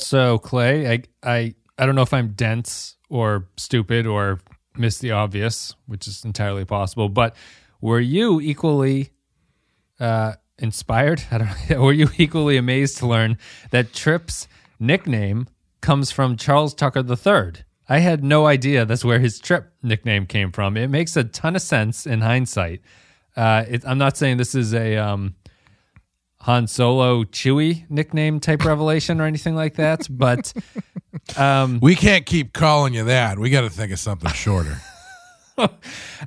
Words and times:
So 0.00 0.38
Clay, 0.38 0.90
I 0.90 1.02
I 1.22 1.54
I 1.78 1.86
don't 1.86 1.94
know 1.94 2.02
if 2.02 2.14
I'm 2.14 2.28
dense 2.28 2.96
or 3.08 3.48
stupid 3.56 4.06
or 4.06 4.40
miss 4.76 4.98
the 4.98 5.12
obvious, 5.12 5.74
which 5.86 6.06
is 6.06 6.24
entirely 6.24 6.64
possible. 6.64 7.08
But 7.08 7.36
were 7.80 8.00
you 8.00 8.40
equally 8.40 9.10
uh, 10.00 10.34
inspired? 10.58 11.22
I 11.30 11.38
don't. 11.38 11.70
know. 11.70 11.82
Were 11.82 11.92
you 11.92 12.08
equally 12.18 12.56
amazed 12.56 12.98
to 12.98 13.06
learn 13.06 13.38
that 13.70 13.92
Trip's 13.92 14.48
nickname 14.78 15.46
comes 15.80 16.10
from 16.10 16.36
Charles 16.36 16.74
Tucker 16.74 17.00
III? 17.00 17.62
I 17.88 17.98
had 18.00 18.24
no 18.24 18.46
idea 18.46 18.84
that's 18.84 19.04
where 19.04 19.20
his 19.20 19.38
Trip 19.38 19.72
nickname 19.82 20.26
came 20.26 20.50
from. 20.50 20.76
It 20.76 20.88
makes 20.88 21.16
a 21.16 21.22
ton 21.24 21.54
of 21.54 21.62
sense 21.62 22.06
in 22.06 22.20
hindsight. 22.20 22.80
Uh, 23.36 23.64
it, 23.68 23.86
I'm 23.86 23.98
not 23.98 24.16
saying 24.16 24.38
this 24.38 24.54
is 24.54 24.74
a 24.74 24.96
um, 24.96 25.36
Han 26.40 26.66
Solo 26.66 27.24
Chewie 27.24 27.88
nickname 27.90 28.38
type 28.40 28.64
revelation 28.64 29.20
or 29.20 29.24
anything 29.24 29.56
like 29.56 29.74
that, 29.76 30.06
but 30.10 30.52
um, 31.36 31.80
We 31.80 31.94
can't 31.96 32.24
keep 32.26 32.52
calling 32.52 32.94
you 32.94 33.04
that. 33.04 33.38
We 33.38 33.50
got 33.50 33.62
to 33.62 33.70
think 33.70 33.92
of 33.92 33.98
something 33.98 34.30
shorter. 34.32 34.78
I 35.58 35.68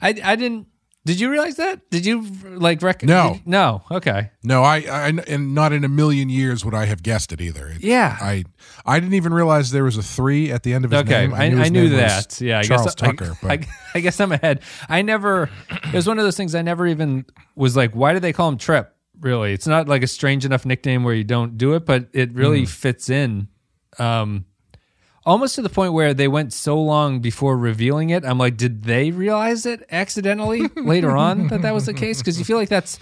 I 0.02 0.36
didn't. 0.36 0.68
Did 1.06 1.20
you 1.20 1.32
realize 1.32 1.56
that? 1.56 1.90
Did 1.90 2.06
you 2.06 2.28
like 2.44 2.82
rec- 2.82 3.04
No. 3.04 3.34
did- 3.36 3.48
no. 3.48 3.84
Okay. 3.90 4.32
No, 4.44 4.64
I, 4.64 4.78
I, 4.80 5.08
and 5.28 5.56
not 5.56 5.72
in 5.72 5.84
a 5.86 5.88
million 5.88 6.30
years 6.30 6.66
would 6.66 6.74
I 6.76 6.86
have 6.86 7.02
guessed 7.02 7.32
it 7.32 7.40
either. 7.40 7.70
It- 7.70 7.82
Yeah. 7.82 8.18
I, 8.20 8.44
I 8.86 9.00
didn't 9.00 9.16
even 9.16 9.34
realize 9.34 9.72
there 9.72 9.86
was 9.86 9.98
a 9.98 10.04
three 10.04 10.52
at 10.52 10.64
the 10.64 10.74
end 10.74 10.84
of 10.86 10.92
his 10.92 11.00
Okay, 11.02 11.28
name. 11.28 11.34
I, 11.34 11.46
I 11.46 11.70
knew 11.70 11.84
name 11.90 11.94
was 11.94 12.02
that. 12.02 12.42
Yeah, 12.42 12.60
I 12.60 12.64
Charles 12.64 12.84
guess 12.86 12.96
Tucker. 12.96 13.32
I, 13.44 13.48
but 13.48 13.52
I, 13.52 13.68
I 13.96 14.00
guess 14.02 14.20
I'm 14.20 14.32
ahead. 14.34 14.62
I 14.90 15.02
never. 15.02 15.50
It 15.86 15.94
was 15.94 16.06
one 16.06 16.20
of 16.20 16.26
those 16.26 16.36
things. 16.38 16.54
I 16.54 16.62
never 16.64 16.86
even 16.86 17.26
was 17.56 17.78
like, 17.78 17.96
why 17.96 18.14
do 18.14 18.20
they 18.20 18.34
call 18.34 18.50
him 18.50 18.58
Trip? 18.58 18.94
Really, 19.22 19.54
it's 19.54 19.68
not 19.68 19.88
like 19.88 20.04
a 20.04 20.08
strange 20.08 20.46
enough 20.46 20.66
nickname 20.66 21.04
where 21.04 21.14
you 21.14 21.24
don't 21.24 21.58
do 21.58 21.74
it, 21.74 21.86
but 21.86 22.08
it 22.14 22.34
really 22.34 22.66
fits 22.66 23.10
in. 23.10 23.50
Um, 23.98 24.46
almost 25.26 25.56
to 25.56 25.62
the 25.62 25.70
point 25.70 25.94
where 25.94 26.14
they 26.14 26.28
went 26.28 26.54
so 26.54 26.82
long 26.82 27.20
before 27.20 27.58
revealing 27.58 28.10
it. 28.10 28.26
I'm 28.26 28.38
like, 28.38 28.58
did 28.58 28.84
they 28.84 29.12
realize 29.12 29.66
it 29.66 29.86
accidentally 29.92 30.68
later 30.76 31.16
on 31.16 31.48
that 31.48 31.62
that 31.62 31.74
was 31.74 31.86
the 31.86 31.94
case? 31.94 32.20
Because 32.20 32.40
you 32.40 32.46
feel 32.46 32.58
like 32.58 32.70
that's. 32.70 33.00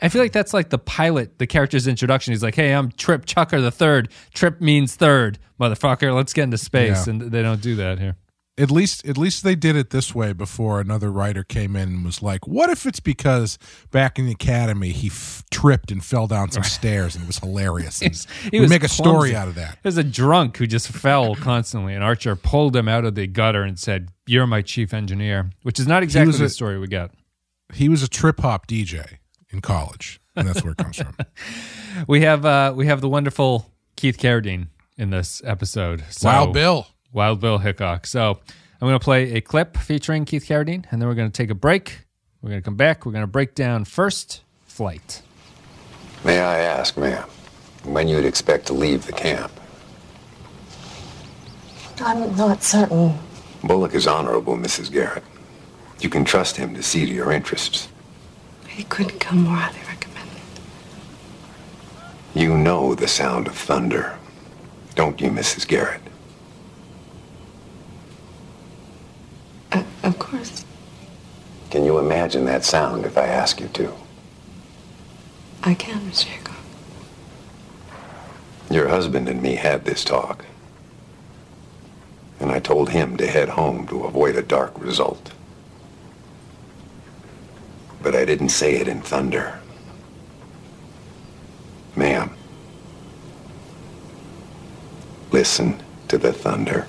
I 0.00 0.08
feel 0.08 0.20
like 0.20 0.32
that's 0.32 0.52
like 0.52 0.70
the 0.70 0.78
pilot, 0.78 1.38
the 1.38 1.46
character's 1.46 1.86
introduction. 1.86 2.32
He's 2.32 2.42
like, 2.42 2.56
"Hey, 2.56 2.72
I'm 2.72 2.90
Trip 2.90 3.24
Tucker 3.24 3.60
the 3.60 3.70
third. 3.70 4.10
Trip 4.34 4.60
means 4.60 4.96
third, 4.96 5.38
motherfucker. 5.60 6.12
Let's 6.14 6.32
get 6.32 6.44
into 6.44 6.58
space." 6.58 7.06
Yeah. 7.06 7.12
And 7.12 7.20
they 7.22 7.42
don't 7.42 7.60
do 7.60 7.76
that 7.76 8.00
here. 8.00 8.16
At 8.58 8.70
least 8.70 9.06
at 9.06 9.16
least 9.16 9.44
they 9.44 9.54
did 9.54 9.76
it 9.76 9.90
this 9.90 10.14
way 10.14 10.32
before 10.32 10.80
another 10.80 11.10
writer 11.10 11.42
came 11.42 11.74
in 11.74 11.88
and 11.88 12.04
was 12.04 12.22
like, 12.22 12.46
"What 12.46 12.68
if 12.70 12.84
it's 12.86 13.00
because 13.00 13.58
back 13.90 14.18
in 14.18 14.26
the 14.26 14.32
academy 14.32 14.90
he 14.90 15.08
f- 15.08 15.42
tripped 15.50 15.90
and 15.90 16.04
fell 16.04 16.26
down 16.26 16.50
some 16.50 16.62
stairs 16.62 17.14
and 17.14 17.24
it 17.24 17.26
was 17.26 17.38
hilarious." 17.38 18.02
And 18.02 18.14
He 18.50 18.58
we 18.58 18.60
was 18.60 18.70
make 18.70 18.84
a 18.84 18.88
story 18.88 19.34
out 19.34 19.48
of 19.48 19.54
that. 19.54 19.78
There's 19.82 19.96
a 19.96 20.04
drunk 20.04 20.58
who 20.58 20.66
just 20.66 20.88
fell 20.88 21.34
constantly, 21.34 21.94
and 21.94 22.04
Archer 22.04 22.36
pulled 22.36 22.76
him 22.76 22.88
out 22.88 23.04
of 23.04 23.14
the 23.14 23.26
gutter 23.26 23.62
and 23.62 23.78
said, 23.78 24.10
"You're 24.26 24.46
my 24.46 24.60
chief 24.60 24.92
engineer," 24.92 25.50
which 25.62 25.80
is 25.80 25.86
not 25.86 26.02
exactly 26.02 26.36
the 26.36 26.44
a- 26.44 26.48
story 26.50 26.78
we 26.78 26.88
get. 26.88 27.10
He 27.72 27.88
was 27.88 28.02
a 28.02 28.08
trip 28.08 28.40
hop 28.40 28.66
DJ 28.66 29.18
in 29.50 29.62
college, 29.62 30.20
and 30.36 30.46
that's 30.46 30.62
where 30.62 30.72
it 30.72 30.78
comes 30.78 30.96
from. 30.98 31.16
We 32.08 32.22
have 32.22 32.46
uh, 32.46 32.72
we 32.74 32.86
have 32.86 33.00
the 33.02 33.08
wonderful 33.08 33.70
Keith 33.96 34.16
Carradine 34.16 34.68
in 34.96 35.10
this 35.10 35.42
episode. 35.44 36.02
So, 36.08 36.26
Wild 36.28 36.54
Bill. 36.54 36.86
Wild 37.12 37.40
Bill 37.40 37.58
Hickok. 37.58 38.06
So 38.06 38.38
I'm 38.80 38.88
going 38.88 38.98
to 38.98 39.04
play 39.04 39.34
a 39.34 39.40
clip 39.40 39.76
featuring 39.76 40.24
Keith 40.24 40.46
Carradine, 40.46 40.84
and 40.90 41.00
then 41.00 41.08
we're 41.08 41.14
going 41.14 41.30
to 41.30 41.36
take 41.36 41.50
a 41.50 41.54
break. 41.54 42.06
We're 42.40 42.50
going 42.50 42.62
to 42.62 42.64
come 42.64 42.76
back. 42.76 43.06
We're 43.06 43.12
going 43.12 43.22
to 43.22 43.28
break 43.28 43.54
down 43.54 43.84
first 43.84 44.42
flight. 44.66 45.22
May 46.24 46.40
I 46.40 46.58
ask, 46.58 46.96
ma'am, 46.96 47.28
when 47.84 48.08
you'd 48.08 48.24
expect 48.24 48.66
to 48.66 48.72
leave 48.72 49.06
the 49.06 49.12
camp? 49.12 49.52
I'm 52.00 52.34
not 52.36 52.62
certain. 52.62 53.18
Bullock 53.62 53.94
is 53.94 54.06
honorable, 54.06 54.56
Mrs. 54.56 54.90
Garrett. 54.90 55.22
You 56.00 56.08
can 56.08 56.24
trust 56.24 56.56
him 56.56 56.74
to 56.74 56.82
see 56.82 57.06
to 57.06 57.12
your 57.12 57.30
interests. 57.30 57.88
He 58.66 58.82
couldn't 58.84 59.20
come 59.20 59.42
more 59.44 59.56
highly 59.56 59.78
recommended. 59.86 60.40
You 62.34 62.56
know 62.56 62.94
the 62.94 63.06
sound 63.06 63.46
of 63.46 63.54
thunder, 63.54 64.18
don't 64.96 65.20
you, 65.20 65.30
Mrs. 65.30 65.66
Garrett? 65.68 66.00
Uh, 69.70 69.84
of 70.02 70.18
course, 70.18 70.64
Can 71.70 71.84
you 71.84 71.98
imagine 71.98 72.44
that 72.44 72.64
sound 72.64 73.06
if 73.06 73.16
I 73.16 73.26
ask 73.26 73.60
you 73.60 73.68
to? 73.68 73.92
I 75.62 75.74
can, 75.74 76.00
Mr. 76.00 76.24
Hickok. 76.24 76.56
Your 78.70 78.88
husband 78.88 79.28
and 79.28 79.40
me 79.40 79.54
had 79.54 79.84
this 79.84 80.04
talk. 80.04 80.44
And 82.40 82.50
I 82.50 82.58
told 82.58 82.90
him 82.90 83.16
to 83.18 83.26
head 83.26 83.50
home 83.50 83.86
to 83.88 84.04
avoid 84.04 84.36
a 84.36 84.42
dark 84.42 84.78
result. 84.78 85.32
But 88.02 88.14
I 88.16 88.24
didn't 88.24 88.48
say 88.48 88.74
it 88.76 88.88
in 88.88 89.00
thunder. 89.00 89.60
Ma'am, 91.94 92.30
listen 95.30 95.80
to 96.08 96.18
the 96.18 96.32
thunder. 96.32 96.88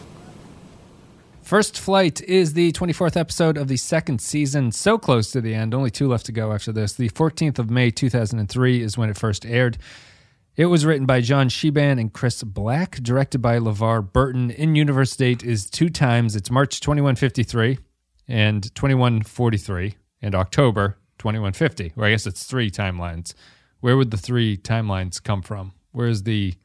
First 1.54 1.80
Flight 1.80 2.20
is 2.22 2.54
the 2.54 2.72
24th 2.72 3.16
episode 3.16 3.58
of 3.58 3.68
the 3.68 3.78
second 3.78 4.22
season, 4.22 4.72
so 4.72 4.98
close 4.98 5.30
to 5.34 5.40
the 5.40 5.54
end. 5.54 5.76
Only 5.76 5.92
two 5.92 6.08
left 6.08 6.26
to 6.26 6.32
go 6.32 6.52
after 6.52 6.72
this. 6.72 6.94
The 6.94 7.10
14th 7.10 7.60
of 7.60 7.70
May, 7.70 7.92
2003 7.92 8.82
is 8.82 8.98
when 8.98 9.12
it 9.12 9.20
first 9.20 9.46
aired. 9.46 9.78
It 10.56 10.66
was 10.66 10.84
written 10.84 11.06
by 11.06 11.22
John 11.22 11.50
Shiban 11.50 12.00
and 12.00 12.12
Chris 12.12 12.42
Black, 12.42 12.96
directed 13.04 13.44
by 13.44 13.60
LeVar 13.60 14.12
Burton. 14.12 14.50
In 14.50 14.74
universe 14.74 15.16
date 15.16 15.44
is 15.44 15.70
two 15.70 15.90
times. 15.90 16.36
It's 16.36 16.50
March 16.50 16.80
2153 16.80 17.78
and 18.28 18.74
2143 18.74 19.94
and 20.24 20.34
October 20.34 20.98
2150. 21.20 21.94
Or 21.96 22.06
I 22.06 22.10
guess 22.10 22.26
it's 22.26 22.46
three 22.46 22.72
timelines. 22.72 23.36
Where 23.80 23.96
would 23.96 24.10
the 24.10 24.18
three 24.18 24.58
timelines 24.58 25.22
come 25.22 25.44
from? 25.44 25.74
Where's 25.92 26.24
the 26.24 26.56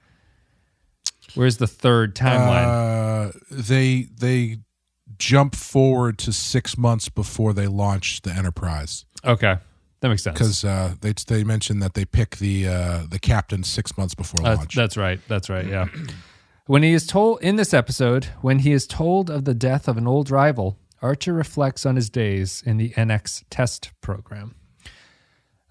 Where's 1.35 1.59
the 1.59 1.67
third 1.67 2.17
timeline? 2.17 3.29
Uh, 3.29 3.39
they 3.51 4.09
they 4.19 4.61
jump 5.19 5.55
forward 5.55 6.19
to 6.19 6.33
six 6.33 6.77
months 6.79 7.09
before 7.09 7.53
they 7.53 7.67
launch 7.67 8.23
the 8.23 8.31
Enterprise 8.31 9.05
okay. 9.25 9.57
That 10.01 10.11
makes 10.11 10.23
sense. 10.23 10.35
because 10.39 10.65
uh, 10.65 10.95
they 11.01 11.13
they 11.27 11.43
mentioned 11.43 11.83
that 11.83 11.95
they 11.95 12.05
pick 12.05 12.37
the 12.37 12.69
uh, 12.69 13.03
the 13.11 13.19
captain 13.19 13.65
six 13.65 13.99
months 13.99 14.15
before 14.15 14.47
Uh, 14.47 14.55
launch. 14.57 14.75
that's 14.77 14.97
right. 14.97 15.21
That's 15.27 15.51
right. 15.51 15.67
Yeah. 15.67 15.87
when 16.67 16.85
he 16.85 16.93
is 16.93 17.05
told 17.07 17.43
in 17.43 17.57
this 17.57 17.75
episode, 17.75 18.27
when 18.41 18.61
he 18.61 18.71
is 18.73 18.87
told 18.87 19.29
of 19.29 19.45
the 19.45 19.55
death 19.55 19.89
of 19.89 19.97
an 19.97 20.07
old 20.07 20.31
rival, 20.31 20.79
Archer 21.03 21.33
reflects 21.33 21.85
on 21.85 21.97
his 21.97 22.09
days 22.11 22.63
in 22.65 22.77
the 22.77 22.91
NX 22.91 23.43
test 23.51 23.91
program. 24.01 24.55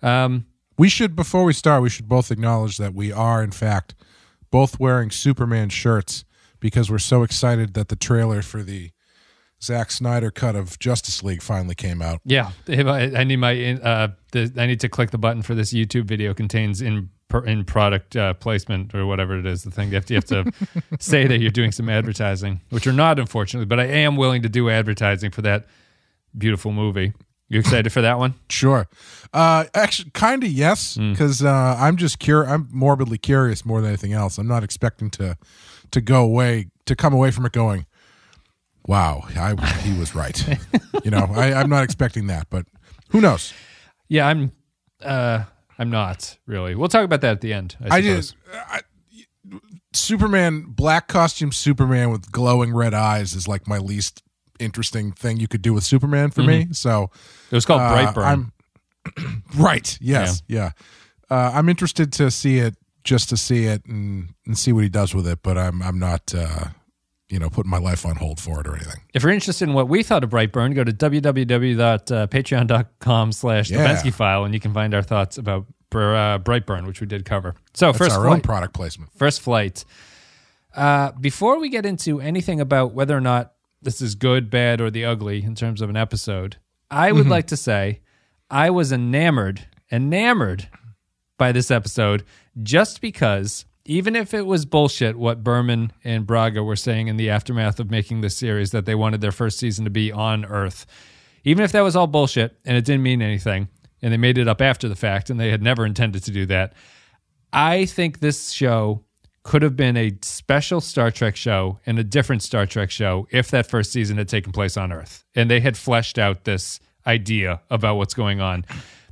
Um, 0.02 0.46
We 0.78 0.90
should 0.90 1.16
before 1.16 1.44
we 1.46 1.54
start, 1.54 1.82
we 1.82 1.90
should 1.90 2.08
both 2.10 2.30
acknowledge 2.32 2.78
that 2.78 2.94
we 2.94 3.12
are 3.14 3.42
in 3.44 3.52
fact 3.52 3.96
both 4.52 4.80
wearing 4.80 5.10
Superman 5.12 5.70
shirts 5.70 6.24
because 6.60 6.90
we're 6.92 7.00
so 7.00 7.24
excited 7.24 7.74
that 7.74 7.88
the 7.90 7.96
trailer 7.96 8.42
for 8.42 8.62
the 8.64 8.92
Zack 9.62 9.92
Snyder 9.92 10.30
cut 10.32 10.56
of 10.56 10.78
Justice 10.80 11.24
League 11.24 11.42
finally 11.42 11.76
came 11.76 12.02
out. 12.02 12.22
yeah, 12.26 12.52
I, 12.68 13.24
need 13.24 13.38
my 13.38 13.74
uh, 13.74 14.10
the, 14.32 14.54
I 14.58 14.68
need 14.68 14.80
to 14.82 14.90
click 14.90 15.12
the 15.12 15.18
button 15.18 15.42
for 15.42 15.56
this 15.56 15.74
YouTube 15.74 16.06
video 16.06 16.34
contains 16.34 16.82
in 16.82 17.10
per- 17.28 17.44
in 17.44 17.66
product 17.66 18.16
uh, 18.16 18.34
placement 18.36 18.94
or 18.94 19.06
whatever 19.08 19.38
it 19.40 19.46
is. 19.46 19.64
The 19.64 19.72
thing 19.72 19.90
you 19.90 19.96
have 19.96 20.06
to, 20.06 20.14
you 20.14 20.18
have 20.18 20.26
to 20.26 20.52
say 21.00 21.26
that 21.28 21.40
you're 21.40 21.50
doing 21.52 21.72
some 21.72 21.90
advertising, 21.90 22.62
which 22.70 22.86
you're 22.86 22.94
not, 22.94 23.18
unfortunately. 23.20 23.66
But 23.66 23.80
I 23.80 23.86
am 23.86 24.16
willing 24.16 24.44
to 24.44 24.50
do 24.50 24.70
advertising 24.70 25.32
for 25.32 25.42
that 25.42 25.66
beautiful 26.38 26.72
movie. 26.72 27.14
You 27.50 27.60
excited 27.60 27.92
for 27.94 28.02
that 28.02 28.18
one? 28.20 28.36
Sure. 28.50 28.88
Uh, 29.34 29.66
actually, 29.74 30.10
kind 30.12 30.44
of 30.44 30.50
yes, 30.52 30.98
because 30.98 31.44
uh, 31.44 31.76
I'm 31.80 31.98
just 31.98 32.20
cur. 32.20 32.46
I'm 32.46 32.68
morbidly 32.72 33.18
curious 33.18 33.66
more 33.66 33.82
than 33.82 33.90
anything 33.90 34.14
else. 34.14 34.38
I'm 34.38 34.48
not 34.48 34.64
expecting 34.64 35.10
to 35.12 35.38
to 35.92 36.02
go 36.02 36.24
away 36.24 36.68
to 36.86 36.96
come 36.96 37.14
away 37.14 37.32
from 37.32 37.46
it 37.46 37.52
going, 37.52 37.86
"Wow, 38.88 39.24
I, 39.36 39.56
he 39.82 39.98
was 39.98 40.16
right." 40.16 40.48
you 41.04 41.12
know, 41.12 41.30
I, 41.36 41.54
I'm 41.54 41.70
not 41.70 41.84
expecting 41.84 42.28
that, 42.28 42.48
but 42.50 42.66
who 43.10 43.22
knows? 43.22 43.54
Yeah, 44.08 44.28
I'm. 44.28 44.52
Uh, 45.04 45.44
I'm 45.80 45.92
not 45.92 46.38
really. 46.48 46.74
We'll 46.74 46.90
talk 46.90 47.06
about 47.06 47.22
that 47.22 47.34
at 47.34 47.42
the 47.42 47.54
end. 47.54 47.76
I, 47.80 47.98
I 47.98 48.02
suppose. 48.02 48.32
did. 48.32 48.56
I, 48.56 48.82
Superman, 49.94 50.66
black 50.68 51.08
costume 51.08 51.52
Superman 51.52 52.10
with 52.10 52.32
glowing 52.32 52.74
red 52.74 52.94
eyes 52.94 53.34
is 53.34 53.48
like 53.48 53.68
my 53.68 53.78
least 53.78 54.24
interesting 54.60 55.12
thing 55.12 55.38
you 55.38 55.48
could 55.48 55.62
do 55.62 55.74
with 55.74 55.84
Superman 55.84 56.32
for 56.32 56.44
me. 56.44 56.68
So 56.72 57.10
It 57.52 57.56
was 57.56 57.66
called 57.66 57.82
uh, 57.82 57.94
Brightburn. 57.94 58.52
I'm 59.18 59.44
right. 59.58 59.98
Yes. 60.02 60.44
Yeah. 60.48 60.72
Uh, 61.30 61.52
I'm 61.54 61.70
interested 61.70 62.12
to 62.14 62.32
see 62.32 62.58
it 62.60 62.76
just 63.04 63.30
to 63.30 63.38
see 63.38 63.66
it 63.66 63.86
and, 63.86 64.34
and 64.46 64.58
see 64.58 64.72
what 64.72 64.84
he 64.84 64.90
does 64.90 65.16
with 65.16 65.28
it, 65.28 65.40
but 65.42 65.58
I'm 65.58 65.82
I'm 65.82 65.98
not 66.00 66.34
uh, 66.36 66.66
you 67.30 67.40
know 67.40 67.50
putting 67.50 67.70
my 67.70 67.78
life 67.78 68.06
on 68.06 68.16
hold 68.16 68.40
for 68.40 68.62
it 68.62 68.68
or 68.68 68.76
anything. 68.76 69.02
if 69.14 69.24
you're 69.24 69.32
interested 69.32 69.68
in 69.68 69.74
what 69.74 69.90
we 69.90 70.04
thought 70.04 70.24
of 70.24 70.30
Brightburn, 70.30 70.74
go 70.76 70.84
to 70.84 70.94
www.patreon.com 70.94 73.32
slash 73.32 73.70
Yeah. 73.70 73.84
the 73.84 73.90
Pensky 73.90 74.14
file 74.14 74.44
and 74.46 74.54
you 74.54 74.60
can 74.60 74.74
find 74.74 74.94
our 74.94 75.02
thoughts 75.02 75.38
about 75.38 75.66
uh, 75.94 76.38
Brightburn, 76.40 76.86
which 76.86 77.02
we 77.02 77.08
did 77.08 77.26
cover. 77.26 77.56
So 77.74 77.88
That's 77.88 77.98
first 77.98 78.12
our 78.12 78.22
flight, 78.24 78.34
own 78.34 78.42
product 78.42 78.74
placement. 78.74 79.12
first 79.16 79.42
flight. 79.42 79.84
Uh, 80.76 81.12
before 81.14 81.60
we 81.60 81.70
get 81.70 81.86
into 81.86 82.20
anything 82.20 82.60
about 82.62 82.94
whether 82.94 83.18
or 83.18 83.22
not 83.22 83.54
this 83.82 84.02
is 84.02 84.16
good, 84.16 84.50
bad, 84.50 84.80
or 84.82 84.92
the 84.92 85.06
ugly 85.06 85.44
in 85.44 85.56
terms 85.56 85.82
of 85.82 85.90
an 85.90 85.96
episode, 85.98 86.58
I 86.92 87.12
would 87.12 87.28
like 87.28 87.48
to 87.48 87.58
say 87.58 88.02
I 88.52 88.70
was 88.70 88.92
enamored, 88.92 89.66
enamored 89.92 90.68
by 91.38 91.52
this 91.52 91.72
episode 91.72 92.24
just 92.62 93.02
because 93.02 93.66
even 93.88 94.18
if 94.18 94.34
it 94.34 94.46
was 94.46 94.66
bullshit 94.66 95.16
what 95.16 95.44
Berman 95.44 95.94
and 96.04 96.28
Braga 96.28 96.62
were 96.62 96.76
saying 96.76 97.08
in 97.08 97.16
the 97.16 97.30
aftermath 97.30 97.80
of 97.80 97.90
making 97.90 98.20
this 98.20 98.36
series 98.36 98.72
that 98.72 98.86
they 98.86 98.96
wanted 98.96 99.22
their 99.22 99.32
first 99.32 99.58
season 99.58 99.86
to 99.86 99.90
be 99.90 100.12
on 100.12 100.44
Earth, 100.46 100.86
even 101.46 101.64
if 101.64 101.72
that 101.72 101.82
was 101.82 101.96
all 101.96 102.06
bullshit 102.06 102.58
and 102.66 102.76
it 102.78 102.84
didn't 102.84 103.04
mean 103.04 103.22
anything 103.22 103.70
and 104.02 104.12
they 104.12 104.18
made 104.18 104.38
it 104.38 104.48
up 104.48 104.62
after 104.62 104.90
the 104.90 104.96
fact 104.96 105.30
and 105.30 105.40
they 105.40 105.50
had 105.50 105.64
never 105.64 105.86
intended 105.86 106.22
to 106.24 106.32
do 106.32 106.46
that, 106.46 106.74
I 107.54 107.86
think 107.86 108.20
this 108.20 108.52
show 108.52 109.06
could 109.44 109.62
have 109.62 109.78
been 109.78 109.96
a 109.96 110.18
special 110.22 110.82
Star 110.82 111.10
Trek 111.10 111.38
show 111.38 111.80
and 111.86 111.98
a 111.98 112.04
different 112.04 112.44
Star 112.44 112.66
Trek 112.66 112.92
show 112.92 113.26
if 113.32 113.50
that 113.52 113.70
first 113.70 113.94
season 113.94 114.18
had 114.18 114.28
taken 114.28 114.52
place 114.52 114.76
on 114.76 114.92
Earth 114.92 115.24
and 115.34 115.50
they 115.50 115.62
had 115.62 115.78
fleshed 115.78 116.20
out 116.20 116.44
this 116.44 116.82
idea 117.06 117.62
about 117.70 117.96
what's 117.96 118.14
going 118.14 118.42
on. 118.42 118.66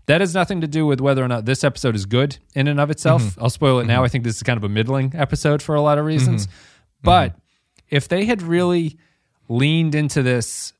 That 0.07 0.21
has 0.21 0.33
nothing 0.35 0.61
to 0.61 0.67
do 0.67 0.85
with 0.85 1.01
whether 1.01 1.23
or 1.23 1.27
not 1.27 1.45
this 1.45 1.63
episode 1.63 1.95
is 1.95 2.05
good 2.05 2.37
in 2.53 2.67
and 2.67 2.79
of 2.79 2.91
itself. 2.91 3.23
Mm-hmm. 3.23 3.43
I'll 3.43 3.49
spoil 3.49 3.79
it 3.79 3.85
now. 3.85 3.95
Mm-hmm. 3.95 4.03
I 4.03 4.07
think 4.09 4.23
this 4.23 4.35
is 4.35 4.43
kind 4.43 4.57
of 4.57 4.63
a 4.63 4.69
middling 4.69 5.13
episode 5.15 5.61
for 5.61 5.75
a 5.75 5.81
lot 5.81 5.97
of 5.97 6.05
reasons. 6.05 6.47
Mm-hmm. 6.47 6.55
But 7.03 7.35
if 7.89 8.07
they 8.07 8.25
had 8.25 8.41
really 8.41 8.97
leaned 9.47 9.95
into 9.95 10.21
this 10.21 10.73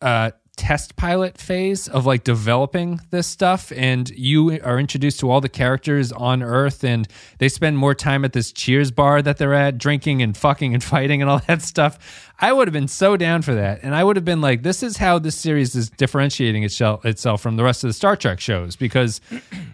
uh, 0.00 0.32
test 0.56 0.96
pilot 0.96 1.38
phase 1.38 1.88
of 1.88 2.04
like 2.04 2.24
developing 2.24 3.00
this 3.10 3.26
stuff 3.26 3.72
and 3.74 4.10
you 4.10 4.60
are 4.62 4.78
introduced 4.78 5.18
to 5.18 5.30
all 5.30 5.40
the 5.40 5.48
characters 5.48 6.12
on 6.12 6.42
earth 6.42 6.84
and 6.84 7.08
they 7.38 7.48
spend 7.48 7.78
more 7.78 7.94
time 7.94 8.22
at 8.22 8.34
this 8.34 8.52
cheers 8.52 8.90
bar 8.90 9.22
that 9.22 9.38
they're 9.38 9.54
at 9.54 9.78
drinking 9.78 10.20
and 10.20 10.36
fucking 10.36 10.74
and 10.74 10.84
fighting 10.94 11.22
and 11.22 11.30
all 11.30 11.40
that 11.48 11.62
stuff. 11.62 12.30
I 12.38 12.52
would 12.52 12.68
have 12.68 12.72
been 12.72 12.88
so 12.88 13.16
down 13.16 13.40
for 13.42 13.54
that 13.54 13.80
and 13.82 13.94
i 13.94 14.04
would 14.04 14.16
have 14.16 14.24
been 14.24 14.42
like 14.42 14.62
this 14.62 14.82
is 14.82 14.98
how 14.98 15.18
this 15.18 15.36
series 15.36 15.74
is 15.74 15.88
differentiating 15.88 16.64
itself, 16.64 17.04
itself 17.06 17.40
from 17.40 17.56
the 17.56 17.64
rest 17.64 17.82
of 17.82 17.88
the 17.88 17.94
star 17.94 18.14
trek 18.14 18.38
shows 18.38 18.76
because 18.76 19.22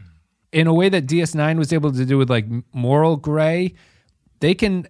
in 0.52 0.68
a 0.68 0.74
way 0.74 0.88
that 0.88 1.06
ds9 1.06 1.58
was 1.58 1.72
able 1.72 1.90
to 1.90 2.04
do 2.04 2.16
with 2.16 2.30
like 2.30 2.46
moral 2.72 3.16
gray 3.16 3.74
they 4.40 4.54
can 4.54 4.86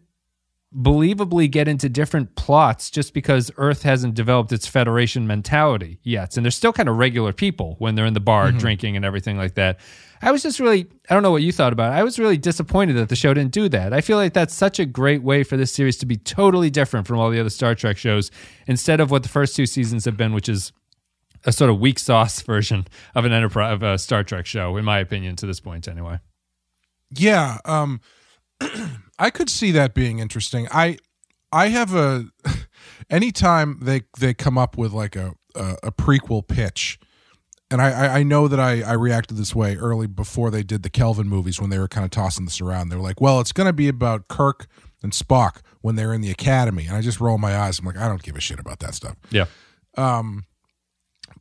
believably 0.77 1.51
get 1.51 1.67
into 1.67 1.89
different 1.89 2.35
plots 2.37 2.91
just 2.91 3.15
because 3.15 3.51
Earth 3.57 3.83
hasn't 3.83 4.15
developed 4.15 4.53
its 4.53 4.67
Federation 4.67 5.27
mentality 5.27 5.99
yet. 6.03 6.37
And 6.37 6.45
they're 6.45 6.51
still 6.51 6.73
kind 6.75 6.89
of 6.89 6.97
regular 6.97 7.33
people 7.33 7.77
when 7.79 7.95
they're 7.95 8.05
in 8.05 8.15
the 8.15 8.21
bar 8.21 8.53
drinking 8.53 8.95
and 8.95 9.05
everything 9.05 9.39
like 9.39 9.55
that. 9.55 9.81
I 10.21 10.31
was 10.31 10.43
just 10.43 10.61
really, 10.61 10.87
I 11.09 11.15
don't 11.15 11.23
know 11.23 11.31
what 11.31 11.43
you 11.43 11.53
thought 11.53 11.73
about 11.73 11.93
it. 11.93 11.97
I 11.97 12.03
was 12.03 12.19
really 12.19 12.37
disappointed 12.37 12.95
that 12.95 13.09
the 13.09 13.17
show 13.17 13.33
didn't 13.33 13.53
do 13.53 13.69
that. 13.71 13.95
I 13.95 14.01
feel 14.01 14.19
like 14.19 14.35
that's 14.35 14.55
such 14.55 14.79
a 14.79 14.85
great 14.85 15.23
way 15.23 15.43
for 15.43 15.57
this 15.57 15.73
series 15.73 15.97
to 15.99 16.07
be 16.07 16.17
totally 16.17 16.71
different 16.71 17.07
from 17.07 17.19
all 17.19 17.31
the 17.31 17.41
other 17.41 17.51
Star 17.51 17.75
Trek 17.75 17.97
shows 17.97 18.31
instead 18.67 19.01
of 19.01 19.11
what 19.11 19.23
the 19.23 19.29
first 19.29 19.57
two 19.57 19.65
seasons 19.65 20.05
have 20.05 20.17
been, 20.17 20.33
which 20.35 20.49
is 20.49 20.73
a 21.45 21.53
sort 21.53 21.71
of 21.71 21.79
weak 21.79 21.99
sauce 21.99 22.43
version 22.43 22.87
of 23.15 23.25
an 23.25 23.33
enterprise 23.33 23.73
of 23.73 23.83
a 23.83 23.97
Star 23.97 24.23
Trek 24.23 24.45
show, 24.45 24.77
in 24.77 24.85
my 24.85 24.99
opinion, 24.99 25.37
to 25.37 25.47
this 25.47 25.61
point 25.61 25.89
anyway. 25.89 26.19
Yeah, 27.15 27.59
um 27.65 28.01
I 29.19 29.31
could 29.31 29.51
see 29.51 29.71
that 29.73 29.95
being 29.95 30.19
interesting. 30.19 30.69
I 30.71 30.99
I 31.53 31.69
have 31.69 31.95
a 31.95 32.27
anytime 33.11 33.79
they 33.83 34.03
they 34.19 34.35
come 34.35 34.59
up 34.59 34.77
with 34.77 34.93
like 34.93 35.17
a 35.17 35.35
a, 35.55 35.77
a 35.85 35.93
prequel 35.93 36.47
pitch, 36.47 36.99
and 37.71 37.81
I, 37.83 37.91
I 37.91 38.19
I 38.19 38.23
know 38.23 38.49
that 38.49 38.61
I 38.61 38.83
I 38.83 38.93
reacted 38.93 39.37
this 39.37 39.55
way 39.55 39.77
early 39.77 40.07
before 40.07 40.51
they 40.51 40.63
did 40.63 40.83
the 40.83 40.91
Kelvin 40.91 41.29
movies 41.29 41.61
when 41.61 41.71
they 41.71 41.79
were 41.79 41.89
kind 41.89 42.05
of 42.05 42.11
tossing 42.11 42.45
this 42.45 42.61
around. 42.61 42.89
They 42.91 42.97
were 42.97 43.03
like, 43.03 43.21
well, 43.21 43.41
it's 43.41 43.53
going 43.53 43.67
to 43.67 43.73
be 43.73 43.89
about 43.89 44.29
Kirk 44.29 44.67
and 45.03 45.13
Spock 45.13 45.61
when 45.81 45.97
they're 45.97 46.13
in 46.13 46.21
the 46.21 46.31
academy, 46.31 46.87
and 46.87 46.97
I 46.97 47.01
just 47.01 47.21
roll 47.21 47.39
my 47.39 47.57
eyes. 47.57 47.79
I'm 47.79 47.87
like, 47.87 47.97
I 47.97 48.09
don't 48.09 48.23
give 48.23 48.37
a 48.37 48.41
shit 48.41 48.59
about 48.59 48.81
that 48.81 48.95
stuff. 48.95 49.17
Yeah. 49.31 49.47
Um, 49.97 50.45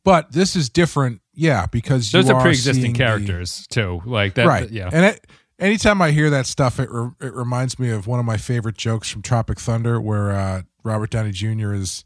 But 0.04 0.32
this 0.32 0.54
is 0.56 0.68
different, 0.70 1.20
yeah, 1.34 1.66
because 1.66 2.12
you 2.12 2.22
Those 2.22 2.30
are 2.30 2.40
pre-existing 2.40 2.74
seeing 2.82 2.92
the- 2.92 2.98
characters 2.98 3.66
too. 3.68 4.00
Like 4.06 4.34
that 4.34 4.46
right? 4.46 4.70
yeah. 4.70 4.88
And 4.92 5.04
it, 5.06 5.26
anytime 5.58 6.00
I 6.00 6.10
hear 6.10 6.30
that 6.30 6.46
stuff, 6.46 6.78
it 6.78 6.88
re- 6.90 7.10
it 7.20 7.34
reminds 7.34 7.78
me 7.78 7.90
of 7.90 8.06
one 8.06 8.18
of 8.20 8.26
my 8.26 8.36
favorite 8.36 8.76
jokes 8.76 9.10
from 9.10 9.22
Tropic 9.22 9.58
Thunder, 9.58 10.00
where 10.00 10.30
uh, 10.30 10.62
Robert 10.84 11.10
Downey 11.10 11.32
Jr. 11.32 11.72
is 11.74 12.04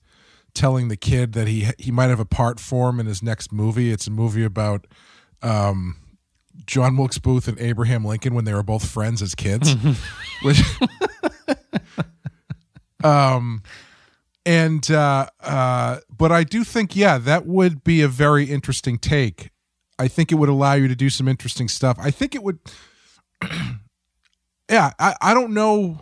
telling 0.54 0.88
the 0.88 0.96
kid 0.96 1.32
that 1.32 1.48
he 1.48 1.68
he 1.78 1.90
might 1.90 2.10
have 2.10 2.20
a 2.20 2.24
part 2.24 2.60
for 2.60 2.90
him 2.90 3.00
in 3.00 3.06
his 3.06 3.22
next 3.22 3.52
movie. 3.52 3.90
It's 3.90 4.06
a 4.06 4.10
movie 4.10 4.44
about 4.44 4.86
um, 5.42 5.96
John 6.66 6.96
Wilkes 6.96 7.18
Booth 7.18 7.48
and 7.48 7.58
Abraham 7.58 8.04
Lincoln 8.04 8.34
when 8.34 8.44
they 8.44 8.54
were 8.54 8.62
both 8.62 8.88
friends 8.88 9.22
as 9.22 9.34
kids, 9.34 9.74
which. 10.42 10.62
um 13.04 13.62
and 14.46 14.92
uh 14.92 15.26
uh 15.40 15.98
but 16.16 16.30
i 16.30 16.44
do 16.44 16.62
think 16.62 16.94
yeah 16.94 17.18
that 17.18 17.46
would 17.46 17.82
be 17.82 18.00
a 18.00 18.06
very 18.06 18.44
interesting 18.44 18.96
take 18.96 19.50
i 19.98 20.06
think 20.06 20.30
it 20.30 20.36
would 20.36 20.48
allow 20.48 20.74
you 20.74 20.86
to 20.86 20.94
do 20.94 21.10
some 21.10 21.26
interesting 21.26 21.68
stuff 21.68 21.96
i 22.00 22.12
think 22.12 22.32
it 22.32 22.44
would 22.44 22.60
yeah 24.70 24.92
i 24.98 25.14
i 25.20 25.34
don't 25.34 25.52
know 25.54 26.00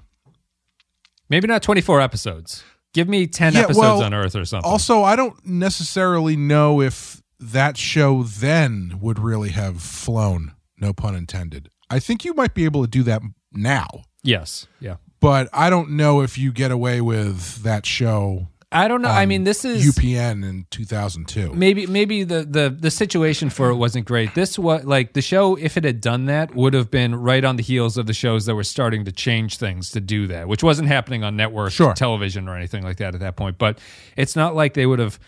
Maybe 1.29 1.47
not 1.47 1.63
24 1.63 2.01
episodes. 2.01 2.65
Give 2.93 3.09
me 3.09 3.29
10 3.29 3.53
Yeah, 3.53 3.61
episodes 3.61 3.79
well, 3.79 4.03
on 4.03 4.13
Earth 4.13 4.35
or 4.35 4.45
something. 4.45 4.69
also 4.69 5.05
i 5.05 5.15
don't 5.15 5.47
necessarily 5.47 6.37
know 6.37 6.81
if 6.81 7.23
that 7.39 7.77
show 7.77 8.25
then 8.25 8.99
would 9.01 9.19
really 9.19 9.51
have 9.51 9.81
flown 9.81 10.53
no 10.79 10.93
pun 10.93 11.15
intended 11.15 11.71
i 11.89 11.99
think 12.01 12.25
you 12.25 12.35
might 12.35 12.53
be 12.53 12.65
able 12.65 12.83
to 12.83 12.91
do 12.91 13.03
that 13.05 13.23
now 13.53 13.87
yes. 14.25 14.67
Yeah. 14.81 14.97
but 15.21 15.49
i 15.53 15.71
don't 15.71 15.91
know 15.91 16.21
if 16.21 16.37
you 16.37 16.51
get 16.53 16.71
away 16.73 17.01
with 17.01 17.63
that 17.63 17.87
show 17.87 18.49
I 18.73 18.87
don't 18.87 19.03
know. 19.03 19.09
I 19.09 19.27
mean, 19.27 19.43
this 19.43 19.65
is 19.65 19.85
upn 19.99 20.45
in 20.45 20.67
2002 20.71 21.55
maybe 21.55 21.87
maybe 21.87 22.23
the, 22.23 22.45
the 22.45 22.71
the 22.71 22.91
situation 22.91 23.51
for 23.51 23.71
it 23.71 23.75
wasn't 23.75 24.07
great. 24.07 24.35
This 24.37 24.59
was 24.59 24.85
like 24.85 25.15
the 25.15 25.23
show 25.23 25.57
if 25.57 25.77
it 25.77 25.83
had 25.83 26.01
done 26.01 26.27
that 26.27 26.55
would 26.55 26.75
have 26.75 26.89
been 26.91 27.17
right 27.17 27.45
on 27.45 27.57
the 27.57 27.65
heels 27.65 27.97
of 27.97 28.07
the 28.07 28.13
shows 28.15 28.47
that 28.47 28.55
were 28.55 28.63
starting 28.63 29.05
to 29.07 29.13
change 29.13 29.57
things 29.57 29.91
to 29.91 30.01
do 30.01 30.29
that, 30.29 30.47
which 30.47 30.63
wasn't 30.63 30.87
happening 30.89 31.25
on 31.25 31.37
network 31.37 31.73
Sure. 31.73 31.95
television 31.95 32.49
or 32.49 32.57
anything 32.57 32.85
like 32.85 32.99
that 32.99 33.15
at 33.15 33.21
that 33.21 33.35
point. 33.35 33.59
But 33.59 33.79
it's 34.17 34.37
not 34.37 34.55
like 34.55 34.75
they 34.75 34.87
would 34.87 35.01
have 35.01 35.19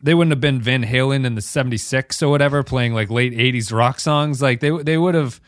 they 0.00 0.14
wouldn't 0.14 0.30
have 0.32 0.40
been 0.40 0.60
Van 0.60 0.84
Halen 0.84 1.24
in 1.24 1.34
the 1.34 1.40
76 1.42 2.22
or 2.22 2.28
whatever 2.30 2.62
playing 2.62 2.94
like 2.94 3.10
late 3.10 3.32
80s 3.32 3.72
rock 3.72 3.98
songs 3.98 4.40
like 4.40 4.60
they 4.60 4.70
they 4.70 4.98
would 4.98 5.14
have 5.16 5.40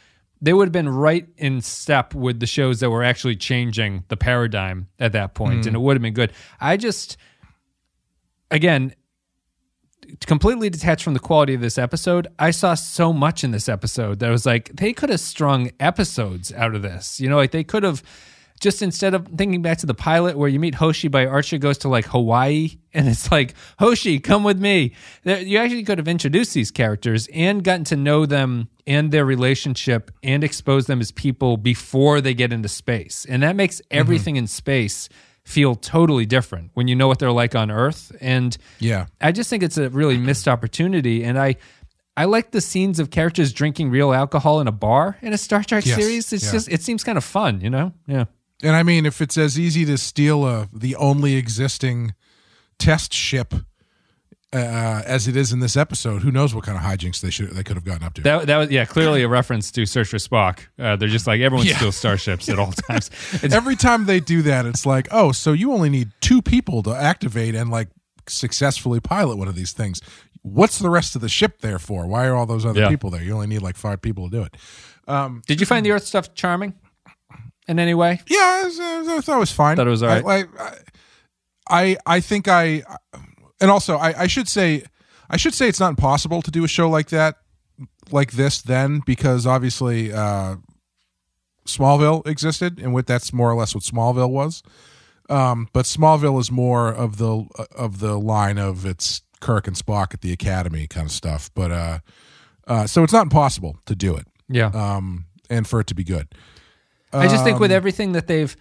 they 0.43 0.53
would 0.53 0.67
have 0.69 0.73
been 0.73 0.89
right 0.89 1.27
in 1.39 1.61
step 1.61 2.13
with 2.15 2.41
the 2.41 2.47
shows 2.47 2.81
that 2.81 2.91
were 2.91 3.05
actually 3.05 3.37
changing 3.37 4.05
the 4.09 4.17
paradigm 4.17 4.89
at 4.99 5.13
that 5.13 5.35
point. 5.35 5.53
point, 5.55 5.67
and 5.67 5.77
it 5.77 5.79
would 5.79 5.95
have 5.97 6.03
been 6.03 6.13
good. 6.13 6.33
I 6.61 6.77
just 6.77 7.17
again 8.51 8.95
completely 10.27 10.71
detached 10.71 11.03
from 11.03 11.15
the 11.15 11.21
quality 11.21 11.55
of 11.55 11.61
this 11.61 11.79
episode, 11.79 12.29
I 12.39 12.51
saw 12.51 12.75
so 12.75 13.13
much 13.13 13.45
in 13.45 13.51
this 13.51 13.69
episode 13.69 14.21
that 14.21 14.29
I 14.29 14.33
was 14.33 14.47
like, 14.47 14.71
they 14.75 14.93
could 14.93 15.11
have 15.11 15.21
strung 15.21 15.71
episodes 15.81 16.53
out 16.53 16.75
of 16.75 16.83
this. 16.83 17.21
You 17.21 17.29
know, 17.29 17.37
like 17.37 17.51
they 17.51 17.65
could 17.65 17.83
have 17.83 18.03
just 18.61 18.81
instead 18.81 19.13
of 19.13 19.29
thinking 19.37 19.61
back 19.61 19.79
to 19.79 19.87
the 19.87 19.95
pilot 19.95 20.37
where 20.37 20.49
you 20.49 20.59
meet 20.59 20.75
Hoshi 20.75 21.09
by 21.09 21.27
Archer 21.27 21.59
goes 21.59 21.79
to 21.79 21.89
like 21.89 22.07
Hawaii 22.07 22.79
and 22.95 23.09
it's 23.09 23.31
like, 23.31 23.55
Hoshi, 23.79 24.19
come 24.19 24.45
with 24.45 24.59
me. 24.59 24.95
You 25.25 25.59
actually 25.59 25.85
could 25.85 25.99
have 25.99 26.09
introduced 26.09 26.55
these 26.55 26.71
characters 26.71 27.29
and 27.33 27.63
gotten 27.63 27.85
to 27.85 27.97
know 27.97 28.25
them 28.25 28.69
and 28.87 29.13
their 29.13 29.27
relationship 29.27 30.11
and 30.23 30.43
expose 30.43 30.87
them 30.87 31.01
as 31.01 31.13
people 31.13 31.57
before 31.57 32.21
they 32.21 32.33
get 32.33 32.53
into 32.53 32.69
space. 32.69 33.27
And 33.29 33.43
that 33.43 33.57
makes 33.57 33.77
mm-hmm. 33.77 33.99
everything 33.99 34.37
in 34.37 34.47
space 34.47 35.09
feel 35.47 35.77
totally 35.77 36.27
different 36.27 36.73
when 36.75 36.89
you 36.89 36.97
know 36.97 37.07
what 37.07 37.21
they're 37.21 37.31
like 37.31 37.55
on 37.55 37.71
Earth. 37.71 38.15
And 38.21 38.57
yeah 38.81 39.07
I 39.21 39.31
just 39.33 39.49
think 39.49 39.63
it's 39.63 39.79
a 39.79 39.89
really 39.91 40.19
missed 40.19 40.49
opportunity, 40.49 41.25
and 41.25 41.39
I 41.39 41.57
I 42.17 42.25
like 42.25 42.51
the 42.51 42.61
scenes 42.61 42.99
of 42.99 43.11
characters 43.11 43.53
drinking 43.53 43.91
real 43.91 44.13
alcohol 44.13 44.61
in 44.61 44.67
a 44.67 44.73
bar 44.73 45.19
in 45.23 45.33
a 45.33 45.39
Star 45.39 45.63
Trek 45.63 45.87
Yes, 45.87 45.97
series. 45.97 46.33
It's 46.33 46.47
yeah. 46.47 46.53
just 46.53 46.69
it 46.69 46.83
seems 46.83 47.05
kind 47.05 47.17
of 47.17 47.25
fun, 47.25 47.61
you 47.61 47.71
know? 47.71 47.93
Yeah. 48.07 48.25
And 48.63 48.75
I 48.75 48.83
mean, 48.83 49.07
if 49.07 49.21
it's 49.21 49.37
as 49.39 49.59
easy 49.59 49.85
to 49.85 49.97
steal 49.97 50.45
a 50.47 50.69
the 50.73 50.97
only 50.97 51.37
existing 51.37 52.15
test 52.79 53.13
ship 53.13 53.55
uh, 54.57 55.03
as 55.07 55.29
it 55.29 55.37
is 55.37 55.53
in 55.53 55.61
this 55.61 55.77
episode, 55.77 56.23
who 56.23 56.31
knows 56.31 56.55
what 56.55 56.65
kind 56.65 56.77
of 56.79 56.83
hijinks 56.85 57.21
they 57.21 57.31
should 57.31 57.51
they 57.51 57.63
could 57.63 57.77
have 57.77 57.85
gotten 57.85 58.03
up 58.05 58.15
to? 58.15 58.23
That, 58.23 58.47
that 58.47 58.57
was 58.57 58.71
yeah, 58.71 58.85
clearly 58.85 59.23
a 59.23 59.29
reference 59.29 59.71
to 59.73 59.87
Search 59.87 60.09
for 60.09 60.17
Spock. 60.19 60.61
Uh, 60.79 60.97
they're 60.97 61.09
just 61.09 61.27
like 61.27 61.41
everyone 61.41 61.67
Yeah. 61.67 61.77
steals 61.77 61.97
starships 61.97 62.49
at 62.49 62.59
all 62.59 62.73
times. 62.89 63.11
Every 63.43 63.77
time 63.77 64.07
they 64.07 64.21
do 64.21 64.43
that, 64.43 64.67
it's 64.67 64.87
like, 64.87 65.09
oh, 65.11 65.33
so 65.33 65.53
you 65.53 65.73
only 65.73 65.89
need 65.91 66.11
two 66.21 66.43
people 66.43 66.83
to 66.85 66.91
activate 66.95 67.55
and 67.55 67.71
like 67.71 67.89
successfully 68.29 69.01
pilot 69.01 69.37
one 69.39 69.49
of 69.49 69.55
these 69.55 69.73
things. 69.73 70.01
What's 70.43 70.79
the 70.79 70.91
rest 70.91 71.15
of 71.17 71.23
the 71.23 71.29
ship 71.29 71.61
there 71.61 71.79
for? 71.79 72.07
Why 72.07 72.27
are 72.27 72.35
all 72.35 72.47
those 72.47 72.65
other 72.65 72.81
Yeah. 72.81 72.89
people 72.89 73.11
there? 73.11 73.23
You 73.23 73.35
only 73.35 73.47
need 73.49 73.63
like 73.63 73.77
five 73.77 74.01
people 74.01 74.31
to 74.31 74.37
do 74.37 74.43
it. 74.45 74.57
did 75.47 75.61
you 75.61 75.67
find 75.67 75.85
the 75.85 75.91
Earth 75.93 76.05
stuff 76.07 76.35
charming 76.35 76.75
in 77.69 77.79
any 77.79 77.95
way? 77.95 78.21
Yeah, 78.29 78.63
it 78.63 78.65
was, 78.67 78.79
I 78.81 79.21
thought 79.23 79.37
it 79.37 79.41
was 79.41 79.53
fine. 79.53 79.77
Thought 79.77 79.87
it 79.89 79.91
was 79.91 80.03
all 80.03 80.09
right. 80.09 80.47
I, 80.59 80.63
I, 80.63 80.75
I, 81.69 81.97
I 82.07 82.21
think 82.21 82.47
I, 82.47 82.83
and 83.61 83.71
also 83.71 83.97
I, 83.97 84.23
I 84.23 84.27
should 84.27 84.49
say, 84.49 84.85
I 85.31 85.37
should 85.37 85.55
say 85.55 85.69
it's 85.69 85.81
not 85.81 85.91
impossible 85.91 86.43
to 86.43 86.51
do 86.51 86.65
a 86.65 86.69
show 86.69 86.89
like 86.89 87.09
that, 87.11 87.37
like 88.11 88.33
this, 88.33 88.63
then 88.63 89.03
because 89.07 89.47
obviously, 89.47 90.13
uh, 90.13 90.57
Smallville 91.67 92.27
existed, 92.27 92.79
and 92.79 92.93
what 92.95 93.07
that's 93.07 93.33
more 93.33 93.51
or 93.51 93.55
less 93.57 93.75
what 93.75 93.83
Smallville 93.83 94.31
was. 94.31 94.63
Um, 95.29 95.69
but 95.73 95.85
Smallville 95.85 96.41
is 96.41 96.51
more 96.51 96.89
of 96.93 97.17
the 97.19 97.45
of 97.75 97.99
the 97.99 98.17
line 98.19 98.59
of 98.59 98.87
it's 98.87 99.23
Kirk 99.41 99.67
and 99.67 99.75
Spock 99.77 100.15
at 100.15 100.21
the 100.21 100.33
Academy 100.33 100.87
kind 100.87 101.07
of 101.07 101.13
stuff. 101.13 101.51
But 101.55 101.73
uh, 101.73 101.99
uh, 102.69 102.87
so 102.87 103.03
it's 103.03 103.13
not 103.13 103.23
impossible 103.25 103.79
to 103.87 103.97
do 103.97 104.15
it, 104.15 104.27
Yeah. 104.49 104.67
um, 104.69 105.27
and 105.51 105.67
for 105.67 105.81
it 105.81 105.89
to 105.89 105.95
be 105.95 106.05
good. 106.05 106.29
I 107.13 107.27
just 107.29 107.43
think 107.45 107.59
with 107.59 107.71
Um, 107.73 107.77
everything 107.77 108.13
that 108.13 108.27
they've, 108.29 108.55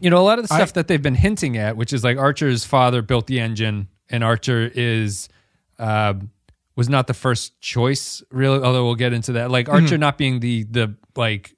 you 0.00 0.08
know, 0.08 0.18
a 0.18 0.22
lot 0.24 0.38
of 0.38 0.48
the 0.48 0.54
stuff 0.54 0.72
that 0.74 0.86
they've 0.88 1.02
been 1.02 1.14
hinting 1.16 1.56
at, 1.58 1.76
which 1.76 1.92
is 1.92 2.02
like 2.04 2.16
Archer's 2.16 2.64
father 2.64 3.02
built 3.02 3.26
the 3.26 3.40
engine, 3.40 3.88
and 4.12 4.22
Archer 4.22 4.70
is 4.72 5.28
uh, 5.78 6.14
was 6.76 6.88
not 6.88 7.06
the 7.08 7.14
first 7.14 7.60
choice, 7.60 8.22
really. 8.30 8.62
Although 8.62 8.84
we'll 8.84 8.94
get 8.94 9.12
into 9.12 9.32
that, 9.32 9.50
like 9.50 9.66
Mm-hmm. 9.66 9.82
Archer 9.84 9.98
not 9.98 10.18
being 10.18 10.38
the 10.40 10.62
the 10.64 10.94
like 11.16 11.54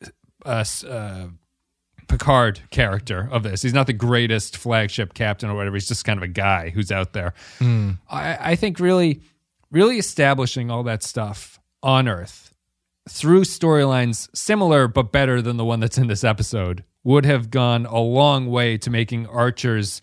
uh, 0.47 0.65
uh, 0.89 1.27
Picard 2.09 2.61
character 2.71 3.29
of 3.33 3.43
this. 3.43 3.63
He's 3.63 3.73
not 3.75 3.87
the 3.87 3.93
greatest 3.93 4.57
flagship 4.57 5.15
captain 5.15 5.49
or 5.51 5.55
whatever. 5.57 5.77
He's 5.77 5.89
just 5.89 6.05
kind 6.05 6.19
of 6.19 6.23
a 6.23 6.29
guy 6.29 6.71
who's 6.71 6.93
out 6.93 7.13
there. 7.13 7.35
Mm. 7.61 7.99
I, 8.09 8.53
I 8.53 8.57
think 8.57 8.79
really, 8.79 9.21
really 9.71 9.99
establishing 9.99 10.71
all 10.71 10.83
that 10.85 11.03
stuff 11.03 11.59
on 11.83 12.07
Earth 12.09 12.55
through 13.09 13.43
storylines 13.43 14.29
similar 14.35 14.89
but 14.89 15.13
better 15.13 15.43
than 15.43 15.57
the 15.57 15.65
one 15.65 15.81
that's 15.81 15.99
in 15.99 16.07
this 16.07 16.25
episode 16.25 16.85
would 17.05 17.27
have 17.27 17.51
gone 17.51 17.85
a 17.87 17.99
long 17.99 18.47
way 18.47 18.79
to 18.79 18.91
making 18.91 19.27
Archer's 19.27 20.01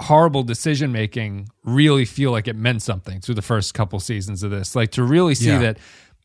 horrible 0.00 0.42
decision 0.42 0.92
making 0.92 1.48
really 1.64 2.04
feel 2.04 2.30
like 2.30 2.48
it 2.48 2.56
meant 2.56 2.82
something 2.82 3.20
through 3.20 3.34
the 3.34 3.42
first 3.42 3.74
couple 3.74 3.98
seasons 4.00 4.42
of 4.42 4.50
this. 4.50 4.76
Like 4.76 4.90
to 4.92 5.02
really 5.02 5.34
see 5.34 5.48
Yeah. 5.48 5.58
that 5.60 5.78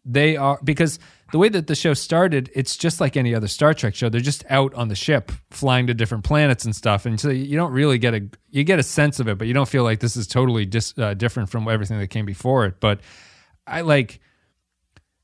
they 0.03 0.35
are 0.35 0.59
because 0.63 0.97
the 1.31 1.37
way 1.37 1.47
that 1.47 1.67
the 1.67 1.75
show 1.75 1.93
started, 1.93 2.49
it's 2.53 2.75
just 2.75 2.99
like 2.99 3.15
any 3.15 3.33
other 3.33 3.47
Star 3.47 3.73
Trek 3.73 3.95
show. 3.95 4.09
They're 4.09 4.19
just 4.19 4.43
out 4.49 4.73
on 4.73 4.89
the 4.89 4.95
ship 4.95 5.31
flying 5.51 5.87
to 5.87 5.93
different 5.93 6.23
planets 6.25 6.65
and 6.65 6.75
stuff, 6.75 7.05
and 7.05 7.19
so 7.19 7.29
you 7.29 7.55
don't 7.55 7.71
really 7.71 7.97
get 7.97 8.13
a 8.13 8.27
you 8.49 8.63
get 8.65 8.79
a 8.79 8.83
sense 8.83 9.19
of 9.21 9.27
it, 9.29 9.37
but 9.37 9.47
you 9.47 9.53
don't 9.53 9.69
feel 9.69 9.83
like 9.83 9.99
this 9.99 10.17
is 10.17 10.27
totally 10.27 10.65
dis, 10.65 10.93
uh, 10.97 11.13
different 11.13 11.49
from 11.49 11.67
everything 11.69 11.99
that 11.99 12.07
came 12.07 12.25
before 12.25 12.65
it. 12.65 12.79
But 12.81 12.99
I 13.67 13.81
like 13.81 14.19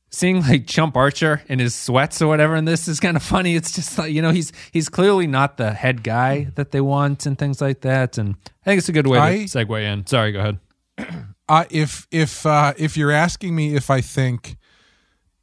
seeing 0.10 0.42
like 0.42 0.68
Chump 0.68 0.96
Archer 0.96 1.42
in 1.48 1.60
his 1.60 1.76
sweats 1.76 2.22
or 2.22 2.28
whatever, 2.28 2.56
and 2.56 2.68
this 2.68 2.88
is 2.88 3.00
kind 3.00 3.18
of 3.18 3.24
funny. 3.24 3.56
It's 3.56 3.72
just 3.74 3.98
like 3.98 4.12
you 4.12 4.22
know 4.22 4.32
he's 4.32 4.52
he's 4.72 4.90
clearly 4.90 5.28
not 5.28 5.58
the 5.58 5.72
head 5.72 6.04
guy 6.04 6.52
that 6.56 6.72
they 6.72 6.82
want 6.82 7.26
and 7.26 7.38
things 7.38 7.62
like 7.62 7.82
that. 7.82 8.18
And 8.18 8.36
I 8.46 8.66
think 8.66 8.80
it's 8.80 8.90
a 8.90 8.94
good 8.94 9.08
way 9.08 9.20
I- 9.20 9.38
to 9.38 9.44
segue 9.46 9.82
in. 9.82 10.06
Sorry, 10.08 10.32
go 10.32 10.40
ahead. 10.40 10.60
Uh, 11.50 11.64
if 11.70 12.08
if 12.12 12.46
uh, 12.46 12.74
if 12.78 12.98
you're 12.98 13.10
asking 13.10 13.56
me 13.56 13.74
if 13.74 13.90
I 13.90 14.02
think 14.02 14.58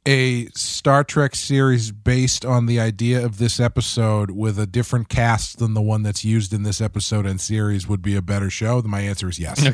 a 0.05 0.45
Star 0.49 1.03
Trek 1.03 1.35
series 1.35 1.91
based 1.91 2.45
on 2.45 2.67
the 2.67 2.79
idea 2.79 3.25
of 3.25 3.39
this 3.39 3.59
episode 3.59 4.29
with 4.29 4.59
a 4.59 4.67
different 4.67 5.09
cast 5.09 5.57
than 5.57 5.73
the 5.73 5.81
one 5.81 6.03
that's 6.03 6.23
used 6.23 6.53
in 6.53 6.63
this 6.63 6.79
episode 6.79 7.25
and 7.25 7.41
series 7.41 7.87
would 7.87 8.03
be 8.03 8.15
a 8.15 8.21
better 8.21 8.51
show, 8.51 8.81
then 8.81 8.91
my 8.91 9.01
answer 9.01 9.27
is 9.29 9.39
yes. 9.39 9.65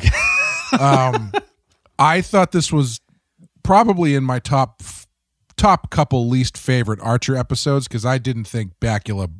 um, 0.79 1.33
I 1.99 2.21
thought 2.21 2.53
this 2.53 2.71
was 2.71 3.01
probably 3.63 4.15
in 4.15 4.23
my 4.23 4.39
top 4.39 4.81
top 5.57 5.89
couple 5.89 6.27
least 6.27 6.57
favorite 6.57 6.99
Archer 7.01 7.35
episodes 7.35 7.87
because 7.87 8.05
I 8.05 8.17
didn't 8.17 8.45
think 8.45 8.73
Bakula 8.79 9.31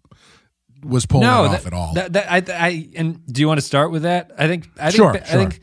was 0.83 1.05
pulling 1.05 1.27
it 1.27 1.29
off 1.29 1.51
that, 1.51 1.65
at 1.65 1.73
all. 1.73 1.93
That, 1.93 2.13
that, 2.13 2.31
I, 2.31 2.67
I, 2.67 2.89
and 2.95 3.25
do 3.25 3.41
you 3.41 3.47
want 3.47 3.59
to 3.59 3.65
start 3.65 3.91
with 3.91 4.03
that? 4.03 4.31
I 4.37 4.47
think, 4.47 4.69
I 4.79 4.91
think, 4.91 4.95
Sure, 4.95 5.11
I 5.11 5.23
sure. 5.23 5.39
think 5.39 5.59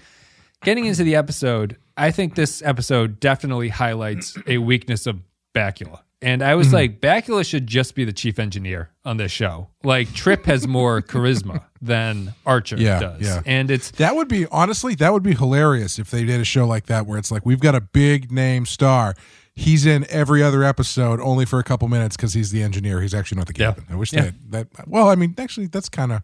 getting 0.64 0.86
into 0.86 1.04
the 1.04 1.16
episode, 1.16 1.76
I 1.96 2.10
think 2.10 2.34
this 2.34 2.62
episode 2.62 3.20
definitely 3.20 3.68
highlights 3.68 4.36
a 4.46 4.58
weakness 4.58 5.06
of 5.06 5.20
Bakula. 5.54 6.00
And 6.20 6.42
I 6.42 6.48
Mm-hmm. 6.50 6.58
was 6.58 6.72
like, 6.72 7.00
Bakula 7.00 7.46
should 7.46 7.66
just 7.66 7.94
be 7.94 8.04
the 8.04 8.12
chief 8.12 8.38
engineer 8.40 8.90
on 9.04 9.18
this 9.18 9.30
show. 9.30 9.68
Like 9.84 10.12
Trip 10.14 10.44
has 10.46 10.66
more 10.66 11.00
charisma 11.12 11.62
than 11.80 12.34
Archer 12.44 12.76
Yeah, 12.76 12.98
does. 12.98 13.20
yeah. 13.20 13.42
And 13.46 13.70
it's 13.70 13.92
That 13.92 14.16
would 14.16 14.26
be 14.28 14.46
honestly, 14.46 14.94
that 14.96 15.12
would 15.12 15.22
be 15.22 15.34
hilarious 15.34 15.98
if 15.98 16.10
they 16.10 16.24
did 16.24 16.40
a 16.40 16.44
show 16.44 16.66
like 16.66 16.86
that 16.86 17.06
where 17.06 17.18
it's 17.18 17.30
like 17.30 17.46
we've 17.46 17.60
got 17.60 17.74
a 17.76 17.80
big 17.80 18.32
name 18.32 18.66
star. 18.66 19.14
He's 19.54 19.86
in 19.86 20.06
every 20.10 20.42
other 20.42 20.62
episode 20.64 21.20
only 21.20 21.44
for 21.44 21.58
a 21.60 21.64
couple 21.64 21.86
minutes 21.88 22.16
because 22.16 22.32
he's 22.34 22.50
the 22.50 22.62
engineer. 22.62 23.00
He's 23.00 23.14
actually 23.14 23.38
not 23.38 23.46
the 23.46 23.54
Yeah. 23.56 23.66
captain. 23.72 23.84
I 23.90 23.94
wish 23.96 24.12
Yeah. 24.12 24.30
that 24.50 24.72
that. 24.74 24.88
Well, 24.88 25.08
I 25.08 25.14
mean, 25.14 25.34
actually, 25.38 25.66
that's 25.66 25.88
kind 25.88 26.10
of 26.12 26.22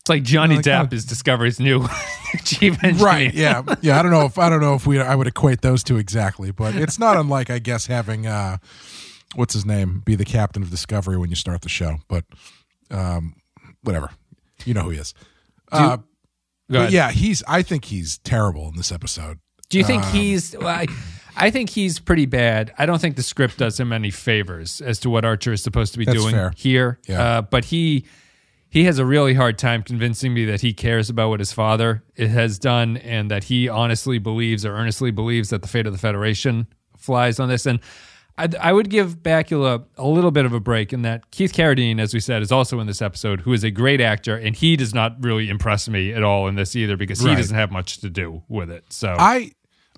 it's 0.00 0.08
like 0.08 0.22
Johnny 0.22 0.56
Like, 0.56 0.64
Depp 0.64 0.92
is 0.92 1.04
Discovery's 1.04 1.60
new 1.60 1.86
chief 2.44 2.82
engineer. 2.82 3.04
right. 3.06 3.34
Yeah, 3.34 3.62
yeah. 3.82 3.98
I 3.98 4.02
don't 4.02 4.10
know 4.12 4.24
if 4.24 4.38
I 4.38 4.48
don't 4.48 4.60
know 4.60 4.74
if 4.74 4.86
we 4.86 5.00
I 5.00 5.14
would 5.14 5.26
equate 5.26 5.60
those 5.62 5.82
two 5.84 5.98
exactly, 5.98 6.50
but 6.52 6.74
it's 6.74 6.98
not 6.98 7.16
unlike 7.22 7.50
I 7.50 7.58
guess 7.58 7.86
having 7.86 8.26
uh, 8.26 8.58
what's 9.34 9.54
his 9.54 9.64
name 9.64 10.02
be 10.04 10.14
the 10.14 10.24
captain 10.24 10.62
of 10.62 10.70
Discovery 10.70 11.16
when 11.16 11.30
you 11.30 11.36
start 11.36 11.62
the 11.62 11.68
show. 11.68 11.96
But 12.08 12.24
um, 12.90 13.36
whatever, 13.82 14.10
you 14.64 14.74
know 14.74 14.82
who 14.82 14.90
he 14.90 14.98
is. 14.98 15.14
Uh, 15.72 15.98
yeah, 16.68 17.10
he's. 17.10 17.42
I 17.48 17.62
think 17.62 17.86
he's 17.86 18.18
terrible 18.18 18.68
in 18.68 18.76
this 18.76 18.92
episode. 18.92 19.38
Do 19.68 19.78
you 19.78 19.84
think 19.84 20.02
Um, 20.04 20.12
he's? 20.12 20.56
Well, 20.56 20.68
I, 20.68 20.86
I 21.36 21.50
think 21.50 21.70
he's 21.70 21.98
pretty 21.98 22.26
bad. 22.26 22.72
I 22.78 22.86
don't 22.86 23.00
think 23.00 23.16
the 23.16 23.22
script 23.22 23.58
does 23.58 23.78
him 23.78 23.92
any 23.92 24.10
favors 24.10 24.80
as 24.80 24.98
to 25.00 25.10
what 25.10 25.24
Archer 25.24 25.52
is 25.52 25.62
supposed 25.62 25.92
to 25.92 25.98
be 25.98 26.04
doing 26.04 26.32
fair. 26.34 26.52
here. 26.56 26.98
Yeah. 27.06 27.22
Uh, 27.22 27.42
but 27.42 27.66
he 27.66 28.04
he 28.68 28.84
has 28.84 28.98
a 28.98 29.04
really 29.04 29.34
hard 29.34 29.58
time 29.58 29.82
convincing 29.82 30.32
me 30.34 30.44
that 30.44 30.60
he 30.60 30.72
cares 30.72 31.10
about 31.10 31.28
what 31.30 31.40
his 31.40 31.52
father 31.52 32.04
has 32.16 32.58
done 32.58 32.96
and 32.98 33.28
that 33.30 33.44
he 33.44 33.68
honestly 33.68 34.18
believes 34.18 34.64
or 34.64 34.72
earnestly 34.74 35.10
believes 35.10 35.50
that 35.50 35.62
the 35.62 35.68
fate 35.68 35.86
of 35.86 35.92
the 35.92 35.98
Federation 35.98 36.68
flies 36.96 37.40
on 37.40 37.48
this. 37.48 37.66
And 37.66 37.80
I, 38.40 38.70
I 38.70 38.72
would 38.72 38.90
give 38.90 39.18
Bakula 39.22 39.84
a 39.96 40.06
little 40.06 40.30
bit 40.30 40.44
of 40.44 40.52
a 40.52 40.60
break 40.60 40.92
in 40.92 41.02
that 41.02 41.30
Keith 41.30 41.52
Carradine, 41.52 42.00
as 42.00 42.14
we 42.14 42.20
said, 42.20 42.42
is 42.42 42.50
also 42.52 42.80
in 42.80 42.86
this 42.86 43.02
episode, 43.02 43.40
who 43.42 43.52
is 43.52 43.62
a 43.64 43.70
great 43.70 44.00
actor, 44.00 44.36
and 44.36 44.54
he 44.56 44.76
does 44.76 44.94
not 44.94 45.22
really 45.22 45.48
impress 45.48 45.88
me 45.88 46.12
at 46.12 46.22
all 46.22 46.48
in 46.48 46.54
this 46.54 46.74
either 46.76 46.96
because 46.96 47.20
he 47.20 47.26
Right. 47.28 47.36
doesn't 47.36 47.56
have 47.56 47.70
much 47.70 47.98
to 47.98 48.10
do 48.10 48.42
with 48.48 48.70
it. 48.70 48.84
So 48.92 49.14
I, 49.18 49.52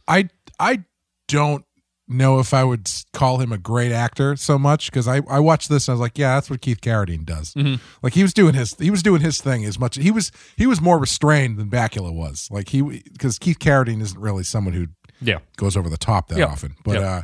I, 0.08 0.28
I 0.58 0.84
don't 1.28 1.64
know 2.08 2.40
if 2.40 2.52
I 2.52 2.62
would 2.64 2.86
s- 2.88 3.06
call 3.12 3.38
him 3.38 3.52
a 3.52 3.58
great 3.58 3.92
actor 3.92 4.36
so 4.36 4.58
much 4.58 4.90
because 4.90 5.08
I, 5.08 5.22
I 5.30 5.38
watched 5.38 5.68
this 5.70 5.88
and 5.88 5.92
I 5.92 5.94
was 5.94 6.00
like, 6.00 6.18
yeah, 6.18 6.34
that's 6.34 6.50
what 6.50 6.60
Keith 6.60 6.80
Carradine 6.80 7.24
does. 7.24 7.54
Mm-hmm. 7.54 7.76
Like 8.02 8.12
he 8.12 8.22
was 8.22 8.34
doing 8.34 8.54
his 8.54 8.74
he 8.74 8.90
was 8.90 9.02
doing 9.02 9.22
his 9.22 9.40
thing 9.40 9.64
as 9.64 9.78
much. 9.78 9.96
He 9.96 10.10
was 10.10 10.30
he 10.56 10.66
was 10.66 10.80
more 10.80 10.98
restrained 10.98 11.56
than 11.58 11.70
Bakula 11.70 12.12
was. 12.12 12.48
Like 12.50 12.68
he 12.70 12.82
because 12.82 13.38
Keith 13.38 13.58
Carradine 13.60 14.02
isn't 14.02 14.20
really 14.20 14.42
someone 14.42 14.74
who 14.74 14.88
yeah. 15.22 15.38
goes 15.56 15.74
over 15.76 15.88
the 15.88 15.96
top 15.96 16.28
that 16.28 16.42
often. 16.42 16.74
But 16.84 16.96
uh, 16.98 17.22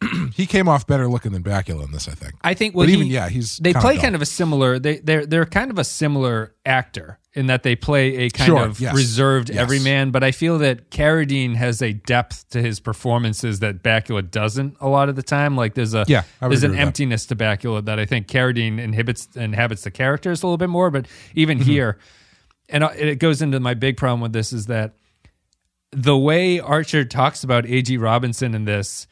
he 0.34 0.46
came 0.46 0.68
off 0.68 0.86
better 0.86 1.08
looking 1.08 1.32
than 1.32 1.42
Bakula 1.42 1.84
in 1.84 1.92
this. 1.92 2.08
I 2.08 2.12
think. 2.12 2.34
I 2.42 2.54
think. 2.54 2.74
Well, 2.74 2.84
But 2.86 2.90
he- 2.90 2.94
even 2.96 3.06
yeah, 3.08 3.28
he's 3.28 3.56
they 3.58 3.72
play 3.72 3.94
dull. 3.94 4.02
kind 4.02 4.14
of 4.14 4.22
a 4.22 4.26
similar. 4.26 4.78
They 4.78 4.98
they're 4.98 5.24
they're 5.26 5.46
kind 5.46 5.70
of 5.70 5.78
a 5.78 5.84
similar 5.84 6.54
actor 6.66 7.18
in 7.32 7.46
that 7.46 7.62
they 7.64 7.74
play 7.74 8.16
a 8.16 8.30
kind 8.30 8.46
Sure, 8.46 8.64
of 8.64 8.78
yes. 8.80 8.94
reserved 8.94 9.50
Yes. 9.50 9.58
everyman. 9.58 10.10
But 10.10 10.22
I 10.22 10.30
feel 10.30 10.58
that 10.58 10.90
Carradine 10.90 11.56
has 11.56 11.82
a 11.82 11.92
depth 11.92 12.48
to 12.50 12.62
his 12.62 12.78
performances 12.80 13.58
that 13.60 13.82
Bakula 13.82 14.30
doesn't 14.30 14.76
a 14.80 14.88
lot 14.88 15.08
of 15.08 15.16
the 15.16 15.22
time. 15.22 15.56
Like 15.56 15.74
there's 15.74 15.94
a 15.94 16.04
Yeah, 16.06 16.22
there's 16.40 16.62
an 16.62 16.70
with 16.70 16.78
that. 16.78 16.82
emptiness 16.86 17.26
to 17.26 17.36
Bakula 17.36 17.84
that 17.86 17.98
I 17.98 18.04
think 18.06 18.26
Carradine 18.28 18.78
inhibits 18.78 19.28
inhabits 19.34 19.82
the 19.82 19.90
characters 19.90 20.42
a 20.42 20.46
little 20.46 20.58
bit 20.58 20.68
more. 20.70 20.90
But 20.90 21.06
even 21.34 21.58
Mm-hmm. 21.58 21.68
here, 21.70 21.98
and 22.68 22.84
it 22.84 23.18
goes 23.18 23.42
into 23.42 23.58
my 23.60 23.74
big 23.74 23.96
problem 23.96 24.20
with 24.20 24.32
this 24.32 24.52
is 24.52 24.66
that 24.66 24.94
the 25.90 26.16
way 26.16 26.58
Archer 26.58 27.04
talks 27.04 27.44
about 27.44 27.66
A.G. 27.66 27.96
Robinson 27.98 28.54
in 28.54 28.64
this 28.64 29.06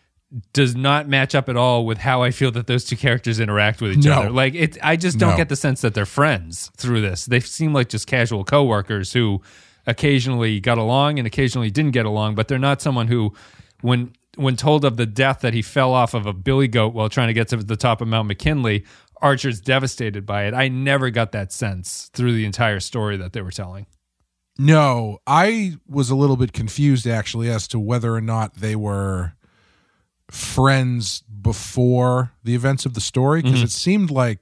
does 0.53 0.75
not 0.75 1.09
match 1.09 1.35
up 1.35 1.49
at 1.49 1.57
all 1.57 1.85
with 1.85 1.99
how 1.99 2.23
I 2.23 2.31
feel 2.31 2.51
that 2.53 2.67
those 2.67 2.85
two 2.85 2.97
characters 2.97 3.39
interact 3.39 3.81
with 3.83 3.93
each 3.99 4.05
No. 4.05 4.13
other. 4.21 4.31
Like 4.31 4.55
it, 4.55 4.79
I 4.83 4.97
just 4.97 5.19
don't 5.19 5.33
No. 5.33 5.37
get 5.37 5.49
the 5.51 5.57
sense 5.57 5.83
that 5.83 5.93
they're 5.95 6.07
friends 6.07 6.71
through 6.77 7.03
this. 7.03 7.27
They 7.27 7.41
seem 7.41 7.73
like 7.75 7.89
just 7.91 8.07
casual 8.07 8.43
coworkers 8.45 9.13
who 9.13 9.43
occasionally 9.87 10.61
got 10.61 10.79
along 10.79 11.19
and 11.19 11.27
occasionally 11.27 11.71
didn't 11.71 11.91
get 11.93 12.07
along, 12.07 12.35
but 12.35 12.49
they're 12.49 12.59
not 12.59 12.81
someone 12.81 13.09
who, 13.09 13.35
when 13.83 14.13
when 14.37 14.57
told 14.57 14.83
of 14.87 14.97
the 14.97 15.05
death 15.05 15.41
that 15.41 15.53
he 15.53 15.61
fell 15.61 15.93
off 15.93 16.15
of 16.15 16.25
a 16.25 16.33
billy 16.33 16.67
goat 16.69 16.95
while 16.95 17.11
trying 17.11 17.29
to 17.29 17.35
get 17.35 17.49
to 17.49 17.59
the 17.59 17.77
top 17.77 18.01
of 18.01 18.09
Mount 18.09 18.27
McKinley, 18.29 18.87
Archer's 19.21 19.61
devastated 19.61 20.25
by 20.25 20.45
it. 20.47 20.55
I 20.55 20.69
never 20.69 21.11
got 21.11 21.33
that 21.33 21.53
sense 21.53 22.11
through 22.15 22.33
the 22.33 22.47
entire 22.47 22.81
story 22.81 23.19
that 23.19 23.35
they 23.35 23.43
were 23.43 23.51
telling. 23.51 23.85
No, 24.59 25.19
I 25.27 25.75
was 25.87 26.09
a 26.09 26.15
little 26.15 26.37
bit 26.37 26.55
confused 26.55 27.07
actually 27.07 27.51
as 27.51 27.69
to 27.69 27.79
whether 27.79 28.15
or 28.15 28.23
not 28.23 28.55
they 28.57 28.75
were 28.75 29.35
friends 30.33 31.23
before 31.43 32.33
the 32.45 32.55
events 32.55 32.87
of 32.87 32.95
the 32.95 33.01
story 33.01 33.43
because 33.43 33.59
Mm-hmm. 33.59 33.65
it 33.65 33.71
seemed 33.71 34.11
like 34.11 34.39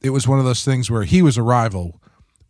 it 0.00 0.10
was 0.10 0.28
one 0.28 0.38
of 0.38 0.44
those 0.44 0.64
things 0.64 0.90
where 0.90 1.02
he 1.04 1.22
was 1.22 1.36
a 1.36 1.42
rival. 1.42 2.00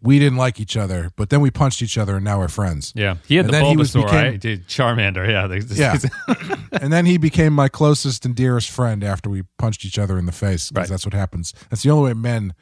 We 0.00 0.18
didn't 0.20 0.38
like 0.38 0.60
each 0.60 0.76
other, 0.76 1.10
but 1.16 1.30
then 1.30 1.40
we 1.40 1.50
punched 1.50 1.82
each 1.82 1.96
other 1.98 2.16
and 2.16 2.25
now 2.25 2.38
we're 2.38 2.48
friends. 2.48 2.92
Yeah, 2.94 3.16
he 3.26 3.34
had 3.37 3.46
And 3.46 3.54
the 3.54 3.58
then 3.58 3.66
he 3.66 3.76
was 3.76 3.92
Bulbasaur, 3.92 4.04
became- 4.04 4.25
right? 4.32 4.40
Dude, 4.40 4.68
Charmander. 4.68 5.28
Yeah, 5.28 5.46
they- 5.46 5.75
Yeah. 5.75 5.96
and 6.80 6.92
then 6.92 7.06
he 7.06 7.18
became 7.18 7.52
my 7.52 7.68
closest 7.68 8.25
and 8.25 8.34
dearest 8.37 8.70
friend 8.70 9.02
after 9.02 9.28
we 9.30 9.42
punched 9.58 9.84
each 9.84 9.98
other 9.98 10.18
in 10.18 10.26
the 10.26 10.32
face 10.32 10.68
because 10.70 10.82
Right. 10.82 10.88
that's 10.90 11.06
what 11.06 11.14
happens. 11.14 11.52
That's 11.70 11.82
the 11.82 11.90
only 11.90 12.10
way 12.12 12.14
men 12.14 12.54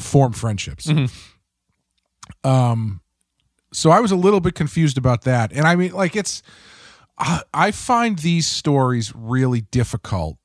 form 0.00 0.32
friendships. 0.32 0.86
Mm-hmm. 0.86 2.48
Um, 2.48 3.00
so 3.72 3.90
I 3.90 4.00
was 4.00 4.12
a 4.12 4.16
little 4.16 4.40
bit 4.40 4.54
confused 4.54 4.96
about 4.98 5.22
that, 5.22 5.52
and 5.52 5.66
I 5.66 5.76
mean, 5.76 5.92
like 5.92 6.14
it's, 6.16 6.42
I, 7.18 7.70
find 7.72 8.18
these 8.20 8.46
stories 8.46 9.12
really 9.14 9.60
difficult 9.60 10.36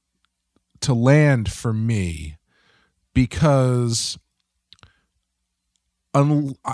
to 0.82 0.94
land 0.94 1.52
for 1.52 1.72
me 1.72 2.38
because 3.14 4.18
un, 6.14 6.56
uh, 6.66 6.74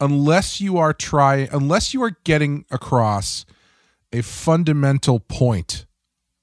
unless 0.00 0.60
you 0.60 0.78
are 0.78 0.92
trying 0.92 1.48
unless 1.52 1.92
you 1.92 2.02
are 2.02 2.16
getting 2.24 2.64
across 2.70 3.44
a 4.12 4.22
fundamental 4.22 5.20
point 5.20 5.86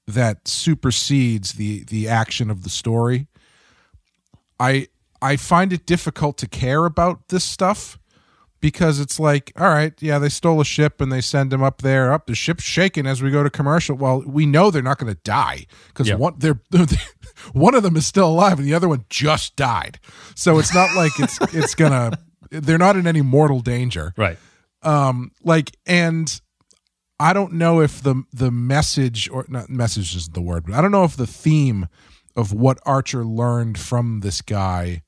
that 0.06 0.48
supersedes 0.48 1.54
the 1.54 1.84
the 1.84 2.08
action 2.08 2.50
of 2.50 2.62
the 2.62 2.70
story 2.70 3.28
i 4.58 4.86
i 5.20 5.36
find 5.36 5.72
it 5.72 5.86
difficult 5.86 6.36
to 6.38 6.48
care 6.48 6.84
about 6.84 7.28
this 7.28 7.44
stuff 7.44 7.99
because 8.60 9.00
it's 9.00 9.18
like 9.18 9.52
all 9.58 9.68
right 9.68 9.94
yeah 10.00 10.18
they 10.18 10.28
stole 10.28 10.60
a 10.60 10.64
ship 10.64 11.00
and 11.00 11.10
they 11.10 11.20
send 11.20 11.52
him 11.52 11.62
up 11.62 11.82
there 11.82 12.12
up 12.12 12.26
the 12.26 12.34
ship's 12.34 12.64
shaking 12.64 13.06
as 13.06 13.22
we 13.22 13.30
go 13.30 13.42
to 13.42 13.50
commercial 13.50 13.96
well 13.96 14.22
we 14.26 14.44
know 14.46 14.70
they're 14.70 14.82
not 14.82 14.98
going 14.98 15.12
to 15.12 15.20
die 15.24 15.66
because 15.88 16.08
Yeah. 16.08 16.16
one 16.16 16.34
they're 16.38 16.60
one 17.52 17.74
of 17.74 17.82
them 17.82 17.96
is 17.96 18.06
still 18.06 18.28
alive 18.28 18.58
and 18.58 18.66
the 18.68 18.74
other 18.74 18.88
one 18.88 19.04
just 19.08 19.56
died 19.56 19.98
so 20.34 20.58
it's 20.58 20.74
not 20.74 20.94
like 20.94 21.12
it's 21.18 21.38
it's 21.54 21.74
gonna 21.74 22.12
they're 22.50 22.78
not 22.78 22.96
in 22.96 23.06
any 23.06 23.22
mortal 23.22 23.60
danger 23.60 24.12
Right. 24.16 24.38
um 24.82 25.32
like 25.42 25.72
and 25.86 26.40
i 27.18 27.32
don't 27.32 27.52
know 27.52 27.80
if 27.80 28.02
the 28.02 28.22
the 28.32 28.50
message 28.50 29.28
or 29.30 29.46
not 29.48 29.70
message 29.70 30.14
isn't 30.16 30.34
the 30.34 30.42
word 30.42 30.64
but 30.66 30.74
i 30.74 30.80
don't 30.80 30.92
know 30.92 31.04
if 31.04 31.16
the 31.16 31.26
theme 31.26 31.88
of 32.36 32.52
what 32.52 32.78
archer 32.86 33.24
learned 33.24 33.78
from 33.78 34.20
this 34.20 34.40
guy 34.42 35.02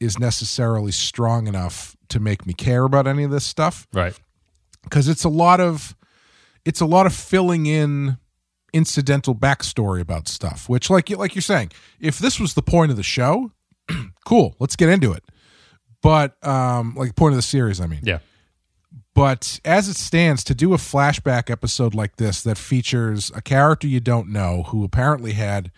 is 0.00 0.18
necessarily 0.18 0.92
strong 0.92 1.46
enough 1.46 1.96
to 2.08 2.20
make 2.20 2.46
me 2.46 2.52
care 2.54 2.84
about 2.84 3.06
any 3.06 3.24
of 3.24 3.30
this 3.30 3.44
stuff 3.44 3.86
Right. 3.92 4.18
because 4.84 5.08
it's 5.08 5.24
a 5.24 5.28
lot 5.28 5.60
of 5.60 5.94
it's 6.64 6.80
a 6.80 6.86
lot 6.86 7.06
of 7.06 7.14
filling 7.14 7.66
in 7.66 8.18
incidental 8.72 9.34
backstory 9.34 10.00
about 10.00 10.28
stuff 10.28 10.68
which 10.68 10.90
like 10.90 11.08
you 11.10 11.16
like 11.16 11.34
you're 11.34 11.42
saying 11.42 11.70
if 12.00 12.18
this 12.18 12.38
was 12.38 12.54
the 12.54 12.62
point 12.62 12.90
of 12.90 12.96
the 12.96 13.02
show 13.02 13.50
cool 14.26 14.54
let's 14.58 14.76
get 14.76 14.88
into 14.90 15.12
it 15.12 15.24
but 16.02 16.36
um 16.46 16.94
like 16.94 17.14
point 17.16 17.32
of 17.32 17.36
the 17.36 17.42
series 17.42 17.80
i 17.80 17.86
mean 17.86 18.00
Yeah. 18.02 18.18
but 19.14 19.58
as 19.64 19.88
it 19.88 19.96
stands 19.96 20.44
to 20.44 20.54
do 20.54 20.74
a 20.74 20.76
flashback 20.76 21.50
episode 21.50 21.94
like 21.94 22.16
this 22.16 22.42
that 22.42 22.58
features 22.58 23.32
a 23.34 23.40
character 23.42 23.86
you 23.86 24.00
don't 24.00 24.28
know 24.28 24.64
who 24.64 24.84
apparently 24.84 25.32
had 25.32 25.70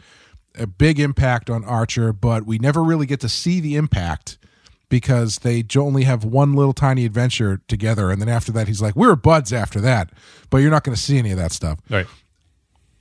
a 0.58 0.66
big 0.66 0.98
impact 0.98 1.48
on 1.50 1.64
archer 1.64 2.12
but 2.12 2.44
we 2.46 2.58
never 2.58 2.82
really 2.82 3.06
get 3.06 3.20
to 3.20 3.28
see 3.28 3.60
the 3.60 3.76
impact 3.76 4.38
because 4.88 5.38
they 5.38 5.64
only 5.76 6.02
have 6.04 6.24
one 6.24 6.54
little 6.54 6.72
tiny 6.72 7.04
adventure 7.04 7.60
together 7.68 8.10
and 8.10 8.20
then 8.20 8.28
after 8.28 8.50
that 8.52 8.66
he's 8.68 8.82
like 8.82 8.96
we 8.96 9.06
are 9.06 9.16
buds 9.16 9.52
after 9.52 9.80
that 9.80 10.10
but 10.50 10.58
you're 10.58 10.70
not 10.70 10.82
going 10.84 10.94
to 10.94 11.00
see 11.00 11.18
any 11.18 11.30
of 11.30 11.38
that 11.38 11.52
stuff 11.52 11.78
Right. 11.88 12.06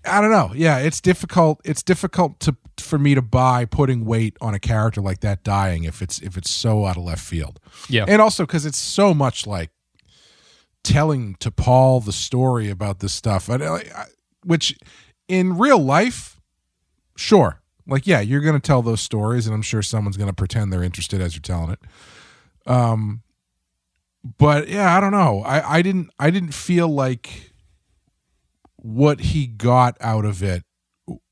I 0.05 0.21
don't 0.21 0.31
know. 0.31 0.51
Yeah, 0.55 0.77
it's 0.77 1.01
difficult. 1.01 1.59
It's 1.65 1.83
difficult 1.83 2.39
to 2.39 2.55
for 2.77 2.97
me 2.97 3.15
to 3.15 3.21
buy 3.21 3.65
putting 3.65 4.05
weight 4.05 4.37
on 4.39 4.53
a 4.53 4.59
character 4.59 5.01
like 5.01 5.19
that 5.19 5.43
dying 5.43 5.83
if 5.83 6.01
it's 6.01 6.19
if 6.21 6.37
it's 6.37 6.49
so 6.49 6.85
out 6.85 6.95
of 6.95 7.03
left 7.03 7.21
field. 7.21 7.59
Yeah. 7.89 8.05
and 8.07 8.21
also 8.21 8.45
because 8.45 8.65
it's 8.65 8.77
so 8.77 9.13
much 9.13 9.45
like 9.45 9.71
telling 10.85 11.35
T'Pol 11.35 12.03
the 12.05 12.13
story 12.13 12.69
about 12.69 12.99
this 12.99 13.13
stuff, 13.13 13.49
uh, 13.49 13.79
which 14.45 14.77
in 15.27 15.57
real 15.57 15.79
life, 15.79 16.38
sure, 17.19 17.61
like 17.87 18.07
yeah, 18.07 18.19
you're 18.19 18.41
going 18.41 18.59
to 18.59 18.65
tell 18.65 18.81
those 18.81 19.01
stories, 19.01 19.45
and 19.45 19.53
I'm 19.53 19.61
sure 19.61 19.81
someone's 19.81 20.17
going 20.17 20.29
to 20.29 20.33
pretend 20.35 20.71
they're 20.71 20.83
interested 20.83 21.21
as 21.21 21.35
you're 21.35 21.41
telling 21.41 21.71
it. 21.71 21.79
Um, 22.65 23.21
but 24.37 24.67
yeah, 24.67 24.95
I 24.95 24.99
don't 24.99 25.11
know. 25.11 25.41
I 25.43 25.77
I 25.77 25.81
didn't 25.81 26.09
I 26.19 26.29
didn't 26.29 26.53
feel 26.53 26.87
like 26.87 27.53
what 28.75 29.19
he 29.19 29.47
got 29.47 29.97
out 29.99 30.25
of 30.25 30.43
it 30.43 30.63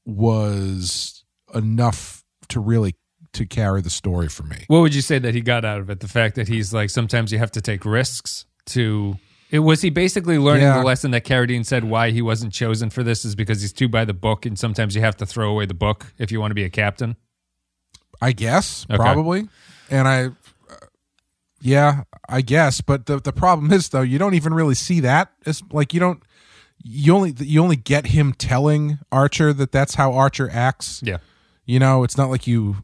was 0.05 1.23
enough 1.53 2.23
to 2.49 2.59
really 2.59 2.95
to 3.33 3.45
carry 3.45 3.81
the 3.81 3.89
story 3.89 4.27
for 4.29 4.43
me. 4.43 4.65
What 4.67 4.79
would 4.79 4.95
you 4.95 5.01
say 5.01 5.19
that 5.19 5.35
he 5.35 5.41
got 5.41 5.63
out 5.63 5.79
of 5.79 5.89
it? 5.89 5.99
The 5.99 6.07
fact 6.07 6.35
that 6.35 6.47
he's 6.47 6.73
like 6.73 6.89
sometimes 6.89 7.31
you 7.31 7.39
have 7.39 7.51
to 7.51 7.61
take 7.61 7.85
risks 7.85 8.45
to. 8.67 9.17
It, 9.49 9.59
was 9.59 9.81
he 9.81 9.89
basically 9.89 10.37
learning 10.37 10.63
Yeah. 10.63 10.79
the 10.79 10.83
lesson 10.83 11.11
that 11.11 11.23
Carradine 11.23 11.65
said 11.65 11.85
why 11.85 12.11
he 12.11 12.21
wasn't 12.21 12.51
chosen 12.53 12.89
for 12.89 13.01
this 13.03 13.23
is 13.23 13.33
because 13.35 13.61
he's 13.61 13.71
too 13.71 13.87
by 13.87 14.03
the 14.05 14.13
book, 14.13 14.45
and 14.45 14.59
sometimes 14.59 14.93
you 14.95 15.01
have 15.01 15.15
to 15.17 15.25
throw 15.25 15.49
away 15.49 15.65
the 15.65 15.73
book 15.73 16.13
if 16.17 16.31
you 16.31 16.39
want 16.41 16.51
to 16.51 16.55
be 16.55 16.63
a 16.65 16.69
captain. 16.69 17.15
I 18.21 18.31
guess 18.33 18.85
Okay. 18.89 18.97
probably, 18.97 19.47
and 19.89 20.07
I, 20.07 20.25
uh, 20.25 20.29
yeah, 21.61 22.03
I 22.27 22.41
guess. 22.41 22.81
But 22.81 23.05
the 23.05 23.19
the 23.21 23.31
problem 23.33 23.71
is 23.71 23.89
though, 23.89 24.01
you 24.01 24.17
don't 24.17 24.33
even 24.33 24.53
really 24.53 24.75
see 24.75 24.99
that. 25.01 25.31
It's 25.45 25.61
like 25.71 25.93
you 25.93 25.99
don't. 25.99 26.21
You 26.83 27.13
only 27.15 27.33
you 27.39 27.61
only 27.61 27.75
get 27.75 28.07
him 28.07 28.33
telling 28.33 28.99
Archer 29.11 29.53
that 29.53 29.71
that's 29.71 29.95
how 29.95 30.13
Archer 30.13 30.49
acts. 30.51 31.01
Yeah, 31.03 31.17
You 31.65 31.79
know, 31.79 32.03
it's 32.03 32.17
not 32.17 32.29
like 32.29 32.47
you 32.47 32.83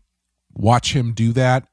watch 0.53 0.93
him 0.93 1.13
do 1.13 1.31
that. 1.33 1.67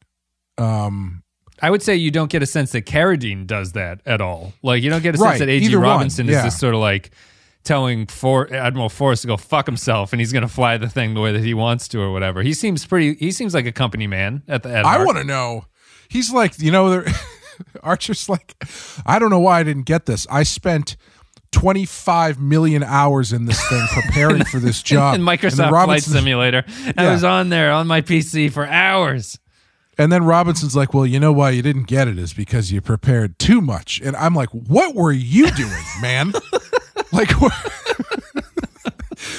Um, 0.58 1.19
I 1.62 1.70
would 1.70 1.82
say 1.82 1.96
you 1.96 2.10
don't 2.10 2.30
get 2.30 2.42
a 2.42 2.46
sense 2.46 2.72
that 2.72 2.86
Carradine 2.86 3.46
does 3.46 3.72
that 3.72 4.00
at 4.06 4.20
all. 4.20 4.52
Like 4.62 4.82
you 4.82 4.90
don't 4.90 5.02
get 5.02 5.14
a 5.14 5.18
Right, 5.18 5.38
sense 5.38 5.40
that 5.40 5.48
A.G. 5.48 5.74
Robinson 5.76 6.26
yeah. 6.26 6.38
is 6.38 6.44
just 6.44 6.60
sort 6.60 6.74
of 6.74 6.80
like 6.80 7.10
telling 7.62 8.06
for 8.06 8.52
Admiral 8.52 8.88
Forrest 8.88 9.22
to 9.22 9.28
go 9.28 9.36
fuck 9.36 9.66
himself, 9.66 10.12
and 10.12 10.20
he's 10.20 10.32
going 10.32 10.42
to 10.42 10.48
fly 10.48 10.76
the 10.76 10.88
thing 10.88 11.14
the 11.14 11.20
way 11.20 11.32
that 11.32 11.42
he 11.44 11.54
wants 11.54 11.88
to, 11.88 12.00
or 12.00 12.12
whatever. 12.12 12.42
He 12.42 12.54
seems 12.54 12.86
pretty. 12.86 13.14
He 13.14 13.32
seems 13.32 13.54
like 13.54 13.66
a 13.66 13.72
company 13.72 14.06
man 14.06 14.42
at 14.48 14.62
the. 14.62 14.74
At 14.74 14.84
I 14.84 15.04
want 15.04 15.18
to 15.18 15.24
know. 15.24 15.66
He's 16.08 16.32
like, 16.32 16.58
you 16.58 16.72
know, 16.72 17.04
Archer's 17.82 18.28
like, 18.28 18.56
I 19.06 19.18
don't 19.18 19.30
know 19.30 19.38
why 19.38 19.60
I 19.60 19.62
didn't 19.62 19.86
get 19.86 20.06
this. 20.06 20.26
I 20.30 20.42
spent 20.42 20.96
25 21.52 22.40
million 22.40 22.82
hours 22.82 23.32
in 23.32 23.44
this 23.44 23.68
thing 23.68 23.84
preparing 23.92 24.44
for 24.44 24.58
this 24.58 24.82
job. 24.82 25.14
in 25.14 25.20
And 25.20 25.28
Microsoft 25.28 25.84
Flight 25.84 26.02
Simulator. 26.02 26.64
I 26.96 27.12
was 27.12 27.24
on 27.24 27.48
there 27.48 27.72
on 27.72 27.86
my 27.86 28.00
PC 28.00 28.52
for 28.52 28.66
hours. 28.66 29.38
And 30.00 30.10
then 30.10 30.24
Robinson's 30.24 30.74
like, 30.74 30.94
well, 30.94 31.04
you 31.04 31.20
know 31.20 31.32
why 31.32 31.50
you 31.50 31.60
didn't 31.62 31.84
get 31.86 32.08
it 32.08 32.18
is 32.18 32.32
because 32.32 32.72
you 32.72 32.80
prepared 32.80 33.38
too 33.38 33.60
much. 33.60 34.00
And 34.02 34.16
I'm 34.16 34.34
like, 34.34 34.48
what 34.50 34.94
were 34.94 35.12
you 35.12 35.50
doing, 35.50 35.84
man? 36.00 36.32
like, 37.12 37.28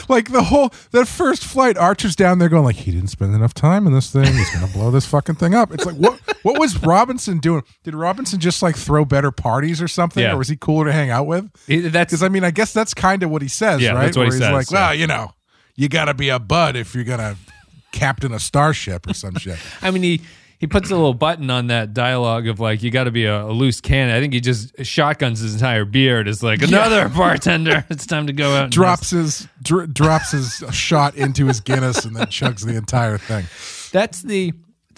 like 0.09 0.31
the 0.31 0.43
whole 0.43 0.71
that 0.91 1.07
first 1.07 1.43
flight, 1.43 1.77
Archer's 1.77 2.15
down 2.15 2.39
there 2.39 2.49
going 2.49 2.63
like, 2.63 2.75
he 2.75 2.91
didn't 2.91 3.07
spend 3.09 3.33
enough 3.33 3.53
time 3.53 3.87
in 3.87 3.93
this 3.93 4.11
thing. 4.11 4.25
He's 4.25 4.53
gonna 4.53 4.67
blow 4.71 4.91
this 4.91 5.05
fucking 5.07 5.35
thing 5.35 5.55
up. 5.55 5.71
It's 5.73 5.85
like, 5.85 5.95
what? 5.95 6.19
What 6.43 6.59
was 6.59 6.81
Robinson 6.83 7.39
doing? 7.39 7.63
Did 7.83 7.95
Robinson 7.95 8.39
just 8.39 8.61
like 8.61 8.75
throw 8.75 9.05
better 9.05 9.31
parties 9.31 9.81
or 9.81 9.87
something, 9.87 10.23
Yeah. 10.23 10.33
or 10.33 10.37
was 10.37 10.47
he 10.49 10.55
cooler 10.57 10.85
to 10.85 10.91
hang 10.93 11.09
out 11.09 11.25
with? 11.27 11.49
It- 11.67 11.91
that's 11.91 12.11
Because 12.11 12.23
I 12.23 12.29
mean, 12.29 12.43
I 12.43 12.51
guess 12.51 12.73
that's 12.73 12.93
kind 12.93 13.23
of 13.23 13.29
what 13.29 13.41
he 13.41 13.47
says, 13.47 13.81
Yeah, 13.81 13.91
right? 13.93 14.05
that's 14.05 14.17
what 14.17 14.23
he 14.23 14.29
Where 14.29 14.37
he's 14.37 14.43
says, 14.43 14.51
like, 14.53 14.71
well, 14.71 14.93
you 14.93 15.07
know, 15.07 15.31
you 15.75 15.87
got 15.89 16.05
to 16.05 16.13
be 16.13 16.29
a 16.29 16.39
bud 16.39 16.75
if 16.75 16.93
you're 16.93 17.03
gonna 17.03 17.35
captain 17.91 18.31
a 18.33 18.39
starship 18.39 19.07
or 19.07 19.13
some 19.13 19.35
shit. 19.35 19.57
I 19.81 19.91
mean, 19.91 20.03
he 20.03 20.21
he 20.61 20.67
puts 20.67 20.91
a 20.91 20.95
little 20.95 21.15
button 21.15 21.49
on 21.49 21.67
that 21.67 21.91
dialogue 21.91 22.45
of 22.45 22.59
like, 22.59 22.83
you 22.83 22.91
got 22.91 23.05
to 23.05 23.11
be 23.11 23.25
a, 23.25 23.45
a 23.45 23.49
loose 23.51 23.81
cannon. 23.81 24.15
I 24.15 24.19
think 24.19 24.31
he 24.31 24.39
just 24.39 24.85
shotguns 24.85 25.39
his 25.39 25.55
entire 25.55 25.85
beard. 25.85 26.27
Is 26.27 26.43
like 26.43 26.61
another 26.61 27.09
bartender. 27.09 27.83
It's 27.89 28.05
time 28.05 28.27
to 28.27 28.33
go 28.33 28.53
out. 28.53 28.69
Drops 28.69 29.09
his 29.09 29.47
dr- 29.63 29.91
drops 29.91 30.31
his 30.31 30.63
shot 30.71 31.15
into 31.15 31.47
his 31.47 31.61
Guinness 31.61 32.05
and 32.05 32.15
then 32.15 32.27
chugs 32.27 32.63
the 32.63 32.75
entire 32.75 33.17
thing. 33.17 33.45
That's 33.91 34.21
the. 34.21 34.53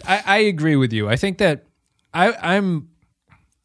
I, 0.06 0.24
I 0.26 0.38
agree 0.40 0.76
with 0.76 0.92
you. 0.92 1.08
I 1.08 1.16
think 1.16 1.38
that 1.38 1.64
I, 2.14 2.34
I'm 2.34 2.90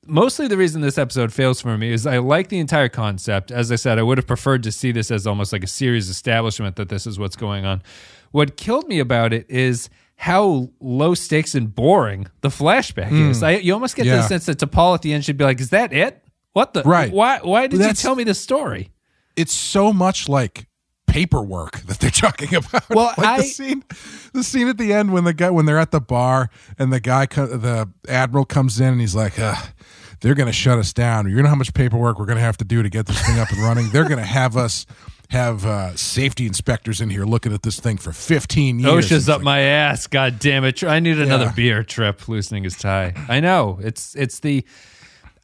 mostly 0.06 0.46
the 0.46 0.56
reason 0.56 0.82
this 0.82 0.98
episode 0.98 1.32
fails 1.32 1.61
for 1.61 1.76
me 1.76 1.92
is 1.92 2.06
I 2.06 2.18
like 2.18 2.46
the 2.48 2.61
entire 2.61 2.88
concept. 2.88 3.50
As 3.50 3.72
I 3.72 3.76
said, 3.76 3.98
I 3.98 4.04
would 4.04 4.18
have 4.18 4.26
preferred 4.28 4.62
to 4.62 4.70
see 4.70 4.92
this 4.92 5.11
as 5.11 5.26
almost 5.26 5.52
like 5.52 5.64
a 5.64 5.68
series 5.68 6.08
establishment 6.08 6.76
that 6.76 6.90
this 6.90 7.08
is 7.08 7.18
what's 7.18 7.37
going 7.37 7.64
on. 7.64 7.82
What 8.30 8.56
killed 8.56 8.87
me 8.87 9.00
about 9.00 9.32
it 9.32 9.46
is 9.50 9.90
how 10.20 10.68
low 10.81 11.14
stakes 11.14 11.54
and 11.54 11.72
boring 11.72 12.26
the 12.40 12.48
flashback 12.48 13.12
is. 13.31 13.40
I, 13.42 13.52
you 13.59 13.72
almost 13.72 13.94
get 13.94 14.04
the 14.04 14.20
Hmm. 14.20 14.26
Sense 14.26 14.46
that 14.46 14.59
T'Pol 14.59 14.94
at 14.94 15.02
the 15.02 15.12
end 15.12 15.24
should 15.24 15.37
be 15.37 15.44
like, 15.44 15.61
"Is 15.61 15.70
that 15.70 15.92
it? 15.92 16.22
What 16.54 16.74
the? 16.74 16.83
Right. 16.83 17.12
Why? 17.12 17.38
Why 17.38 17.68
did 17.68 17.81
you 17.81 17.92
tell 17.92 18.14
me 18.16 18.24
this 18.24 18.40
story?" 18.40 18.90
It's 19.37 19.52
so 19.52 19.92
much 19.92 20.28
like 20.28 20.66
paperwork 21.07 21.81
that 21.87 22.00
they're 22.00 22.11
talking 22.11 22.52
about. 22.54 22.88
Well, 22.90 23.12
like 23.18 23.26
I- 23.26 23.37
the 23.38 23.44
scene, 23.44 23.85
the 24.33 24.42
scene 24.42 24.66
at 24.68 24.76
the 24.76 24.92
end 24.92 25.12
when 25.12 25.22
the 25.24 25.33
guy 25.33 25.50
when 25.50 25.66
they're 25.66 25.78
at 25.78 25.92
the 25.92 26.00
bar 26.00 26.50
and 26.78 26.92
the 26.92 27.00
guy, 27.00 27.26
the 27.26 27.88
admiral 28.09 28.44
comes 28.44 28.81
in 28.81 28.88
and 28.88 29.00
he's 29.00 29.14
like, 29.14 29.38
uh, 29.38 29.54
"They're 30.20 30.35
going 30.35 30.48
to 30.48 30.52
shut 30.52 30.78
us 30.81 30.92
down. 30.92 31.31
You 31.31 31.40
know 31.42 31.48
how 31.48 31.54
much 31.54 31.72
paperwork 31.74 32.18
we're 32.18 32.26
going 32.26 32.38
to 32.38 32.42
have 32.44 32.57
to 32.59 32.64
do 32.64 32.83
to 32.83 32.88
get 32.90 33.07
this 33.07 33.24
thing 33.24 33.38
up 33.38 33.50
and 33.52 33.62
running. 33.62 33.88
They're 33.90 34.04
going 34.09 34.18
to 34.18 34.24
have 34.24 34.57
us." 34.57 34.85
Have 35.30 35.66
uh, 35.66 35.94
safety 35.94 36.46
inspectors 36.46 37.02
in 37.02 37.10
here 37.10 37.26
looking 37.26 37.52
at 37.52 37.62
this 37.62 37.78
thing 37.78 37.98
for 37.98 38.12
15 38.12 38.78
years. 38.78 38.90
OSHA's 39.10 39.28
up 39.28 39.38
like, 39.38 39.44
my 39.44 39.58
ass. 39.60 40.06
God 40.06 40.38
damn 40.38 40.64
it! 40.64 40.82
I 40.82 41.00
need 41.00 41.18
another 41.18 41.44
Yeah. 41.46 41.52
beer. 41.52 41.82
Trip 41.84 42.26
loosening 42.28 42.64
his 42.64 42.76
tie. 42.78 43.12
I 43.28 43.40
know 43.40 43.78
it's 43.82 44.14
it's 44.16 44.40
the. 44.40 44.64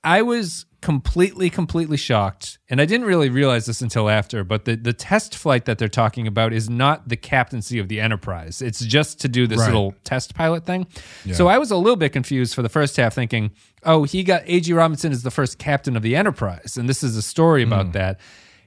I 0.02 0.22
was 0.22 0.64
completely 0.80 1.50
completely 1.50 1.98
shocked, 1.98 2.58
and 2.70 2.80
I 2.80 2.86
didn't 2.86 3.06
really 3.06 3.28
realize 3.28 3.66
this 3.66 3.82
until 3.82 4.08
after. 4.08 4.42
But 4.42 4.64
the 4.64 4.76
the 4.76 4.94
test 4.94 5.36
flight 5.36 5.66
that 5.66 5.76
they're 5.76 5.88
talking 5.88 6.26
about 6.26 6.54
is 6.54 6.70
not 6.70 7.10
the 7.10 7.16
captaincy 7.16 7.78
of 7.78 7.88
the 7.88 8.00
Enterprise. 8.00 8.62
It's 8.62 8.80
just 8.80 9.20
to 9.20 9.28
do 9.28 9.46
this 9.46 9.58
Right. 9.58 9.66
little 9.66 9.94
test 10.02 10.34
pilot 10.34 10.64
thing. 10.64 10.86
So 11.34 11.46
I 11.48 11.58
was 11.58 11.70
a 11.70 11.76
little 11.76 11.96
bit 11.96 12.14
confused 12.14 12.54
for 12.54 12.62
the 12.62 12.70
first 12.70 12.96
half, 12.96 13.12
thinking, 13.14 13.50
"Oh, 13.82 14.04
he 14.04 14.22
got 14.22 14.44
A.G. 14.46 14.72
Robinson 14.72 15.12
is 15.12 15.24
the 15.24 15.30
first 15.30 15.58
captain 15.58 15.94
of 15.94 16.02
the 16.02 16.16
Enterprise, 16.16 16.78
and 16.78 16.88
this 16.88 17.02
is 17.02 17.18
a 17.18 17.22
story 17.22 17.62
about 17.62 17.92
that." 17.92 18.18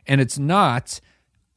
And 0.06 0.22
it's 0.22 0.38
not. 0.38 1.00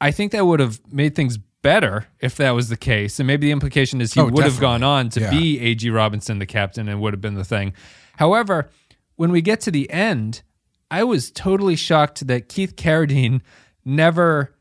I 0.01 0.11
think 0.11 0.33
that 0.33 0.47
would 0.47 0.61
have 0.61 0.81
made 0.93 1.15
things 1.15 1.37
better 1.63 2.07
if 2.21 2.37
that 2.37 2.53
was 2.53 2.69
the 2.71 2.77
case. 2.77 3.21
And 3.21 3.27
maybe 3.27 3.47
the 3.49 3.53
implication 3.53 4.01
is 4.01 4.15
he 4.15 4.21
Oh, 4.21 4.29
would 4.29 4.45
have 4.45 4.59
gone 4.61 4.83
on 4.83 5.11
to 5.11 5.21
Yeah. 5.21 5.31
be 5.31 5.61
A.G. 5.61 5.91
Robinson, 5.91 6.39
the 6.39 6.47
captain, 6.47 6.89
and 6.89 7.01
would 7.01 7.13
have 7.13 7.21
been 7.21 7.35
the 7.35 7.45
thing. 7.45 7.75
However, 8.17 8.71
when 9.17 9.31
we 9.31 9.43
get 9.43 9.61
to 9.63 9.71
the 9.71 9.91
end, 9.91 10.43
I 10.91 11.05
was 11.05 11.31
totally 11.31 11.77
shocked 11.77 12.27
that 12.27 12.49
Keith 12.49 12.77
Carradine 12.77 13.43
never 13.85 14.55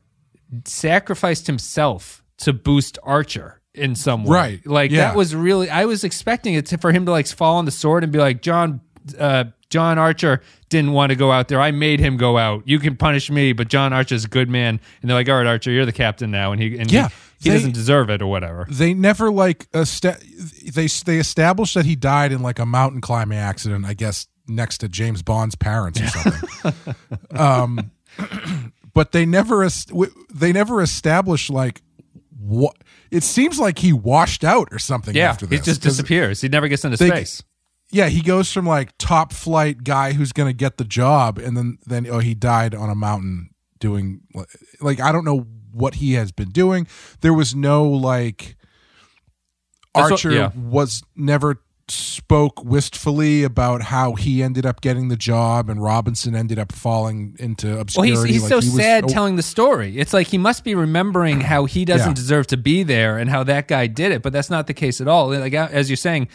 sacrificed 0.64 1.46
himself 1.46 2.22
to 2.38 2.52
boost 2.52 2.98
Archer 3.02 3.60
in 3.74 3.94
some 3.94 4.24
way. 4.24 4.36
Right. 4.36 4.66
Like 4.66 4.90
Yeah. 4.90 5.08
that 5.08 5.16
was 5.16 5.34
really 5.34 5.70
I 5.70 5.84
was 5.84 6.04
expecting 6.04 6.54
it 6.54 6.66
to, 6.66 6.78
for 6.78 6.92
him 6.92 7.06
to 7.06 7.12
like 7.12 7.26
fall 7.28 7.56
on 7.56 7.64
the 7.64 7.70
sword 7.70 8.02
and 8.02 8.12
be 8.12 8.18
like 8.18 8.42
John 8.42 8.80
uh 9.18 9.44
John 9.70 9.98
Archer 9.98 10.42
didn't 10.70 10.92
want 10.92 11.10
to 11.10 11.16
go 11.16 11.30
out 11.30 11.48
there. 11.48 11.60
I 11.60 11.70
made 11.72 12.00
him 12.00 12.16
go 12.16 12.38
out. 12.38 12.62
You 12.66 12.78
can 12.78 12.96
punish 12.96 13.30
me, 13.30 13.52
but 13.52 13.68
John 13.68 13.92
Archer's 13.92 14.24
a 14.24 14.28
good 14.28 14.48
man. 14.48 14.80
And 15.02 15.10
they're 15.10 15.16
like, 15.16 15.28
"All 15.28 15.36
right, 15.36 15.46
Archer, 15.46 15.70
you're 15.70 15.84
the 15.84 15.92
captain 15.92 16.30
now." 16.30 16.52
And 16.52 16.62
he 16.62 16.78
and 16.78 16.90
Yeah, 16.90 17.08
he, 17.08 17.14
he 17.44 17.50
they- 17.50 17.56
doesn't 17.56 17.74
deserve 17.74 18.08
it 18.10 18.22
or 18.22 18.26
whatever. 18.28 18.66
they 18.70 18.94
never 18.94 19.30
like 19.30 19.66
esta- 19.74 20.18
they 20.72 20.86
they 20.86 21.18
established 21.18 21.74
that 21.74 21.84
he 21.86 21.96
died 21.96 22.32
in 22.32 22.40
like 22.42 22.58
a 22.58 22.66
mountain 22.66 23.00
climbing 23.00 23.38
accident 23.38 23.84
i 23.84 23.94
guess 23.94 24.26
next 24.48 24.78
to 24.78 24.88
james 24.88 25.22
bond's 25.22 25.54
parents 25.54 26.00
or 26.00 26.06
something 26.06 26.94
um 27.32 27.90
but 28.94 29.12
they 29.12 29.24
never 29.26 29.66
they 30.34 30.52
never 30.52 30.82
established 30.82 31.50
like 31.50 31.82
what 32.38 32.76
it 33.10 33.22
seems 33.22 33.58
like 33.58 33.78
he 33.78 33.92
washed 33.92 34.44
out 34.44 34.68
or 34.72 34.78
something 34.78 35.14
Yeah, 35.14 35.30
after 35.30 35.46
he 35.46 35.58
just 35.58 35.82
disappears. 35.82 36.40
He 36.40 36.48
never 36.48 36.68
gets 36.68 36.84
into 36.84 36.96
they- 36.96 37.08
space. 37.08 37.42
Yeah 37.92 38.08
he 38.08 38.20
goes 38.22 38.52
from 38.52 38.66
like 38.66 38.96
top 38.98 39.32
flight 39.32 39.84
guy 39.84 40.12
who's 40.12 40.32
gonna 40.32 40.52
get 40.52 40.76
the 40.78 40.84
job 40.84 41.38
and 41.38 41.56
then 41.56 41.78
then 41.86 42.06
oh 42.08 42.18
he 42.18 42.34
died 42.34 42.74
on 42.74 42.88
a 42.90 42.94
mountain 42.94 43.50
doing 43.78 44.20
like 44.80 45.00
i 45.00 45.10
don't 45.12 45.24
know 45.24 45.46
what 45.72 45.94
he 45.96 46.14
has 46.14 46.32
been 46.32 46.50
doing 46.50 46.86
there 47.20 47.32
was 47.34 47.54
no 47.54 47.84
like 47.84 48.56
That's 49.94 50.04
what- 50.04 50.12
archer 50.12 50.30
yeah. 50.32 50.50
was 50.54 51.02
never 51.16 51.62
spoke 51.88 52.62
wistfully 52.64 53.42
about 53.42 53.82
how 53.82 54.14
he 54.14 54.44
ended 54.44 54.64
up 54.64 54.80
getting 54.80 55.08
the 55.08 55.16
job 55.16 55.68
and 55.68 55.82
robinson 55.82 56.36
ended 56.36 56.56
up 56.56 56.70
falling 56.70 57.34
into 57.40 57.66
Well, 57.72 57.80
obscurity 57.80 58.32
he's, 58.34 58.42
he's 58.42 58.42
Like, 58.42 58.48
so 58.50 58.60
he 58.60 58.68
was- 58.68 58.76
sad 58.76 59.04
oh, 59.04 59.08
telling 59.08 59.34
the 59.34 59.42
story. 59.42 59.98
It's 59.98 60.12
like 60.14 60.28
he 60.28 60.38
must 60.38 60.62
be 60.62 60.76
remembering 60.76 61.40
how 61.40 61.64
he 61.64 61.84
doesn't 61.84 62.10
Yeah. 62.10 62.14
deserve 62.14 62.46
to 62.48 62.56
be 62.56 62.84
there 62.84 63.18
and 63.18 63.28
how 63.28 63.42
that 63.42 63.66
guy 63.66 63.88
did 63.88 64.12
it, 64.12 64.22
but 64.22 64.32
that's 64.32 64.50
not 64.50 64.68
the 64.68 64.74
case 64.74 65.00
at 65.00 65.08
all. 65.08 65.30
Like 65.30 65.52
as 65.52 65.90
you're 65.90 65.96
saying, 65.96 66.28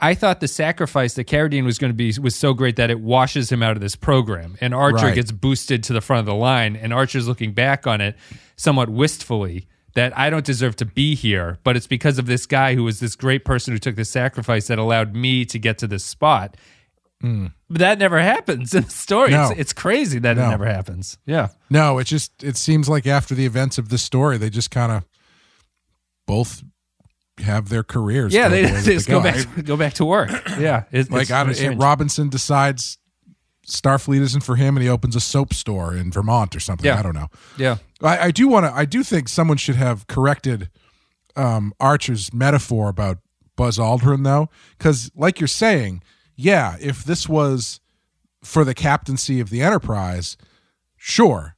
I 0.00 0.14
thought 0.14 0.40
the 0.40 0.48
sacrifice 0.48 1.14
that 1.14 1.26
Carradine 1.26 1.64
was 1.64 1.78
going 1.78 1.90
to 1.90 1.94
be 1.96 2.12
was 2.20 2.34
so 2.34 2.54
great 2.54 2.76
that 2.76 2.90
it 2.90 3.00
washes 3.00 3.52
him 3.52 3.62
out 3.62 3.72
of 3.76 3.80
this 3.80 3.96
program, 3.96 4.56
and 4.60 4.74
Archer 4.74 5.06
Right. 5.06 5.14
gets 5.14 5.30
boosted 5.32 5.82
to 5.84 5.92
the 5.92 6.00
front 6.00 6.20
of 6.20 6.26
the 6.26 6.34
line, 6.34 6.74
and 6.76 6.92
Archer's 6.92 7.28
looking 7.28 7.52
back 7.52 7.86
on 7.86 8.00
it 8.00 8.16
somewhat 8.56 8.88
wistfully. 8.88 9.66
That 9.94 10.16
I 10.16 10.30
don't 10.30 10.46
deserve 10.46 10.76
to 10.76 10.84
be 10.84 11.16
here, 11.16 11.58
but 11.64 11.76
it's 11.76 11.88
because 11.88 12.20
of 12.20 12.26
this 12.26 12.46
guy 12.46 12.76
who 12.76 12.84
was 12.84 13.00
this 13.00 13.16
great 13.16 13.44
person 13.44 13.72
who 13.74 13.78
took 13.78 13.96
the 13.96 14.04
sacrifice 14.04 14.68
that 14.68 14.78
allowed 14.78 15.16
me 15.16 15.44
to 15.46 15.58
get 15.58 15.78
to 15.78 15.88
this 15.88 16.04
spot. 16.04 16.56
Hmm. 17.20 17.46
But 17.68 17.80
that 17.80 17.98
never 17.98 18.20
happens 18.20 18.72
in 18.72 18.84
the 18.84 18.90
story. 18.90 19.32
No. 19.32 19.50
It's, 19.50 19.58
it's 19.60 19.72
crazy 19.72 20.20
that 20.20 20.38
it 20.38 20.40
never 20.40 20.64
happens. 20.64 21.18
Yeah. 21.26 21.48
no 21.70 21.98
it 21.98 22.04
just 22.04 22.44
it 22.44 22.56
seems 22.56 22.88
like 22.88 23.04
after 23.04 23.34
the 23.34 23.44
events 23.44 23.78
of 23.78 23.88
this 23.88 24.02
story 24.02 24.38
they 24.38 24.48
just 24.48 24.70
kind 24.70 24.92
of 24.92 25.04
both 26.26 26.62
have 27.42 27.68
their 27.68 27.82
careers 27.82 28.32
Yeah, 28.34 28.48
they, 28.48 28.62
the 28.62 28.68
way 28.68 28.72
that 28.76 28.84
they 28.84 28.94
just 28.94 29.08
go 29.08 29.18
go. 29.18 29.24
back 29.24 29.64
go 29.64 29.76
back 29.76 29.94
to 29.94 30.04
work. 30.04 30.30
Yeah, 30.58 30.84
it, 30.90 31.10
like 31.10 31.22
it's 31.22 31.30
I 31.30 31.44
very. 31.44 31.76
Robinson 31.76 32.28
decides 32.28 32.98
Starfleet 33.66 34.20
isn't 34.20 34.42
for 34.42 34.56
him, 34.56 34.76
and 34.76 34.82
he 34.82 34.88
opens 34.88 35.14
a 35.16 35.20
soap 35.20 35.54
store 35.54 35.94
in 35.94 36.10
Vermont 36.10 36.56
or 36.56 36.60
something. 36.60 36.86
Yeah. 36.86 36.98
I 36.98 37.02
don't 37.02 37.14
know. 37.14 37.28
yeah, 37.56 37.76
I, 38.02 38.18
I 38.26 38.30
do 38.30 38.48
want 38.48 38.66
to. 38.66 38.72
I 38.72 38.84
do 38.84 39.02
think 39.02 39.28
someone 39.28 39.56
should 39.56 39.76
have 39.76 40.06
corrected 40.06 40.70
um, 41.36 41.72
Archer's 41.78 42.32
metaphor 42.34 42.88
about 42.88 43.18
Buzz 43.56 43.78
Aldrin, 43.78 44.24
though, 44.24 44.48
because 44.76 45.10
like 45.14 45.38
you're 45.40 45.46
saying, 45.48 46.02
yeah, 46.34 46.76
if 46.80 47.04
this 47.04 47.28
was 47.28 47.80
for 48.42 48.64
the 48.64 48.74
captaincy 48.74 49.38
of 49.38 49.50
the 49.50 49.62
Enterprise, 49.62 50.36
sure, 50.96 51.54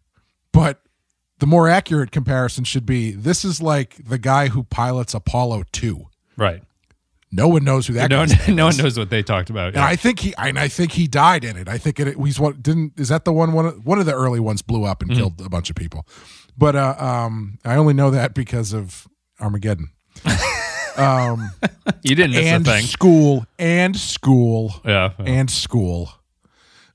but 0.52 0.81
the 1.42 1.46
more 1.48 1.68
accurate 1.68 2.12
comparison 2.12 2.62
should 2.62 2.86
be 2.86 3.10
this 3.10 3.44
is 3.44 3.60
like 3.60 3.96
the 4.08 4.16
guy 4.16 4.46
who 4.46 4.62
pilots 4.62 5.12
Apollo 5.12 5.64
two. 5.72 6.06
right. 6.36 6.62
No 7.34 7.48
one 7.48 7.64
knows 7.64 7.86
who 7.86 7.94
that. 7.94 8.10
No, 8.10 8.26
guy's 8.26 8.46
no 8.60 8.66
one 8.66 8.76
knows 8.76 8.96
what 8.98 9.08
they 9.10 9.22
talked 9.22 9.50
about. 9.50 9.68
And 9.68 9.76
Yeah. 9.76 9.86
I 9.86 9.96
think 9.96 10.20
he 10.20 10.34
and 10.36 10.56
I 10.58 10.68
think 10.68 10.92
he 10.92 11.08
died 11.08 11.42
in 11.44 11.56
it. 11.56 11.66
I 11.68 11.78
think 11.78 11.98
it 11.98 12.16
he's 12.16 12.38
what 12.38 12.62
didn't 12.62 12.92
is 13.00 13.08
that 13.08 13.24
the 13.24 13.32
one 13.32 13.52
one 13.54 13.66
of, 13.66 13.84
one 13.86 13.98
of 13.98 14.06
the 14.06 14.14
early 14.14 14.38
ones 14.38 14.62
blew 14.62 14.84
up 14.84 15.02
and 15.02 15.10
Mm-hmm. 15.10 15.18
killed 15.20 15.40
a 15.44 15.48
bunch 15.48 15.68
of 15.70 15.74
people. 15.76 16.06
But 16.56 16.76
uh, 16.76 16.94
um 16.98 17.58
I 17.64 17.74
only 17.76 17.94
know 17.94 18.10
that 18.10 18.34
because 18.34 18.72
of 18.72 19.08
Armageddon. 19.40 19.88
you 22.02 22.14
didn't 22.14 22.32
miss 22.32 22.46
and 22.46 22.68
a 22.68 22.70
thing. 22.70 22.84
school 22.84 23.46
and 23.58 23.96
school 23.96 24.74
Yeah, 24.84 25.10
yeah. 25.18 25.24
and 25.26 25.50
school. 25.50 26.10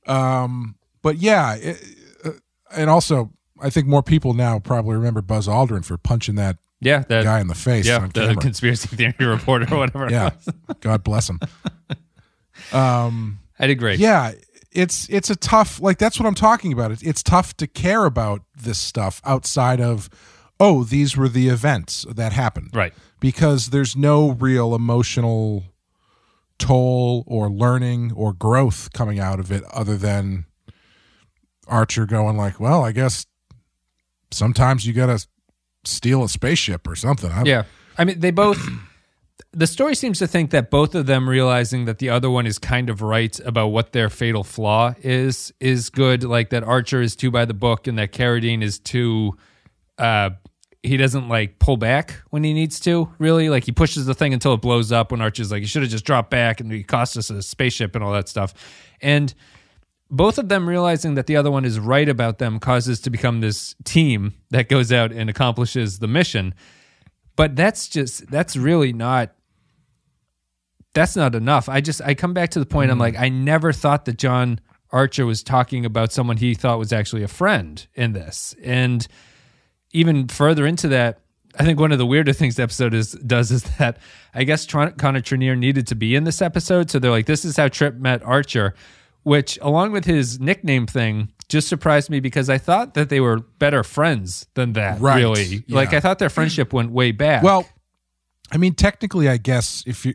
Um 0.06 0.76
but 1.02 1.18
yeah, 1.18 1.56
it, 1.56 1.84
uh, 2.24 2.32
and 2.76 2.90
also 2.90 3.32
I 3.62 3.70
think 3.70 3.88
more 3.88 4.04
people 4.04 4.34
now 4.34 4.60
probably 4.60 4.96
remember 4.96 5.22
Buzz 5.22 5.48
Aldrin 5.48 5.84
for 5.86 5.98
punching 5.98 6.36
that 6.36 6.58
yeah, 6.80 7.00
that, 7.10 7.24
guy 7.24 7.40
in 7.40 7.48
the 7.48 7.56
face 7.56 7.88
yeah, 7.88 7.98
on 7.98 8.10
the 8.10 8.14
camera. 8.28 8.36
conspiracy 8.36 8.88
theory 8.96 9.26
reporter 9.26 9.68
or 9.74 9.80
whatever. 9.80 10.10
yeah. 10.12 10.30
God 10.82 11.04
bless 11.04 11.30
him. 11.30 11.40
Um, 12.72 13.40
I 13.60 13.68
did 13.68 13.76
great. 13.76 14.00
yeah 14.00 14.32
it's 14.72 15.08
it's 15.10 15.30
a 15.30 15.36
tough 15.36 15.80
like 15.82 15.98
that's 15.98 16.20
what 16.20 16.26
i'm 16.28 16.36
talking 16.36 16.74
about 16.74 16.92
it, 16.92 17.02
it's 17.02 17.24
tough 17.24 17.56
to 17.56 17.66
care 17.66 18.04
about 18.06 18.42
this 18.62 18.78
stuff 18.78 19.22
outside 19.24 19.80
of 19.80 20.10
oh 20.60 20.84
these 20.84 21.16
were 21.16 21.30
the 21.30 21.48
events 21.48 22.06
that 22.14 22.34
happened 22.34 22.70
Right. 22.74 22.94
because 23.22 23.70
there's 23.70 23.96
no 23.96 24.32
real 24.32 24.76
emotional 24.76 25.64
toll 26.60 27.24
or 27.26 27.50
learning 27.50 28.12
or 28.14 28.34
growth 28.34 28.92
coming 28.94 29.20
out 29.20 29.40
of 29.40 29.52
it 29.52 29.64
other 29.72 29.96
than 29.96 30.46
archer 31.68 32.06
going 32.06 32.36
like 32.36 32.60
well 32.60 32.84
i 32.84 32.92
guess 32.92 33.26
sometimes 34.32 34.86
you 34.86 34.94
gotta 34.94 35.26
steal 35.84 36.24
a 36.24 36.30
spaceship 36.30 36.88
or 36.88 36.96
something 36.96 37.32
I, 37.32 37.44
Yeah. 37.44 37.64
I 37.98 38.06
mean, 38.06 38.20
they 38.20 38.32
both. 38.32 38.60
The 39.54 39.68
story 39.68 39.96
seems 39.96 40.20
to 40.20 40.28
think 40.28 40.52
that 40.52 40.70
both 40.70 40.94
of 40.94 41.06
them 41.06 41.28
realizing 41.28 41.86
that 41.86 41.98
the 42.00 42.10
other 42.10 42.30
one 42.30 42.46
is 42.46 42.60
kind 42.60 42.90
of 42.90 43.02
right 43.02 43.40
about 43.40 43.68
what 43.68 43.92
their 43.92 44.10
fatal 44.10 44.44
flaw 44.44 44.94
is 45.02 45.52
is 45.60 45.90
good. 45.90 46.24
Like 46.24 46.50
that 46.52 46.64
Archer 46.64 47.02
is 47.02 47.16
too 47.16 47.32
by 47.32 47.46
the 47.46 47.54
book, 47.54 47.88
and 47.88 47.98
that 47.98 48.12
Carradine 48.12 48.62
is 48.62 48.78
too. 48.78 49.36
Uh, 49.98 50.32
he 50.84 50.96
doesn't 50.96 51.28
like 51.28 51.58
pull 51.60 51.78
back 51.78 52.22
when 52.30 52.44
he 52.44 52.54
needs 52.54 52.80
to. 52.82 53.12
Really, 53.18 53.50
like 53.50 53.64
he 53.64 53.72
pushes 53.72 54.06
the 54.06 54.14
thing 54.14 54.34
until 54.34 54.54
it 54.54 54.62
blows 54.62 54.92
up. 54.92 55.12
When 55.12 55.22
Archer's 55.22 55.52
like, 55.52 55.62
"You 55.62 55.68
should 55.68 55.82
have 55.82 55.92
just 55.92 56.06
dropped 56.06 56.30
back," 56.30 56.60
and 56.60 56.72
he 56.72 56.84
cost 56.84 57.18
us 57.18 57.30
a 57.32 57.42
spaceship 57.42 57.96
and 57.96 58.04
all 58.04 58.14
that 58.14 58.30
stuff. 58.30 58.54
And 59.02 59.34
both 60.10 60.38
of 60.38 60.50
them 60.50 60.68
realizing 60.68 61.16
that 61.16 61.28
the 61.28 61.36
other 61.36 61.52
one 61.52 61.66
is 61.66 61.80
right 61.80 62.08
about 62.08 62.38
them 62.38 62.60
causes 62.60 63.00
to 63.02 63.10
become 63.10 63.42
this 63.42 63.76
team 63.84 64.34
that 64.52 64.70
goes 64.70 64.92
out 64.92 65.12
and 65.12 65.30
accomplishes 65.30 66.00
the 66.00 66.08
mission. 66.08 66.54
But 67.36 67.56
that's 67.56 67.88
just 67.88 68.30
that's 68.32 68.56
really 68.56 68.94
not 68.94 69.34
that's 70.94 71.16
not 71.16 71.36
enough. 71.36 71.70
I 71.70 71.82
just 71.82 72.02
i 72.02 72.14
come 72.14 72.34
back 72.34 72.52
to 72.52 72.60
the 72.60 72.66
point 72.66 72.90
i'm 72.90 72.96
mm-hmm. 72.96 73.02
like 73.02 73.18
i 73.18 73.30
never 73.30 73.72
thought 73.72 74.06
that 74.06 74.18
john 74.18 74.60
archer 74.92 75.26
was 75.26 75.44
talking 75.44 75.86
about 75.86 76.14
someone 76.14 76.38
he 76.38 76.56
thought 76.56 76.80
was 76.80 76.94
actually 76.94 77.24
a 77.24 77.28
friend 77.28 77.88
in 77.94 78.14
this. 78.14 78.56
And 78.64 79.06
even 79.92 80.28
further 80.28 80.66
into 80.66 80.88
that 80.88 81.20
i 81.60 81.66
think 81.66 81.80
one 81.80 81.92
of 81.92 81.98
the 81.98 82.06
weirder 82.06 82.34
things 82.34 82.56
the 82.56 82.64
episode 82.64 82.94
is 82.94 83.12
does 83.12 83.52
is 83.52 83.64
that 83.78 83.98
i 84.34 84.44
guess 84.44 84.66
Tron- 84.66 84.94
Connor 84.94 85.22
Trinneer 85.22 85.58
needed 85.58 85.86
to 85.88 85.96
be 85.96 86.16
in 86.16 86.24
this 86.24 86.42
episode. 86.42 86.90
So 86.90 86.98
they're 86.98 87.12
like 87.12 87.26
this 87.26 87.44
is 87.44 87.58
how 87.58 87.68
trip 87.68 87.96
met 87.96 88.24
archer 88.24 88.74
which 89.28 89.60
along 89.62 89.92
with 89.92 90.06
his 90.06 90.40
nickname 90.40 90.86
thing 90.88 91.32
just 91.50 91.68
surprised 91.68 92.10
me 92.10 92.20
because 92.20 92.50
i 92.50 92.58
thought 92.58 92.94
that 92.94 93.10
they 93.10 93.20
were 93.20 93.38
better 93.60 93.84
friends 93.84 94.48
than 94.54 94.74
that 94.74 95.00
Right. 95.02 95.18
really 95.24 95.64
like 95.68 95.92
i 95.94 96.00
thought 96.00 96.20
their 96.20 96.30
friendship 96.38 96.72
went 96.74 96.92
way 96.92 97.12
back 97.12 97.44
Well, 97.44 97.64
I 98.50 98.58
mean, 98.58 98.74
technically, 98.76 99.28
I 99.28 99.36
guess 99.36 99.84
if 99.86 100.06
you, 100.06 100.14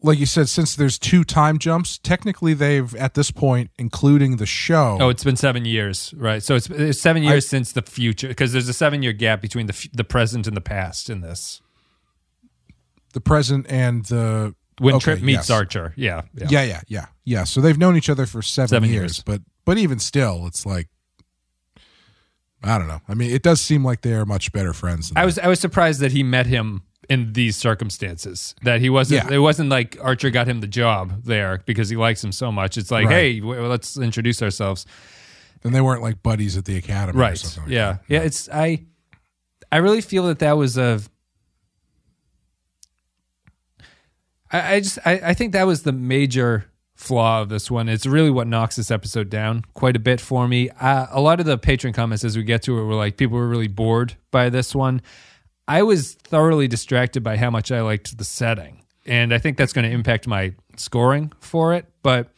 like 0.00 0.18
you 0.20 0.26
said, 0.26 0.48
since 0.48 0.76
there's 0.76 0.96
two 0.96 1.24
time 1.24 1.58
jumps, 1.58 1.98
technically 1.98 2.54
they've 2.54 2.94
at 2.94 3.14
this 3.14 3.32
point, 3.32 3.70
including 3.78 4.36
the 4.36 4.46
show. 4.46 4.96
Oh, 5.00 5.08
it's 5.08 5.24
been 5.24 5.34
seven 5.34 5.64
years, 5.64 6.14
right? 6.16 6.40
So 6.40 6.54
it's, 6.54 6.70
it's 6.70 7.00
seven 7.00 7.24
years 7.24 7.48
since 7.48 7.72
the 7.72 7.82
future, 7.82 8.28
because 8.28 8.52
there's 8.52 8.68
a 8.68 8.72
seven 8.72 9.02
year 9.02 9.12
gap 9.12 9.40
between 9.42 9.66
the 9.66 9.88
the 9.92 10.04
present 10.04 10.46
and 10.46 10.56
the 10.56 10.60
past 10.60 11.10
in 11.10 11.20
this. 11.20 11.60
the 13.12 13.20
present 13.20 13.66
and 13.68 14.04
the 14.06 14.54
When 14.78 14.94
okay, 14.96 15.04
Trip 15.04 15.22
meets 15.22 15.48
yes. 15.48 15.50
Archer, 15.50 15.94
yeah, 15.96 16.22
yeah, 16.34 16.46
Yeah, 16.50 16.62
yeah, 16.64 16.80
yeah, 16.88 17.06
yeah. 17.24 17.44
So 17.44 17.60
they've 17.60 17.78
known 17.78 17.96
each 17.96 18.10
other 18.10 18.26
for 18.26 18.42
seven, 18.42 18.68
Seven 18.68 18.88
years, 18.90 19.00
years. 19.18 19.22
but 19.24 19.40
but 19.64 19.78
even 19.78 19.98
still, 19.98 20.46
it's 20.46 20.66
like 20.66 20.88
I 22.62 22.78
don't 22.78 22.88
know. 22.88 23.00
I 23.08 23.14
mean, 23.14 23.30
it 23.30 23.42
does 23.42 23.60
seem 23.60 23.84
like 23.84 24.00
they 24.02 24.12
are 24.14 24.24
much 24.26 24.52
better 24.52 24.72
friends. 24.72 25.08
Than 25.10 25.18
I 25.18 25.24
was 25.24 25.38
I 25.38 25.48
was 25.48 25.60
surprised 25.60 26.00
that 26.00 26.12
he 26.12 26.22
met 26.22 26.46
him 26.46 26.82
in 27.08 27.32
these 27.34 27.56
circumstances. 27.56 28.54
That 28.64 28.80
he 28.80 28.90
wasn't. 28.90 29.30
Yeah. 29.30 29.36
It 29.36 29.38
wasn't 29.38 29.68
like 29.70 29.96
Archer 30.02 30.30
got 30.30 30.48
him 30.48 30.60
the 30.60 30.66
job 30.66 31.22
there 31.24 31.62
because 31.66 31.88
he 31.88 31.96
likes 31.96 32.22
him 32.24 32.32
so 32.32 32.50
much. 32.50 32.76
It's 32.76 32.90
like, 32.90 33.06
Right. 33.06 33.12
hey, 33.14 33.40
w- 33.40 33.66
let's 33.66 33.96
introduce 33.96 34.42
ourselves. 34.42 34.84
and 35.64 35.74
they 35.74 35.80
weren't 35.80 36.02
like 36.02 36.22
buddies 36.22 36.56
at 36.56 36.64
the 36.64 36.76
academy, 36.76 37.16
or 37.18 37.22
right 37.22 37.38
something 37.38 37.64
like 37.64 37.72
yeah 37.72 37.92
that. 37.92 38.00
yeah 38.08 38.20
it's 38.20 38.48
i 38.52 38.84
I 39.72 39.78
really 39.78 40.00
feel 40.00 40.26
that 40.28 40.38
that 40.40 40.56
was 40.56 40.76
a. 40.78 41.00
I, 44.52 44.74
I 44.74 44.80
just 44.80 44.98
I, 45.04 45.20
I 45.24 45.34
think 45.34 45.52
that 45.52 45.66
was 45.66 45.82
the 45.82 45.92
major 45.92 46.66
flaw 46.94 47.42
of 47.42 47.48
this 47.48 47.70
one. 47.70 47.88
It's 47.88 48.06
really 48.06 48.30
what 48.30 48.46
knocks 48.46 48.76
this 48.76 48.90
episode 48.90 49.28
down 49.28 49.64
quite 49.74 49.96
a 49.96 49.98
bit 49.98 50.20
for 50.20 50.48
me. 50.48 50.70
Uh, 50.70 51.06
a 51.10 51.20
lot 51.20 51.40
of 51.40 51.46
the 51.46 51.58
patron 51.58 51.92
comments 51.92 52.24
as 52.24 52.36
we 52.36 52.42
get 52.42 52.62
to 52.62 52.78
it 52.78 52.84
were 52.84 52.94
like 52.94 53.16
people 53.16 53.36
were 53.36 53.48
really 53.48 53.68
bored 53.68 54.14
by 54.30 54.48
this 54.48 54.74
one. 54.74 55.02
I 55.68 55.82
was 55.82 56.14
thoroughly 56.14 56.68
distracted 56.68 57.22
by 57.22 57.36
how 57.36 57.50
much 57.50 57.72
I 57.72 57.82
liked 57.82 58.16
the 58.16 58.24
setting, 58.24 58.82
and 59.04 59.34
I 59.34 59.38
think 59.38 59.56
that's 59.58 59.72
going 59.72 59.84
to 59.84 59.90
impact 59.90 60.26
my 60.26 60.54
scoring 60.76 61.32
for 61.40 61.74
it. 61.74 61.86
But 62.02 62.30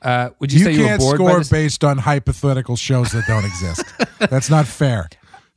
uh, 0.00 0.30
would 0.38 0.52
you, 0.52 0.60
You 0.60 0.64
say 0.64 0.72
you 0.72 0.82
were 0.82 0.86
can't 0.86 1.02
score 1.02 1.42
based 1.50 1.82
on 1.82 1.98
hypothetical 1.98 2.76
shows 2.76 3.10
that 3.12 3.24
don't 3.26 3.44
exist. 3.44 3.84
That's 4.30 4.48
not 4.48 4.66
fair. 4.66 5.08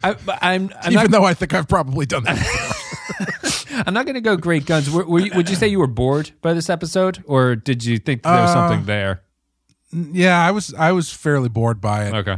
I, 0.04 0.16
I'm, 0.42 0.72
I'm 0.82 0.92
Even 0.92 0.94
not, 0.94 1.12
though 1.12 1.24
I 1.24 1.36
think 1.36 1.54
I've 1.54 1.68
probably 1.68 2.08
done 2.08 2.24
that. 2.24 3.38
I'm 3.74 3.94
not 3.94 4.06
going 4.06 4.16
to 4.16 4.22
go 4.22 4.36
great 4.38 4.66
guns. 4.66 4.90
Were, 4.90 5.06
were 5.06 5.20
you, 5.20 5.32
would 5.36 5.50
you 5.50 5.56
say 5.56 5.68
you 5.68 5.80
were 5.80 5.88
bored 5.88 6.32
by 6.42 6.54
this 6.54 6.70
episode, 6.70 7.24
or 7.26 7.56
did 7.56 7.84
you 7.86 7.98
think 7.98 8.24
there 8.24 8.34
was 8.34 8.52
Uh, 8.52 8.54
something 8.54 8.86
there? 8.86 9.22
yeah, 9.94 10.40
I 10.46 10.52
was 10.52 10.74
I 10.74 10.92
was 10.94 11.12
fairly 11.12 11.50
bored 11.50 11.82
by 11.82 12.06
it. 12.08 12.14
Okay. 12.14 12.38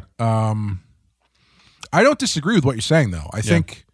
I 1.96 2.02
don't 2.02 2.18
disagree 2.20 2.56
with 2.56 2.66
what 2.66 2.76
you're 2.76 2.82
saying 2.82 3.12
though. 3.12 3.30
I 3.34 3.42
think 3.42 3.86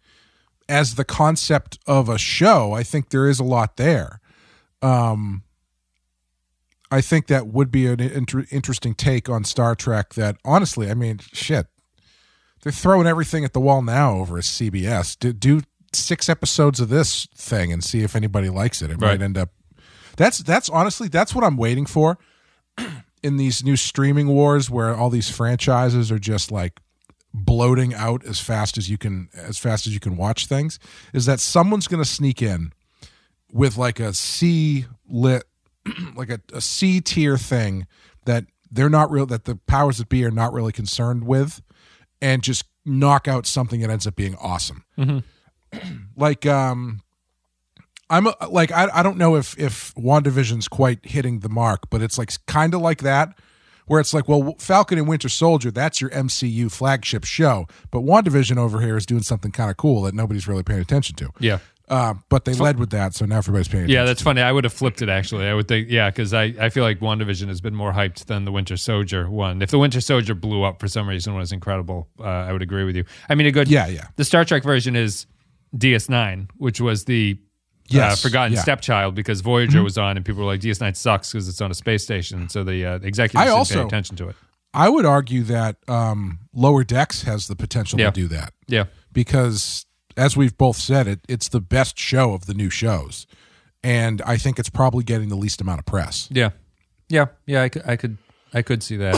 as 0.68 0.94
the 0.94 1.04
concept 1.04 1.78
of 1.86 2.08
a 2.08 2.16
show, 2.18 2.72
I 2.72 2.82
think 2.82 3.10
there 3.10 3.28
is 3.28 3.38
a 3.40 3.44
lot 3.44 3.76
there. 3.76 4.20
Um 4.80 5.42
I 6.90 7.00
think 7.02 7.26
that 7.28 7.46
would 7.46 7.70
be 7.70 7.86
an 7.86 8.00
inter- 8.00 8.46
interesting 8.50 8.94
take 8.94 9.28
on 9.28 9.44
Star 9.44 9.74
Trek 9.74 10.14
that 10.14 10.36
honestly, 10.44 10.90
I 10.90 10.94
mean, 10.94 11.20
shit. 11.32 11.66
They're 12.62 12.72
throwing 12.72 13.06
everything 13.06 13.44
at 13.44 13.52
the 13.52 13.60
wall 13.60 13.80
now 13.80 14.16
over 14.16 14.36
at 14.38 14.44
CBS. 14.44 15.18
Do, 15.18 15.32
do 15.32 15.60
six 15.92 16.28
episodes 16.28 16.80
of 16.80 16.88
this 16.88 17.26
thing 17.34 17.72
and 17.72 17.82
see 17.82 18.02
if 18.02 18.14
anybody 18.14 18.48
likes 18.48 18.80
it. 18.82 18.90
It 18.90 18.94
Right. 19.00 19.18
might 19.18 19.24
end 19.24 19.36
up 19.38 19.50
That's 20.16 20.38
that's 20.38 20.68
honestly 20.68 21.08
that's 21.08 21.34
what 21.34 21.44
I'm 21.44 21.56
waiting 21.56 21.86
for 21.86 22.18
in 23.22 23.36
these 23.36 23.64
new 23.64 23.76
streaming 23.76 24.28
wars 24.28 24.70
where 24.70 24.94
all 24.94 25.10
these 25.10 25.30
franchises 25.30 26.10
are 26.12 26.18
just 26.18 26.50
like 26.50 26.80
bloating 27.32 27.94
out 27.94 28.24
as 28.24 28.40
fast 28.40 28.76
as 28.76 28.88
you 28.90 28.98
can 28.98 29.28
as 29.34 29.56
fast 29.58 29.86
as 29.86 29.94
you 29.94 30.00
can 30.00 30.16
watch 30.16 30.46
things 30.46 30.78
is 31.12 31.26
that 31.26 31.38
someone's 31.38 31.86
going 31.86 32.02
to 32.02 32.08
sneak 32.08 32.42
in 32.42 32.72
with 33.52 33.76
like 33.76 34.00
a 34.00 34.12
C 34.14 34.86
lit 35.08 35.44
like 36.16 36.30
a, 36.30 36.40
a 36.52 36.60
C 36.60 37.00
tier 37.00 37.36
thing 37.38 37.86
that 38.26 38.44
they're 38.70 38.90
not 38.90 39.10
real 39.10 39.26
that 39.26 39.44
the 39.44 39.56
powers 39.56 39.98
that 39.98 40.08
be 40.08 40.24
are 40.24 40.30
not 40.30 40.52
really 40.52 40.72
concerned 40.72 41.24
with 41.26 41.62
and 42.20 42.42
just 42.42 42.64
knock 42.84 43.26
out 43.28 43.46
something 43.46 43.80
that 43.80 43.90
ends 43.90 44.06
up 44.06 44.14
being 44.16 44.36
awesome. 44.36 44.84
Mm-hmm. 44.98 45.18
like 46.16 46.46
um 46.46 47.02
I'm 48.08 48.26
a, 48.26 48.34
like 48.48 48.72
I 48.72 48.88
I 48.92 49.02
don't 49.02 49.18
know 49.18 49.36
if 49.36 49.58
if 49.58 49.94
WandaVision's 49.94 50.68
quite 50.68 51.04
hitting 51.04 51.40
the 51.40 51.48
mark, 51.48 51.90
but 51.90 52.02
it's 52.02 52.18
like 52.18 52.32
kind 52.46 52.74
of 52.74 52.80
like 52.80 53.02
that 53.02 53.38
where 53.90 53.98
it's 53.98 54.14
like, 54.14 54.28
well, 54.28 54.54
Falcon 54.60 54.98
and 54.98 55.08
Winter 55.08 55.28
Soldier, 55.28 55.72
that's 55.72 56.00
your 56.00 56.10
MCU 56.10 56.70
flagship 56.70 57.24
show, 57.24 57.66
but 57.90 58.02
WandaVision 58.02 58.56
over 58.56 58.80
here 58.80 58.96
is 58.96 59.04
doing 59.04 59.22
something 59.22 59.50
kind 59.50 59.68
of 59.68 59.78
cool 59.78 60.02
that 60.02 60.14
nobody's 60.14 60.46
really 60.46 60.62
paying 60.62 60.78
attention 60.78 61.16
to. 61.16 61.28
Yeah. 61.40 61.58
Uh, 61.88 62.14
but 62.28 62.44
they 62.44 62.52
led 62.52 62.78
with 62.78 62.90
that, 62.90 63.14
so 63.14 63.26
now 63.26 63.38
everybody's 63.38 63.66
paying 63.66 63.82
attention. 63.82 63.96
Yeah, 63.96 64.04
that's 64.04 64.22
funny. 64.22 64.42
I 64.42 64.52
would 64.52 64.62
have 64.62 64.72
flipped 64.72 65.02
it 65.02 65.08
actually. 65.08 65.48
I 65.48 65.54
would 65.54 65.66
think, 65.66 65.88
yeah, 65.90 66.08
because 66.08 66.32
I, 66.32 66.54
I 66.60 66.68
feel 66.68 66.84
like 66.84 67.00
WandaVision 67.00 67.48
has 67.48 67.60
been 67.60 67.74
more 67.74 67.92
hyped 67.92 68.26
than 68.26 68.44
the 68.44 68.52
Winter 68.52 68.76
Soldier 68.76 69.28
one. 69.28 69.60
If 69.60 69.72
the 69.72 69.78
Winter 69.80 70.00
Soldier 70.00 70.36
blew 70.36 70.62
up 70.62 70.78
for 70.78 70.86
some 70.86 71.08
reason 71.08 71.34
was 71.34 71.50
incredible, 71.50 72.06
uh, 72.20 72.22
I 72.22 72.52
would 72.52 72.62
agree 72.62 72.84
with 72.84 72.94
you. 72.94 73.04
I 73.28 73.34
mean, 73.34 73.48
a 73.48 73.50
good 73.50 73.68
Yeah, 73.68 73.88
yeah. 73.88 74.06
The 74.14 74.24
Star 74.24 74.44
Trek 74.44 74.62
version 74.62 74.94
is 74.94 75.26
DS9, 75.76 76.48
which 76.56 76.80
was 76.80 77.04
the 77.04 77.38
uh, 77.94 78.14
forgotten 78.16 78.52
yeah. 78.52 78.58
Mm-hmm. 78.58 78.62
stepchild 78.62 79.14
because 79.14 79.40
Voyager 79.40 79.82
was 79.82 79.98
on, 79.98 80.16
and 80.16 80.24
people 80.24 80.40
were 80.42 80.46
like, 80.52 80.60
DS9 80.60 80.96
sucks 80.96 81.32
because 81.32 81.48
it's 81.48 81.60
on 81.60 81.70
a 81.70 81.74
space 81.74 82.02
station. 82.04 82.48
So 82.48 82.62
the 82.64 82.84
uh, 82.86 82.94
executives 83.02 83.40
I 83.40 83.44
didn't 83.46 83.58
also- 83.58 83.74
pay 83.82 83.86
attention 83.86 84.16
to 84.16 84.28
it. 84.28 84.36
I 84.72 84.88
would 84.88 85.04
argue 85.04 85.42
that 85.42 85.78
um, 85.88 86.38
Lower 86.54 86.84
Decks 86.84 87.22
has 87.24 87.48
the 87.48 87.56
potential 87.56 87.98
Yeah. 87.98 88.10
to 88.10 88.20
do 88.20 88.28
that 88.28 88.52
Yeah, 88.68 88.84
because, 89.12 89.84
as 90.16 90.36
we've 90.36 90.56
both 90.56 90.76
said, 90.76 91.08
it 91.08 91.20
it's 91.28 91.48
the 91.48 91.60
best 91.60 91.98
show 91.98 92.34
of 92.34 92.46
the 92.46 92.54
new 92.54 92.70
shows, 92.70 93.26
and 93.82 94.22
I 94.22 94.36
think 94.36 94.60
it's 94.60 94.70
probably 94.70 95.02
getting 95.02 95.28
the 95.28 95.34
least 95.36 95.60
amount 95.60 95.80
of 95.80 95.86
press. 95.86 96.28
yeah, 96.30 96.50
yeah, 97.08 97.26
yeah. 97.46 97.62
I 97.64 97.68
could, 97.68 97.82
I 97.84 97.96
could, 97.96 98.18
I 98.54 98.62
could 98.62 98.84
see 98.84 98.96
that. 98.98 99.16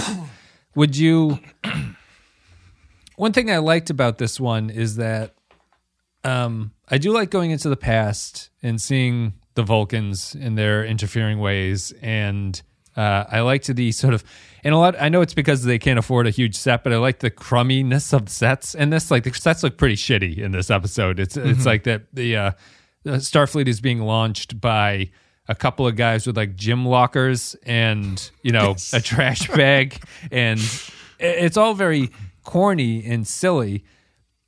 Would 0.75 0.97
you? 0.97 1.39
One 3.17 3.33
thing 3.33 3.51
I 3.51 3.59
liked 3.59 3.91
about 3.91 4.17
this 4.19 4.41
one 4.41 4.71
is 4.71 4.97
that 4.97 5.35
um, 6.25 6.73
I 6.89 6.99
do 6.99 7.13
like 7.13 7.31
going 7.31 7.51
into 7.51 7.69
the 7.69 7.77
past 7.77 8.51
and 8.63 8.81
seeing 8.81 9.35
the 9.55 9.63
Vulcans 9.63 10.35
in 10.35 10.55
their 10.55 10.85
interfering 10.85 11.39
ways, 11.39 11.93
and 12.01 12.61
uh, 12.97 13.25
I 13.29 13.41
liked 13.41 13.67
the 13.67 13.93
sort 13.93 14.15
of 14.15 14.25
and 14.65 14.75
a 14.75 14.79
lot. 14.79 14.95
I 15.01 15.09
know 15.09 15.21
it's 15.21 15.35
because 15.35 15.65
they 15.65 15.79
can't 15.79 15.99
afford 15.99 16.27
a 16.27 16.31
huge 16.31 16.57
set, 16.57 16.85
but 16.85 16.93
I 16.93 16.99
like 16.99 17.19
the 17.19 17.31
crumminess 17.31 18.13
of 18.13 18.29
sets 18.29 18.75
in 18.75 18.91
this. 18.91 19.11
Like 19.11 19.25
the 19.25 19.33
sets 19.33 19.63
look 19.63 19.77
pretty 19.77 19.97
shitty 19.97 20.39
in 20.39 20.53
this 20.53 20.71
episode. 20.71 21.19
It's 21.19 21.37
it's 21.37 21.67
like 21.67 21.85
that 21.85 22.03
the, 22.13 22.37
uh, 22.37 22.53
Starfleet 23.05 23.67
is 23.67 23.81
being 23.81 24.01
launched 24.01 24.61
by 24.61 25.11
a 25.49 25.55
couple 25.57 25.87
of 25.87 25.97
guys 25.97 26.27
with 26.27 26.37
like 26.37 26.55
gym 26.55 26.87
lockers 26.87 27.57
and 27.65 28.31
you 28.43 28.53
know 28.53 28.77
a 28.93 29.01
trash 29.01 29.49
bag, 29.49 30.03
and 30.31 30.61
it's 31.19 31.57
all 31.57 31.75
very 31.75 32.11
corny 32.45 33.05
and 33.05 33.27
silly 33.27 33.85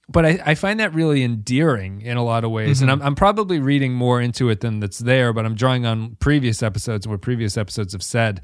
but 0.08 0.26
I, 0.26 0.40
I 0.44 0.54
find 0.54 0.80
that 0.80 0.94
really 0.94 1.22
endearing 1.22 2.02
in 2.02 2.16
a 2.16 2.24
lot 2.24 2.44
of 2.44 2.50
ways. 2.50 2.82
And 2.82 2.90
mm-hmm. 2.90 3.02
I'm, 3.02 3.08
I'm 3.08 3.14
probably 3.14 3.58
reading 3.58 3.94
more 3.94 4.20
into 4.20 4.50
it 4.50 4.60
than 4.60 4.80
that's 4.80 4.98
there, 4.98 5.32
but 5.32 5.46
I'm 5.46 5.54
drawing 5.54 5.86
on 5.86 6.16
previous 6.16 6.62
episodes 6.62 7.06
and 7.06 7.12
what 7.12 7.22
previous 7.22 7.56
episodes 7.56 7.92
have 7.92 8.02
said. 8.02 8.42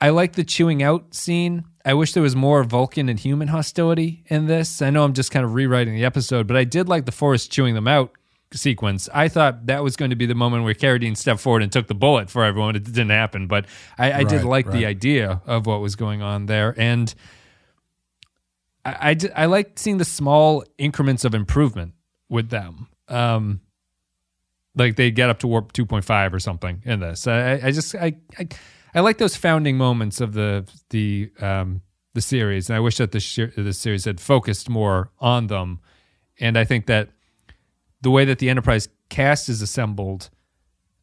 I 0.00 0.10
like 0.10 0.34
the 0.34 0.44
chewing 0.44 0.82
out 0.82 1.14
scene. 1.14 1.64
I 1.84 1.94
wish 1.94 2.12
there 2.12 2.22
was 2.22 2.36
more 2.36 2.62
Vulcan 2.62 3.08
and 3.08 3.18
human 3.18 3.48
hostility 3.48 4.24
in 4.26 4.46
this. 4.46 4.80
I 4.80 4.90
know 4.90 5.04
I'm 5.04 5.12
just 5.12 5.30
kind 5.30 5.44
of 5.44 5.54
rewriting 5.54 5.94
the 5.94 6.04
episode, 6.04 6.46
but 6.46 6.56
I 6.56 6.64
did 6.64 6.88
like 6.88 7.04
the 7.04 7.12
Forrest 7.12 7.50
chewing 7.50 7.74
them 7.74 7.88
out 7.88 8.12
sequence. 8.52 9.08
I 9.12 9.28
thought 9.28 9.66
that 9.66 9.82
was 9.82 9.96
going 9.96 10.10
to 10.10 10.16
be 10.16 10.26
the 10.26 10.34
moment 10.34 10.64
where 10.64 10.74
Carradine 10.74 11.16
stepped 11.16 11.40
forward 11.40 11.62
and 11.62 11.72
took 11.72 11.86
the 11.86 11.94
bullet 11.94 12.30
for 12.30 12.44
everyone. 12.44 12.76
It 12.76 12.84
didn't 12.84 13.10
happen, 13.10 13.46
but 13.46 13.66
I, 13.98 14.12
I 14.12 14.24
did 14.24 14.44
like 14.44 14.66
right. 14.66 14.72
the 14.72 14.86
idea 14.86 15.42
of 15.46 15.66
what 15.66 15.80
was 15.80 15.96
going 15.96 16.22
on 16.22 16.46
there. 16.46 16.74
And 16.78 17.12
I, 18.84 19.10
I, 19.10 19.42
I 19.42 19.46
like 19.46 19.78
seeing 19.78 19.98
the 19.98 20.04
small 20.04 20.64
increments 20.78 21.24
of 21.24 21.34
improvement 21.34 21.94
with 22.28 22.50
them. 22.50 22.88
Um, 23.08 23.60
like 24.74 24.96
they 24.96 25.10
get 25.10 25.28
up 25.30 25.40
to 25.40 25.46
warp 25.46 25.72
2.5 25.72 26.32
or 26.32 26.38
something 26.38 26.82
in 26.84 27.00
this. 27.00 27.26
I, 27.26 27.60
I 27.62 27.70
just 27.70 27.94
I, 27.94 28.16
I 28.38 28.48
I 28.94 29.00
like 29.00 29.18
those 29.18 29.36
founding 29.36 29.76
moments 29.76 30.20
of 30.20 30.32
the 30.32 30.68
the 30.90 31.30
um, 31.40 31.82
the 32.14 32.20
series, 32.20 32.68
and 32.68 32.76
I 32.76 32.80
wish 32.80 32.96
that 32.98 33.12
the 33.12 33.20
sh- 33.20 33.54
the 33.56 33.72
series 33.72 34.04
had 34.04 34.20
focused 34.20 34.68
more 34.68 35.10
on 35.18 35.48
them. 35.48 35.80
And 36.40 36.56
I 36.56 36.64
think 36.64 36.86
that 36.86 37.10
the 38.00 38.10
way 38.10 38.24
that 38.24 38.38
the 38.38 38.48
Enterprise 38.48 38.88
cast 39.08 39.48
is 39.48 39.60
assembled 39.60 40.30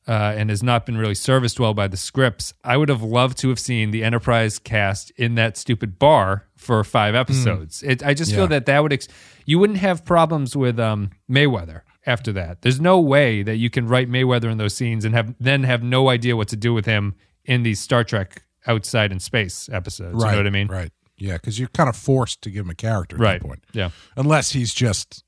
uh, 0.07 0.33
and 0.37 0.49
has 0.49 0.61
not 0.61 0.85
been 0.85 0.97
really 0.97 1.15
serviced 1.15 1.59
well 1.59 1.73
by 1.73 1.87
the 1.87 1.97
scripts. 1.97 2.53
I 2.63 2.77
would 2.77 2.89
have 2.89 3.01
loved 3.01 3.37
to 3.39 3.49
have 3.49 3.59
seen 3.59 3.91
the 3.91 4.03
Enterprise 4.03 4.59
cast 4.59 5.11
in 5.17 5.35
that 5.35 5.57
stupid 5.57 5.97
bar 5.97 6.45
for 6.55 6.83
five 6.83 7.15
episodes. 7.15 7.81
It, 7.83 8.03
I 8.05 8.13
just 8.13 8.31
Yeah. 8.31 8.37
feel 8.37 8.47
that 8.49 8.65
that 8.67 8.83
would 8.83 8.93
ex- 8.93 9.07
you 9.45 9.57
wouldn't 9.59 9.79
have 9.79 10.05
problems 10.05 10.55
with 10.55 10.79
um, 10.79 11.09
Mayweather 11.29 11.81
after 12.05 12.31
that. 12.33 12.61
There's 12.61 12.79
no 12.79 12.99
way 12.99 13.41
that 13.43 13.55
you 13.57 13.69
can 13.71 13.87
write 13.87 14.09
Mayweather 14.09 14.51
in 14.51 14.57
those 14.59 14.75
scenes 14.75 15.05
and 15.05 15.15
have 15.15 15.33
then 15.39 15.63
have 15.63 15.81
no 15.81 16.09
idea 16.09 16.35
what 16.35 16.49
to 16.49 16.55
do 16.55 16.73
with 16.73 16.85
him 16.85 17.15
in 17.43 17.63
these 17.63 17.79
Star 17.79 18.03
Trek 18.03 18.43
outside 18.67 19.11
in 19.11 19.19
space 19.19 19.69
episodes. 19.71 20.13
right. 20.15 20.29
You 20.29 20.31
know 20.33 20.37
what 20.39 20.47
I 20.47 20.49
mean? 20.51 20.67
Right. 20.67 20.91
Yeah, 21.17 21.33
because 21.33 21.57
you're 21.57 21.69
kind 21.69 21.87
of 21.89 21.95
forced 21.95 22.41
to 22.43 22.49
give 22.51 22.65
him 22.65 22.69
a 22.69 22.75
character 22.75 23.15
at 23.15 23.21
Right. 23.21 23.41
that 23.41 23.47
point. 23.47 23.63
Yeah. 23.73 23.89
Unless 24.17 24.51
he's 24.51 24.73
just 24.73 25.23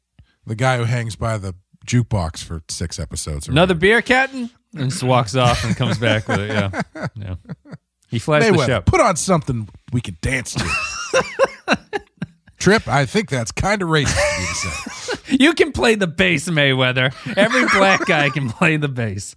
the 0.45 0.55
guy 0.55 0.77
who 0.77 0.83
hangs 0.83 1.15
by 1.15 1.37
the 1.37 1.55
jukebox 1.85 2.43
for 2.43 2.61
six 2.67 2.99
episodes. 2.99 3.47
Or 3.47 3.51
Another 3.51 3.73
beer, 3.75 4.01
Captain, 4.01 4.49
and 4.75 4.89
just 4.89 5.03
walks 5.03 5.35
off 5.35 5.63
and 5.63 5.75
comes 5.75 5.97
back 5.97 6.27
with 6.27 6.39
it. 6.39 6.49
Yeah. 6.49 6.81
Yeah. 7.15 7.35
He 8.09 8.19
flies 8.19 8.45
the 8.45 8.51
Mayweather, 8.53 8.65
ship. 8.65 8.85
put 8.85 9.01
on 9.01 9.15
something 9.17 9.67
we 9.91 9.99
can 10.01 10.17
dance 10.21 10.53
to. 10.53 10.63
Trip, 12.59 12.87
I 12.87 13.05
think 13.05 13.29
that's 13.29 13.51
kind 13.51 13.81
of 13.81 13.89
racist 13.89 14.07
of 14.07 14.47
to 14.47 14.55
say. 14.55 15.13
You 15.39 15.53
can 15.53 15.71
play 15.73 15.95
the 15.95 16.07
bass, 16.07 16.47
Mayweather. 16.49 17.13
Every 17.37 17.65
black 17.77 18.05
guy 18.05 18.29
can 18.29 18.49
play 18.49 18.77
the 18.77 18.87
bass. 18.87 19.35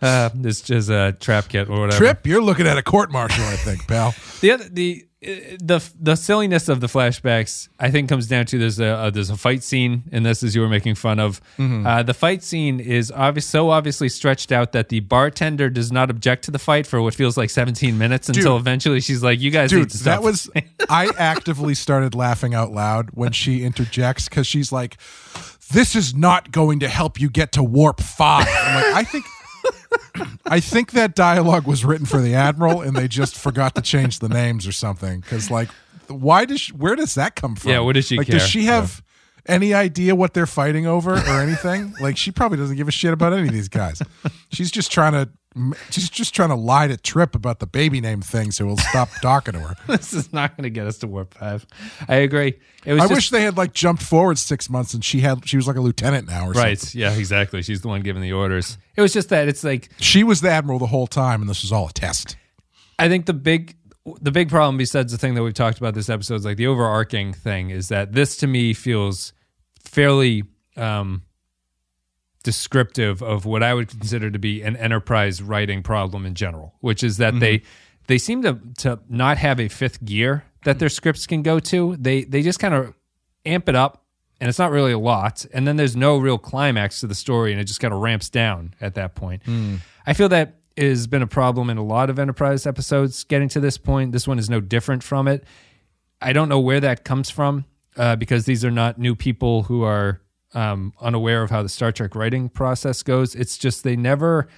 Uh, 0.00 0.30
it's 0.44 0.60
just 0.60 0.90
a 0.90 1.16
trap 1.18 1.48
kit 1.48 1.68
or 1.68 1.80
whatever. 1.80 1.96
Trip, 1.96 2.26
you're 2.26 2.42
looking 2.42 2.66
at 2.66 2.78
a 2.78 2.82
court 2.82 3.10
martial, 3.10 3.44
I 3.44 3.56
think, 3.56 3.86
pal. 3.86 4.14
The 4.40 4.52
other 4.52 4.68
the 4.68 5.04
the 5.20 5.92
the 6.00 6.14
silliness 6.14 6.68
of 6.68 6.80
the 6.80 6.86
flashbacks, 6.86 7.68
I 7.80 7.90
think, 7.90 8.08
comes 8.08 8.28
down 8.28 8.46
to 8.46 8.58
there's 8.58 8.78
a 8.78 8.86
uh, 8.86 9.10
there's 9.10 9.30
a 9.30 9.36
fight 9.36 9.64
scene 9.64 10.04
in 10.12 10.22
this, 10.22 10.44
as 10.44 10.54
you 10.54 10.60
were 10.60 10.68
making 10.68 10.94
fun 10.94 11.18
of. 11.18 11.40
Mm-hmm. 11.58 11.84
Uh, 11.84 12.04
the 12.04 12.14
fight 12.14 12.44
scene 12.44 12.78
is 12.78 13.10
obvious, 13.10 13.46
so 13.46 13.70
obviously 13.70 14.08
stretched 14.08 14.52
out 14.52 14.70
that 14.72 14.90
the 14.90 15.00
bartender 15.00 15.68
does 15.70 15.90
not 15.90 16.08
object 16.08 16.44
to 16.44 16.52
the 16.52 16.58
fight 16.60 16.86
for 16.86 17.02
what 17.02 17.14
feels 17.14 17.36
like 17.36 17.50
17 17.50 17.98
minutes 17.98 18.28
until 18.28 18.56
eventually 18.56 19.00
she's 19.00 19.24
like, 19.24 19.40
"You 19.40 19.50
guys 19.50 19.72
need 19.72 19.80
Dude, 19.80 19.90
to 19.90 19.98
stop." 19.98 20.20
that 20.20 20.22
was 20.22 20.48
I 20.88 21.10
actively 21.18 21.74
started 21.74 22.14
laughing 22.14 22.54
out 22.54 22.70
loud 22.70 23.10
when 23.14 23.32
she 23.32 23.64
interjects 23.64 24.28
because 24.28 24.46
she's 24.46 24.70
like, 24.70 24.98
this 25.72 25.94
is 25.96 26.14
not 26.14 26.52
going 26.52 26.80
to 26.80 26.88
help 26.88 27.20
you 27.20 27.28
get 27.28 27.52
to 27.52 27.62
warp 27.62 28.00
five. 28.00 28.46
I'm 28.48 28.74
like, 28.74 28.94
I 28.94 29.04
think. 29.04 29.24
I 30.46 30.60
think 30.60 30.92
that 30.92 31.14
dialogue 31.14 31.66
was 31.66 31.84
written 31.84 32.06
for 32.06 32.20
the 32.20 32.34
admiral, 32.34 32.80
and 32.80 32.96
they 32.96 33.08
just 33.08 33.36
forgot 33.36 33.74
to 33.76 33.82
change 33.82 34.18
the 34.18 34.28
names 34.28 34.66
or 34.66 34.72
something. 34.72 35.20
Because, 35.20 35.50
like, 35.50 35.68
why 36.08 36.44
does 36.44 36.60
she, 36.62 36.72
where 36.72 36.96
does 36.96 37.14
that 37.14 37.36
come 37.36 37.56
from? 37.56 37.70
Yeah, 37.70 37.80
what 37.80 37.94
does 37.94 38.06
she 38.06 38.16
like? 38.16 38.26
care? 38.26 38.38
Does 38.38 38.48
she 38.48 38.64
have 38.64 39.02
any 39.48 39.74
idea 39.74 40.14
what 40.14 40.34
they're 40.34 40.46
fighting 40.46 40.86
over 40.86 41.14
or 41.14 41.40
anything? 41.40 41.94
like, 42.00 42.16
she 42.16 42.30
probably 42.30 42.58
doesn't 42.58 42.76
give 42.76 42.88
a 42.88 42.92
shit 42.92 43.12
about 43.12 43.32
any 43.32 43.48
of 43.48 43.54
these 43.54 43.68
guys. 43.68 44.00
She's 44.52 44.70
just 44.70 44.92
trying 44.92 45.12
to, 45.12 45.30
she's 45.90 46.10
just 46.10 46.34
trying 46.34 46.50
to 46.50 46.54
lie 46.54 46.86
to 46.86 46.96
Trip 46.96 47.34
about 47.34 47.58
the 47.58 47.66
baby 47.66 48.00
name 48.00 48.20
thing, 48.20 48.50
so 48.52 48.66
we'll 48.66 48.76
stop 48.76 49.08
talking 49.22 49.54
to 49.54 49.60
her. 49.60 49.74
this 49.86 50.12
is 50.12 50.32
not 50.32 50.56
going 50.56 50.64
to 50.64 50.70
get 50.70 50.86
us 50.86 50.98
to 50.98 51.06
warp 51.06 51.34
five. 51.34 51.66
I 52.06 52.16
agree. 52.16 52.58
It 52.84 52.92
was 52.92 53.02
I 53.02 53.04
just, 53.04 53.14
wish 53.14 53.30
they 53.30 53.42
had 53.42 53.56
like 53.56 53.72
jumped 53.72 54.02
forward 54.02 54.38
six 54.38 54.70
months 54.70 54.94
and 54.94 55.04
she 55.04 55.20
had 55.20 55.46
she 55.48 55.56
was 55.56 55.66
like 55.66 55.76
a 55.76 55.80
lieutenant 55.80 56.28
now 56.28 56.46
or 56.46 56.52
right. 56.52 56.78
something. 56.78 57.00
Yeah, 57.00 57.12
exactly. 57.12 57.62
She's 57.62 57.80
the 57.80 57.88
one 57.88 58.02
giving 58.02 58.22
the 58.22 58.32
orders. 58.32 58.78
It 58.96 59.00
was 59.00 59.12
just 59.12 59.30
that 59.30 59.48
it's 59.48 59.64
like 59.64 59.90
She 59.98 60.22
was 60.24 60.40
the 60.40 60.50
admiral 60.50 60.78
the 60.78 60.86
whole 60.86 61.06
time, 61.06 61.40
and 61.40 61.50
this 61.50 61.62
was 61.62 61.72
all 61.72 61.88
a 61.88 61.92
test. 61.92 62.36
I 62.98 63.08
think 63.08 63.26
the 63.26 63.34
big 63.34 63.76
the 64.20 64.30
big 64.30 64.48
problem 64.48 64.76
besides 64.76 65.12
the 65.12 65.18
thing 65.18 65.34
that 65.34 65.42
we've 65.42 65.54
talked 65.54 65.78
about 65.78 65.94
this 65.94 66.08
episode 66.08 66.36
is 66.36 66.44
like 66.44 66.56
the 66.56 66.66
overarching 66.66 67.32
thing 67.32 67.70
is 67.70 67.88
that 67.88 68.12
this 68.12 68.36
to 68.38 68.46
me 68.46 68.72
feels 68.72 69.32
fairly 69.88 70.44
um 70.76 71.22
descriptive 72.42 73.22
of 73.22 73.44
what 73.44 73.62
I 73.62 73.74
would 73.74 73.88
consider 73.88 74.30
to 74.30 74.38
be 74.38 74.62
an 74.62 74.76
enterprise 74.76 75.42
writing 75.42 75.82
problem 75.82 76.24
in 76.24 76.34
general, 76.34 76.74
which 76.80 77.02
is 77.02 77.16
that 77.18 77.38
they 77.40 77.58
mm-hmm. 77.58 77.68
they 78.06 78.18
seem 78.18 78.42
to 78.42 78.58
to 78.78 79.00
not 79.08 79.38
have 79.38 79.60
a 79.60 79.68
fifth 79.68 80.04
gear 80.04 80.44
that 80.64 80.78
their 80.78 80.88
mm-hmm. 80.88 80.94
scripts 80.94 81.26
can 81.26 81.42
go 81.42 81.58
to. 81.60 81.96
They 81.96 82.24
they 82.24 82.42
just 82.42 82.58
kind 82.58 82.74
of 82.74 82.94
amp 83.44 83.68
it 83.68 83.74
up 83.74 84.04
and 84.40 84.48
it's 84.48 84.58
not 84.58 84.70
really 84.70 84.92
a 84.92 84.98
lot 84.98 85.46
and 85.52 85.66
then 85.66 85.76
there's 85.76 85.96
no 85.96 86.18
real 86.18 86.38
climax 86.38 87.00
to 87.00 87.06
the 87.06 87.14
story 87.14 87.52
and 87.52 87.60
it 87.60 87.64
just 87.64 87.80
kind 87.80 87.94
of 87.94 88.00
ramps 88.00 88.30
down 88.30 88.74
at 88.80 88.94
that 88.94 89.14
point. 89.14 89.42
Mm. 89.44 89.80
I 90.06 90.12
feel 90.12 90.28
that 90.28 90.56
has 90.76 91.06
been 91.06 91.22
a 91.22 91.26
problem 91.26 91.70
in 91.70 91.76
a 91.76 91.84
lot 91.84 92.08
of 92.08 92.18
enterprise 92.18 92.66
episodes 92.66 93.24
getting 93.24 93.48
to 93.50 93.60
this 93.60 93.78
point. 93.78 94.12
This 94.12 94.28
one 94.28 94.38
is 94.38 94.48
no 94.48 94.60
different 94.60 95.02
from 95.02 95.28
it. 95.28 95.44
I 96.20 96.32
don't 96.32 96.48
know 96.48 96.60
where 96.60 96.80
that 96.80 97.04
comes 97.04 97.30
from 97.30 97.64
uh, 97.96 98.16
because 98.16 98.44
these 98.44 98.64
are 98.64 98.70
not 98.70 98.98
new 98.98 99.14
people 99.14 99.64
who 99.64 99.82
are 99.82 100.20
um, 100.54 100.92
unaware 101.00 101.42
of 101.42 101.50
how 101.50 101.62
the 101.62 101.68
Star 101.68 101.92
Trek 101.92 102.14
writing 102.14 102.48
process 102.48 103.02
goes. 103.02 103.34
It's 103.34 103.58
just 103.58 103.84
they 103.84 103.96
never 103.96 104.48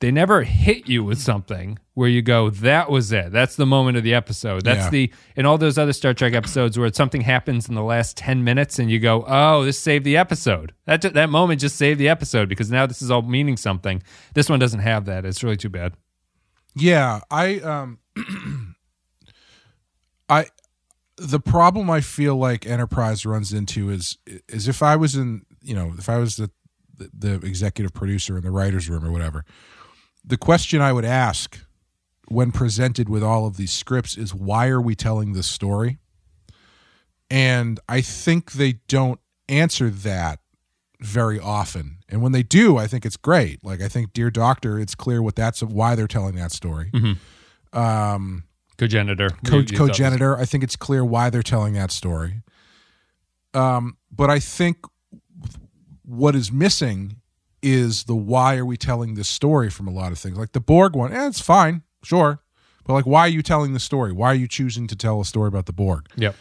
they 0.00 0.10
never 0.10 0.42
hit 0.42 0.88
you 0.88 1.04
with 1.04 1.20
something 1.20 1.78
where 1.94 2.08
you 2.08 2.22
go, 2.22 2.50
that 2.50 2.90
was 2.90 3.12
it. 3.12 3.30
That's 3.30 3.54
the 3.54 3.66
moment 3.66 3.96
of 3.96 4.02
the 4.02 4.14
episode. 4.14 4.64
That's 4.64 4.86
Yeah. 4.86 4.90
the 4.90 5.12
in 5.36 5.46
all 5.46 5.58
those 5.58 5.78
other 5.78 5.92
Star 5.92 6.12
Trek 6.12 6.32
episodes 6.32 6.76
where 6.76 6.92
something 6.92 7.20
happens 7.20 7.68
in 7.68 7.76
the 7.76 7.82
last 7.84 8.16
ten 8.16 8.42
minutes 8.42 8.78
and 8.80 8.90
you 8.90 8.98
go, 8.98 9.24
oh, 9.28 9.64
this 9.64 9.78
saved 9.78 10.04
the 10.04 10.16
episode. 10.16 10.72
That 10.86 11.02
that 11.02 11.30
moment 11.30 11.60
just 11.60 11.76
saved 11.76 12.00
the 12.00 12.08
episode 12.08 12.48
because 12.48 12.70
now 12.70 12.86
this 12.86 13.00
is 13.02 13.10
all 13.12 13.22
meaning 13.22 13.56
something. 13.56 14.02
This 14.34 14.48
one 14.50 14.58
doesn't 14.58 14.80
have 14.80 15.04
that. 15.04 15.24
It's 15.24 15.44
really 15.44 15.56
too 15.56 15.68
bad. 15.68 15.94
Yeah, 16.74 17.20
I 17.30 17.60
um 17.60 17.98
I 20.28 20.46
the 21.22 21.40
problem 21.40 21.88
I 21.88 22.00
feel 22.00 22.36
like 22.36 22.66
Enterprise 22.66 23.24
runs 23.24 23.52
into 23.52 23.90
is 23.90 24.18
is 24.48 24.68
if 24.68 24.82
I 24.82 24.96
was 24.96 25.14
in, 25.14 25.46
you 25.60 25.74
know, 25.74 25.92
if 25.96 26.08
I 26.08 26.18
was 26.18 26.36
the 26.36 26.50
the, 26.98 27.34
executive 27.44 27.92
producer 27.92 28.36
in 28.36 28.44
the 28.44 28.50
writers 28.50 28.88
room 28.88 29.04
or 29.04 29.10
whatever, 29.10 29.44
the 30.24 30.36
question 30.36 30.80
I 30.80 30.92
would 30.92 31.04
ask 31.04 31.58
when 32.28 32.52
presented 32.52 33.08
with 33.08 33.22
all 33.22 33.46
of 33.46 33.56
these 33.56 33.72
scripts 33.72 34.16
is 34.16 34.34
why 34.34 34.68
are 34.68 34.80
we 34.80 34.94
telling 34.94 35.32
this 35.32 35.48
story? 35.48 35.98
And 37.30 37.80
I 37.88 38.00
think 38.00 38.52
they 38.52 38.74
don't 38.88 39.20
answer 39.48 39.90
that 39.90 40.40
very 41.00 41.40
often. 41.40 41.98
And 42.08 42.22
when 42.22 42.32
they 42.32 42.42
do, 42.42 42.76
I 42.76 42.86
think 42.86 43.04
it's 43.04 43.16
great. 43.16 43.64
Like 43.64 43.80
I 43.80 43.88
think 43.88 44.12
Dear 44.12 44.30
Doctor, 44.30 44.78
it's 44.78 44.94
clear 44.94 45.22
what 45.22 45.34
that's 45.34 45.62
why 45.62 45.94
they're 45.94 46.06
telling 46.06 46.34
that 46.36 46.52
story. 46.52 46.90
Um 47.72 48.44
Cogenitor. 48.78 49.30
co- 49.44 49.56
You- 49.56 49.62
you 49.62 49.66
thought 49.78 49.88
cogenitor, 49.88 50.36
I 50.38 50.44
think 50.44 50.64
it's 50.64 50.76
clear 50.76 51.04
why 51.04 51.30
they're 51.30 51.42
telling 51.42 51.74
that 51.74 51.90
story. 51.90 52.42
Um, 53.54 53.96
but 54.10 54.30
I 54.30 54.38
think 54.38 54.78
what 56.04 56.34
is 56.34 56.50
missing 56.50 57.16
is 57.62 58.04
the 58.04 58.14
why 58.16 58.56
are 58.56 58.64
we 58.64 58.76
telling 58.76 59.14
this 59.14 59.28
story 59.28 59.70
from 59.70 59.86
a 59.86 59.90
lot 59.92 60.10
of 60.12 60.18
things. 60.18 60.36
Like 60.36 60.52
the 60.52 60.60
Borg 60.60 60.96
one, 60.96 61.12
eh, 61.12 61.26
it's 61.28 61.40
fine, 61.40 61.82
sure. 62.02 62.40
But 62.84 62.94
like 62.94 63.06
why 63.06 63.20
are 63.20 63.28
you 63.28 63.42
telling 63.42 63.72
the 63.72 63.78
story? 63.80 64.10
Why 64.12 64.28
are 64.28 64.34
you 64.34 64.48
choosing 64.48 64.86
to 64.88 64.96
tell 64.96 65.20
a 65.20 65.24
story 65.24 65.48
about 65.48 65.66
the 65.66 65.72
Borg? 65.72 66.06
Yep. 66.16 66.34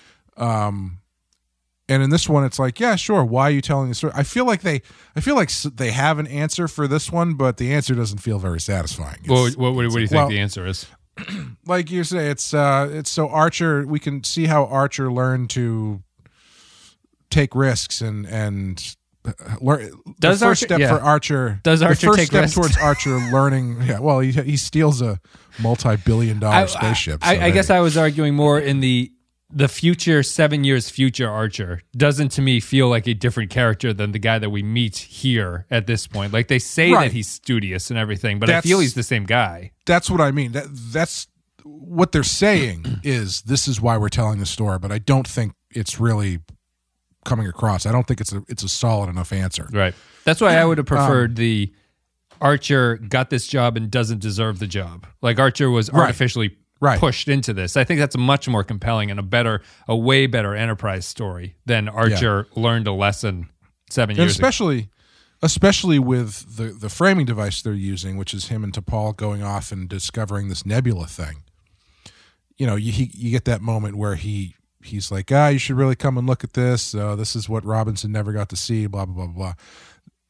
And 1.89 2.01
in 2.01 2.09
this 2.09 2.29
one, 2.29 2.45
it's 2.45 2.57
like, 2.57 2.79
yeah, 2.79 2.95
sure. 2.95 3.23
Why 3.25 3.43
are 3.43 3.51
you 3.51 3.59
telling 3.61 3.89
the 3.89 3.95
story? 3.95 4.13
I 4.15 4.23
feel 4.23 4.45
like 4.45 4.61
they, 4.61 4.81
I 5.15 5.19
feel 5.19 5.35
like 5.35 5.51
they 5.51 5.91
have 5.91 6.19
an 6.19 6.27
answer 6.27 6.69
for 6.69 6.87
this 6.87 7.11
one, 7.11 7.33
but 7.33 7.57
the 7.57 7.73
answer 7.73 7.93
doesn't 7.93 8.19
feel 8.19 8.39
very 8.39 8.61
satisfying. 8.61 9.17
What, 9.25 9.57
what, 9.57 9.57
what, 9.57 9.73
what 9.75 9.81
do 9.91 9.99
you 9.99 10.07
think 10.07 10.11
well- 10.19 10.29
the 10.29 10.39
answer 10.39 10.65
is? 10.65 10.85
like 11.65 11.91
you 11.91 12.03
say, 12.03 12.29
it's 12.29 12.53
uh, 12.53 12.89
it's 12.91 13.09
so 13.09 13.27
Archer. 13.29 13.85
We 13.85 13.99
can 13.99 14.23
see 14.23 14.45
how 14.45 14.65
Archer 14.65 15.11
learned 15.11 15.49
to 15.51 16.01
take 17.29 17.55
risks 17.55 18.01
and 18.01 18.25
and 18.27 18.95
uh, 19.25 19.31
learn. 19.61 19.91
Does 20.19 20.39
the 20.39 20.45
first 20.45 20.63
Archer- 20.63 20.65
step 20.67 20.79
yeah. 20.79 20.97
for 20.97 21.03
Archer? 21.03 21.59
Does 21.63 21.81
Archer 21.81 21.95
the 21.95 22.07
first 22.07 22.19
take 22.19 22.27
step 22.27 22.41
risks? 22.43 22.55
towards 22.55 22.77
Archer 22.77 23.17
learning? 23.31 23.81
Yeah, 23.83 23.99
well, 23.99 24.19
he 24.19 24.31
he 24.31 24.57
steals 24.57 25.01
a 25.01 25.19
multi-billion-dollar 25.61 26.67
spaceship. 26.67 27.19
I, 27.25 27.35
so 27.35 27.41
I 27.41 27.51
guess. 27.51 27.69
I 27.69 27.79
was 27.79 27.97
arguing 27.97 28.35
more 28.35 28.59
in 28.59 28.79
the 28.79 29.11
the 29.53 29.67
future 29.67 30.23
seven 30.23 30.63
years 30.63 30.89
future 30.89 31.29
Archer 31.29 31.81
doesn't 31.95 32.29
to 32.29 32.41
me 32.41 32.59
feel 32.59 32.87
like 32.89 33.07
a 33.07 33.13
different 33.13 33.49
character 33.49 33.93
than 33.93 34.11
the 34.11 34.19
guy 34.19 34.39
that 34.39 34.49
we 34.49 34.63
meet 34.63 34.97
here 34.97 35.65
at 35.69 35.87
this 35.87 36.07
point. 36.07 36.31
Like 36.33 36.47
they 36.47 36.59
say 36.59 36.91
Right. 36.91 37.05
that 37.05 37.11
he's 37.13 37.27
studious 37.27 37.89
and 37.89 37.99
everything, 37.99 38.39
but 38.39 38.49
I 38.49 38.61
feel 38.61 38.79
he's 38.79 38.93
the 38.93 39.03
same 39.03 39.25
guy. 39.25 39.71
that's 39.85 40.09
what 40.09 40.21
I 40.21 40.31
mean. 40.31 40.53
That 40.53 40.65
that's 40.71 41.27
what 41.63 42.11
they're 42.11 42.23
saying 42.23 42.85
is 43.03 43.41
this 43.43 43.67
is 43.67 43.79
why 43.81 43.97
we're 43.97 44.09
telling 44.09 44.39
the 44.39 44.45
story, 44.45 44.79
but 44.79 44.91
I 44.91 44.97
don't 44.99 45.27
think 45.27 45.53
it's 45.69 45.99
really 45.99 46.39
coming 47.25 47.45
across. 47.47 47.85
I 47.85 47.91
don't 47.91 48.07
think 48.07 48.19
it's 48.21 48.33
a 48.33 48.43
it's 48.47 48.63
a 48.63 48.69
solid 48.69 49.09
enough 49.09 49.31
answer. 49.33 49.67
Right. 49.71 49.93
That's 50.23 50.41
why 50.41 50.55
I 50.57 50.65
would 50.65 50.79
Um, 50.79 50.83
have 50.83 50.87
preferred 50.87 51.35
the 51.35 51.73
Archer 52.39 52.97
got 52.97 53.29
this 53.29 53.45
job 53.47 53.77
and 53.77 53.91
doesn't 53.91 54.19
deserve 54.19 54.57
the 54.59 54.65
job. 54.67 55.05
Like 55.21 55.37
Archer 55.39 55.69
was 55.69 55.89
artificially 55.91 56.47
Right. 56.49 56.57
Pushed 56.99 57.27
into 57.27 57.53
this. 57.53 57.77
I 57.77 57.83
think 57.83 57.99
that's 57.99 58.17
much 58.17 58.47
more 58.49 58.63
compelling 58.63 59.11
and 59.11 59.19
a 59.19 59.23
better, 59.23 59.61
a 59.87 59.95
way 59.95 60.27
better 60.27 60.55
enterprise 60.55 61.05
story 61.05 61.55
than 61.65 61.87
Archer 61.87 62.47
learned 62.55 62.87
a 62.87 62.91
lesson 62.91 63.49
seven 63.89 64.11
and 64.11 64.19
years 64.19 64.37
ago. 64.37 64.47
especially 64.47 64.89
especially 65.43 65.99
with 65.99 66.57
the 66.57 66.65
the 66.65 66.89
framing 66.89 67.25
device 67.25 67.61
they're 67.61 67.73
using 67.73 68.15
which 68.17 68.33
is 68.33 68.47
him 68.47 68.63
and 68.63 68.73
T'Pol 68.73 69.15
going 69.15 69.43
off 69.43 69.71
and 69.71 69.89
discovering 69.89 70.49
this 70.49 70.65
nebula 70.65 71.07
thing. 71.07 71.43
You 72.57 72.67
know 72.67 72.75
you 72.75 72.91
he, 72.91 73.11
you 73.13 73.31
get 73.31 73.45
that 73.45 73.61
moment 73.61 73.95
where 73.95 74.15
he 74.15 74.55
he's 74.83 75.11
like 75.11 75.31
ah 75.31 75.49
you 75.49 75.59
should 75.59 75.77
really 75.77 75.95
come 75.95 76.17
and 76.17 76.27
look 76.27 76.43
at 76.43 76.53
this. 76.53 76.95
Uh, 76.95 77.15
this 77.15 77.35
is 77.35 77.47
what 77.47 77.65
robinson 77.65 78.11
never 78.11 78.31
got 78.33 78.49
to 78.49 78.55
see 78.55 78.87
blah 78.87 79.05
blah 79.05 79.25
blah 79.25 79.33
blah. 79.33 79.53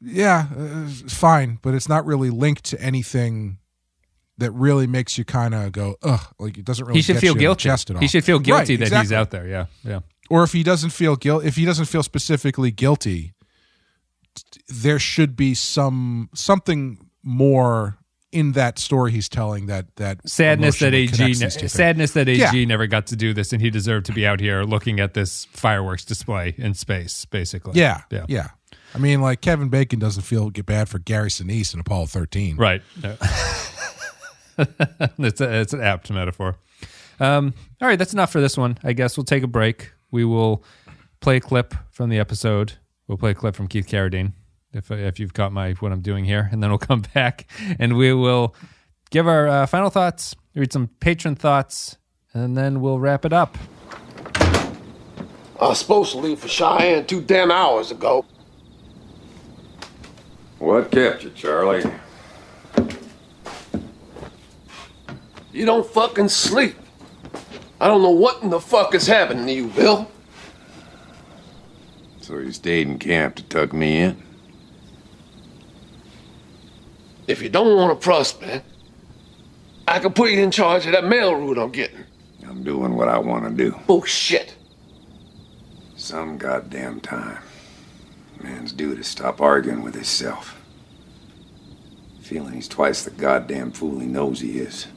Yeah 0.02 0.48
uh, 0.58 0.88
fine 1.08 1.60
but 1.62 1.74
it's 1.74 1.88
not 1.88 2.06
really 2.06 2.30
linked 2.30 2.66
to 2.66 2.82
anything 2.82 3.60
that 4.38 4.52
really 4.52 4.88
makes 4.88 5.18
you 5.18 5.26
kind 5.26 5.54
of 5.54 5.72
go 5.72 5.96
ugh 6.04 6.34
like 6.40 6.58
it 6.58 6.66
doesn't 6.66 6.86
really 6.86 6.98
he 6.98 7.02
should 7.04 7.16
get 7.16 7.22
feel 7.22 7.36
guilty. 7.36 7.64
chest 7.64 7.90
at 7.90 7.96
all. 7.96 8.02
He 8.02 8.08
should 8.08 8.24
feel 8.24 8.40
guilty 8.40 8.78
Right, 8.78 8.90
that 8.90 9.02
he's 9.02 9.12
out 9.12 9.30
there. 9.32 9.48
Yeah, 9.48 9.66
yeah. 9.84 10.00
or 10.30 10.44
if 10.44 10.52
he 10.54 10.64
doesn't 10.64 10.90
feel 10.92 11.16
guilt 11.16 11.44
if 11.46 11.56
he 11.56 11.66
doesn't 11.66 11.86
feel 11.86 12.04
specifically 12.04 12.72
guilty 12.72 13.34
there 14.70 14.98
should 15.00 15.36
be 15.36 15.54
some 15.54 16.30
something 16.34 16.98
more 17.24 17.98
in 18.32 18.54
that 18.54 18.80
story 18.80 19.12
he's 19.12 19.28
telling 19.28 19.66
that 19.66 19.94
that 19.98 20.28
Sadness 20.28 20.80
that 20.80 20.94
AG, 20.94 21.12
ne- 21.18 21.26
these 21.28 21.40
two 21.42 21.50
things. 21.50 21.72
sadness 21.74 22.12
that 22.12 22.30
AG 22.30 22.40
Yeah. 22.40 22.66
never 22.66 22.88
got 22.88 23.08
to 23.08 23.18
do 23.18 23.34
this, 23.34 23.52
and 23.52 23.62
he 23.62 23.70
deserved 23.70 24.06
to 24.06 24.14
be 24.14 24.26
out 24.26 24.40
here 24.40 24.64
looking 24.64 25.02
at 25.02 25.14
this 25.14 25.46
fireworks 25.52 26.06
display 26.06 26.56
in 26.58 26.74
space, 26.74 27.26
basically. 27.26 27.74
yeah, 27.78 28.04
yeah, 28.10 28.26
yeah 28.30 28.48
i 28.96 28.98
mean 28.98 29.20
like 29.22 29.40
kevin 29.42 29.68
bacon 29.70 30.00
doesn't 30.00 30.24
feel 30.24 30.50
get 30.50 30.66
bad 30.66 30.88
for 30.90 31.00
gary 31.00 31.30
sinise 31.30 31.74
in 31.74 31.80
apollo 31.82 32.06
13 32.06 32.56
Right. 32.58 32.82
No. 33.04 33.16
it's, 35.20 35.42
a, 35.42 35.62
it's 35.62 35.74
an 35.74 35.82
apt 35.82 36.12
metaphor. 36.12 36.58
Um, 37.20 37.54
all 37.80 37.88
right, 37.88 38.00
that's 38.00 38.14
enough 38.14 38.32
for 38.32 38.42
this 38.42 38.58
one. 38.58 38.78
I 38.84 38.94
guess 38.94 39.18
we'll 39.18 39.26
take 39.26 39.44
a 39.44 39.48
break. 39.48 39.92
We 40.10 40.26
will 40.26 40.64
play 41.20 41.38
a 41.38 41.40
clip 41.40 41.74
from 41.92 42.10
the 42.10 42.20
episode. 42.20 42.74
We'll 43.08 43.18
play 43.18 43.32
a 43.32 43.36
clip 43.36 43.56
from 43.56 43.68
Keith 43.68 43.88
Carradine, 43.88 44.34
if 44.74 44.90
if 44.92 45.20
you've 45.20 45.34
caught 45.34 45.52
my 45.52 45.74
what 45.74 45.92
I'm 45.92 46.02
doing 46.02 46.26
here, 46.26 46.50
and 46.52 46.62
then 46.62 46.70
we'll 46.70 46.80
come 46.80 47.04
back 47.14 47.50
and 47.80 47.96
we 47.96 48.14
will 48.14 48.56
give 49.10 49.28
our 49.28 49.48
uh, 49.48 49.66
final 49.66 49.90
thoughts, 49.90 50.36
read 50.56 50.74
some 50.74 50.88
patron 51.00 51.36
thoughts, 51.36 51.98
and 52.34 52.58
then 52.58 52.82
we'll 52.82 53.00
wrap 53.00 53.26
it 53.26 53.34
up. 53.34 53.58
I 55.62 55.68
was 55.68 55.80
supposed 55.80 56.14
to 56.14 56.18
leave 56.18 56.40
for 56.40 56.48
Cheyenne 56.48 57.06
two 57.06 57.22
damn 57.22 57.52
hours 57.52 57.92
ago. 57.92 58.26
What 60.58 60.92
kept 60.92 61.24
you, 61.24 61.30
Charlie? 61.32 61.84
You 65.52 65.66
don't 65.66 65.86
fucking 65.86 66.30
sleep. 66.30 66.76
I 67.80 67.88
don't 67.88 68.02
know 68.02 68.12
what 68.12 68.44
in 68.44 68.50
the 68.50 68.60
fuck 68.60 68.94
is 68.94 69.08
happening 69.08 69.46
to 69.48 69.54
you, 69.54 69.68
Bill. 69.68 70.10
So 72.22 72.38
you 72.38 72.52
stayed 72.52 72.88
in 72.88 73.00
camp 73.00 73.36
to 73.36 73.44
tuck 73.44 73.74
me 73.74 73.98
in? 73.98 74.24
If 77.28 77.42
you 77.42 77.50
don't 77.50 77.76
want 77.76 78.00
to 78.00 78.04
prospect, 78.04 78.66
I 79.88 80.00
can 80.00 80.14
put 80.14 80.32
you 80.32 80.40
in 80.40 80.52
charge 80.52 80.86
of 80.86 80.94
that 80.94 81.06
mail 81.06 81.36
route 81.36 81.58
I'm 81.58 81.72
getting. 81.72 82.06
I'm 82.48 82.64
doing 82.64 82.96
what 82.96 83.10
I 83.10 83.18
want 83.18 83.46
to 83.46 83.52
do. 83.52 83.78
Bullshit. 83.88 84.56
Some 85.96 86.38
goddamn 86.38 87.02
time. 87.02 87.42
Man's 88.42 88.72
due 88.72 88.96
to 88.96 89.04
stop 89.04 89.42
arguing 89.42 89.82
with 89.82 89.96
himself. 89.96 90.62
Feeling 92.22 92.54
he's 92.54 92.68
twice 92.68 93.04
the 93.04 93.12
goddamn 93.12 93.72
fool 93.72 94.00
he 94.00 94.08
knows 94.08 94.40
he 94.40 94.60
is. 94.60 94.88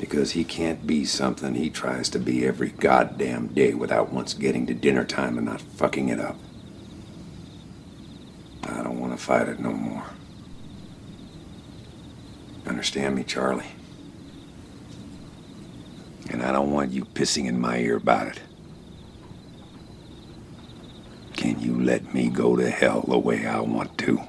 Because 0.00 0.32
he 0.32 0.44
can't 0.44 0.86
be 0.86 1.04
something 1.04 1.54
he 1.54 1.68
tries 1.68 2.08
to 2.08 2.18
be 2.18 2.46
every 2.46 2.70
goddamn 2.70 3.48
day 3.48 3.74
without 3.74 4.10
once 4.10 4.32
getting 4.32 4.66
to 4.66 4.74
dinner 4.74 5.04
time 5.04 5.36
and 5.36 5.46
not 5.46 5.60
fucking 5.60 6.08
it 6.08 6.18
up. 6.18 6.38
I 8.64 8.82
don't 8.82 8.98
want 8.98 9.12
to 9.12 9.22
fight 9.22 9.48
it 9.48 9.60
no 9.60 9.72
more. 9.72 10.06
Understand 12.66 13.14
me, 13.14 13.24
Charlie? 13.24 13.72
And 16.30 16.42
I 16.42 16.50
don't 16.50 16.70
want 16.70 16.92
you 16.92 17.04
pissing 17.04 17.46
in 17.46 17.60
my 17.60 17.78
ear 17.78 17.96
about 17.96 18.28
it. 18.28 18.40
Can 21.34 21.60
you 21.60 21.78
let 21.78 22.14
me 22.14 22.28
go 22.28 22.56
to 22.56 22.70
hell 22.70 23.04
the 23.06 23.18
way 23.18 23.46
I 23.46 23.60
want 23.60 23.98
to? 23.98 24.20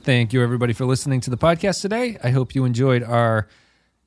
Thank 0.00 0.32
you, 0.32 0.42
everybody, 0.42 0.72
for 0.72 0.86
listening 0.86 1.20
to 1.22 1.30
the 1.30 1.36
podcast 1.36 1.82
today. 1.82 2.16
I 2.22 2.30
hope 2.30 2.54
you 2.54 2.64
enjoyed 2.64 3.02
our 3.02 3.48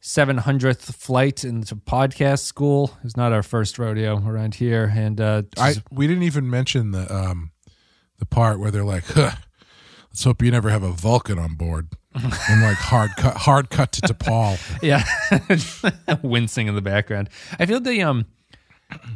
700th 0.01 0.95
flight 0.95 1.43
into 1.43 1.75
podcast 1.75 2.43
school. 2.43 2.97
It's 3.03 3.17
not 3.17 3.33
our 3.33 3.43
first 3.43 3.79
rodeo 3.79 4.23
around 4.25 4.55
here. 4.55 4.91
And 4.95 5.19
uh, 5.19 5.43
I 5.57 5.75
we 5.91 6.07
didn't 6.07 6.23
even 6.23 6.49
mention 6.49 6.91
the 6.91 7.13
um 7.13 7.51
the 8.19 8.25
part 8.25 8.59
where 8.59 8.71
they're 8.71 8.83
like, 8.83 9.05
huh, 9.05 9.31
let's 10.09 10.23
hope 10.23 10.41
you 10.41 10.51
never 10.51 10.69
have 10.69 10.83
a 10.83 10.91
Vulcan 10.91 11.39
on 11.39 11.55
board. 11.55 11.89
and 12.49 12.63
like 12.63 12.77
hard 12.77 13.11
cut 13.15 13.37
hard 13.37 13.69
cut 13.69 13.91
to 13.91 14.01
T'Pol. 14.01 14.57
yeah, 14.81 15.03
wincing 16.23 16.67
in 16.67 16.73
the 16.73 16.81
background. 16.81 17.29
I 17.59 17.67
feel 17.67 17.79
the 17.79 18.01
um, 18.01 18.25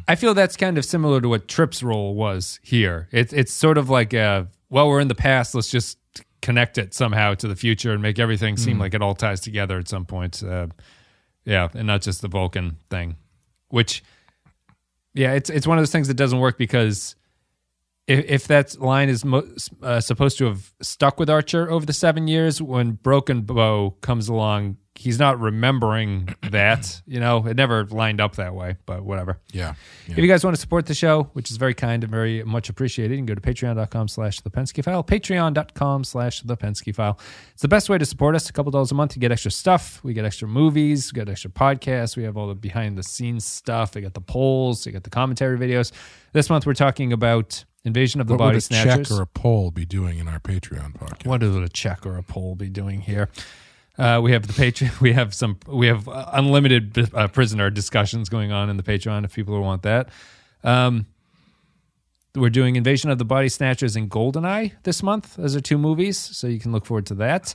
I 0.08 0.16
feel 0.16 0.34
that's 0.34 0.56
kind 0.56 0.78
of 0.78 0.86
similar 0.86 1.20
to 1.20 1.28
what 1.28 1.48
Trip's 1.48 1.82
role 1.82 2.14
was 2.14 2.60
here. 2.62 3.08
It's 3.12 3.34
it's 3.34 3.52
sort 3.52 3.80
of 3.80 3.90
like 3.90 4.14
uh, 4.14 4.44
well, 4.70 4.88
we're 4.88 5.00
in 5.00 5.08
the 5.08 5.16
past. 5.16 5.56
Let's 5.56 5.72
just 5.72 5.98
connect 6.42 6.78
it 6.78 6.94
somehow 6.94 7.34
to 7.36 7.48
the 7.48 7.56
future 7.56 7.92
and 7.92 8.02
make 8.02 8.20
everything 8.20 8.58
seem 8.58 8.80
like 8.80 8.94
it 8.94 9.02
all 9.02 9.16
ties 9.16 9.42
together 9.42 9.78
at 9.78 9.88
some 9.88 10.06
point. 10.06 10.44
Uh, 10.44 10.68
yeah, 11.46 11.70
and 11.74 11.88
not 11.88 12.02
just 12.02 12.22
the 12.22 12.28
Vulcan 12.28 12.78
thing, 12.89 13.16
which 13.70 14.04
yeah, 15.14 15.34
it's 15.34 15.50
it's 15.50 15.68
one 15.68 15.78
of 15.78 15.82
those 15.82 15.92
things 15.92 16.08
that 16.08 16.16
doesn't 16.16 16.39
work 16.39 16.58
because 16.58 17.16
if, 18.08 18.26
if 18.26 18.48
that 18.48 18.80
line 18.80 19.10
is 19.10 19.24
mo- 19.24 19.48
uh, 19.82 20.00
supposed 20.00 20.38
to 20.39 20.46
have 20.46 20.74
stuck 20.82 21.20
with 21.20 21.30
Archer 21.30 21.70
over 21.70 21.86
the 21.86 21.94
seven 21.94 22.28
years, 22.28 22.62
when 22.62 22.94
Broken 22.94 23.42
Bow 23.42 23.96
comes 24.02 24.28
along, 24.28 24.78
he's 25.02 25.18
not 25.18 25.39
remembering 25.39 26.36
that. 26.52 27.02
You 27.08 27.20
know, 27.20 27.45
it 27.47 27.56
never 27.58 27.86
lined 27.86 28.22
up 28.22 28.36
that 28.36 28.54
way, 28.54 28.78
but 28.86 29.04
whatever. 29.04 29.39
Yeah. 29.52 29.74
If 30.08 30.18
you 30.18 30.28
guys 30.28 30.43
want 30.43 30.56
to 30.56 30.62
support 30.62 30.86
the 30.86 30.93
show, 30.93 31.24
which 31.34 31.49
is 31.49 31.58
very 31.58 31.74
kind 31.74 32.04
and 32.04 32.12
very 32.12 32.43
much 32.43 32.70
appreciated, 32.70 33.12
you 33.12 33.18
can 33.18 33.26
go 33.26 33.34
to 33.34 33.41
patreon.com 33.41 34.08
slash 34.08 34.41
the 34.41 34.52
Pensky 34.52 34.84
File. 34.84 35.04
Patreon.com 35.04 36.04
slash 36.04 36.41
the 36.41 36.56
Pensky 36.56 36.93
File. 36.93 37.20
It's 37.54 37.64
the 37.64 37.68
best 37.68 37.89
way 37.89 37.97
to 37.97 38.06
support 38.06 38.36
us. 38.36 38.49
A 38.49 38.54
couple 38.54 38.72
dollars 38.72 38.91
a 38.91 38.95
month, 38.95 39.16
you 39.16 39.20
get 39.20 39.32
extra 39.32 39.52
stuff. 39.52 40.04
We 40.04 40.14
get 40.14 40.24
extra 40.24 40.47
movies, 40.47 41.12
we 41.12 41.20
get 41.20 41.30
extra 41.30 41.49
podcasts. 41.49 42.16
We 42.16 42.24
have 42.24 42.38
all 42.38 42.47
the 42.47 42.56
behind 42.56 42.97
the 42.97 43.04
scenes 43.04 43.43
stuff. 43.43 43.95
We 43.95 44.02
got 44.02 44.14
the 44.14 44.22
polls, 44.22 44.86
we 44.86 44.91
got 44.91 45.04
the 45.04 45.10
commentary 45.10 45.58
videos. 45.58 45.91
This 46.34 46.49
month 46.49 46.66
we're 46.68 46.76
talking 46.76 47.12
about 47.12 47.66
Invasion 47.84 48.22
of 48.22 48.28
the 48.28 48.34
What 48.34 48.39
Body 48.39 48.56
would 48.56 48.58
a 48.58 48.62
Snatchers. 48.62 49.10
check 49.10 49.18
or 49.18 49.22
a 49.24 49.26
poll 49.26 49.72
be 49.72 49.86
doing 49.86 50.20
in 50.20 50.28
our 50.28 50.39
Patreon 50.39 50.93
podcast? 50.95 51.26
What 51.26 51.41
would 51.41 51.64
a 51.64 51.70
check 51.70 52.06
or 52.06 52.18
a 52.18 52.24
poll 52.24 52.56
be 52.56 52.70
doing 52.70 53.02
here? 53.02 53.30
Uh, 54.02 54.20
we 54.20 54.32
have 54.32 54.47
the 54.47 54.54
Patreon. 54.54 54.99
We 55.02 55.14
have 55.14 55.34
some. 55.36 55.58
We 55.68 55.86
have 55.88 56.08
uh, 56.08 56.26
unlimited 56.34 57.14
uh, 57.14 57.28
prisoner 57.28 57.70
discussions 57.70 58.30
going 58.30 58.52
on 58.52 58.70
in 58.70 58.78
the 58.78 58.84
Patreon. 58.84 59.26
If 59.26 59.36
people 59.36 59.62
want 59.62 59.84
that, 59.84 60.10
um, 60.64 61.06
we're 62.34 62.49
doing 62.49 62.78
Invasion 62.78 63.12
of 63.12 63.20
the 63.20 63.26
Body 63.26 63.47
Snatchers 63.47 63.95
and 63.95 64.10
Goldeneye 64.10 64.72
this 64.84 65.04
month. 65.04 65.36
Those 65.36 65.56
are 65.56 65.62
two 65.62 65.78
movies, 65.78 66.18
so 66.18 66.47
you 66.47 66.60
can 66.60 66.72
look 66.72 66.88
forward 66.88 67.06
to 67.08 67.16
that. 67.16 67.54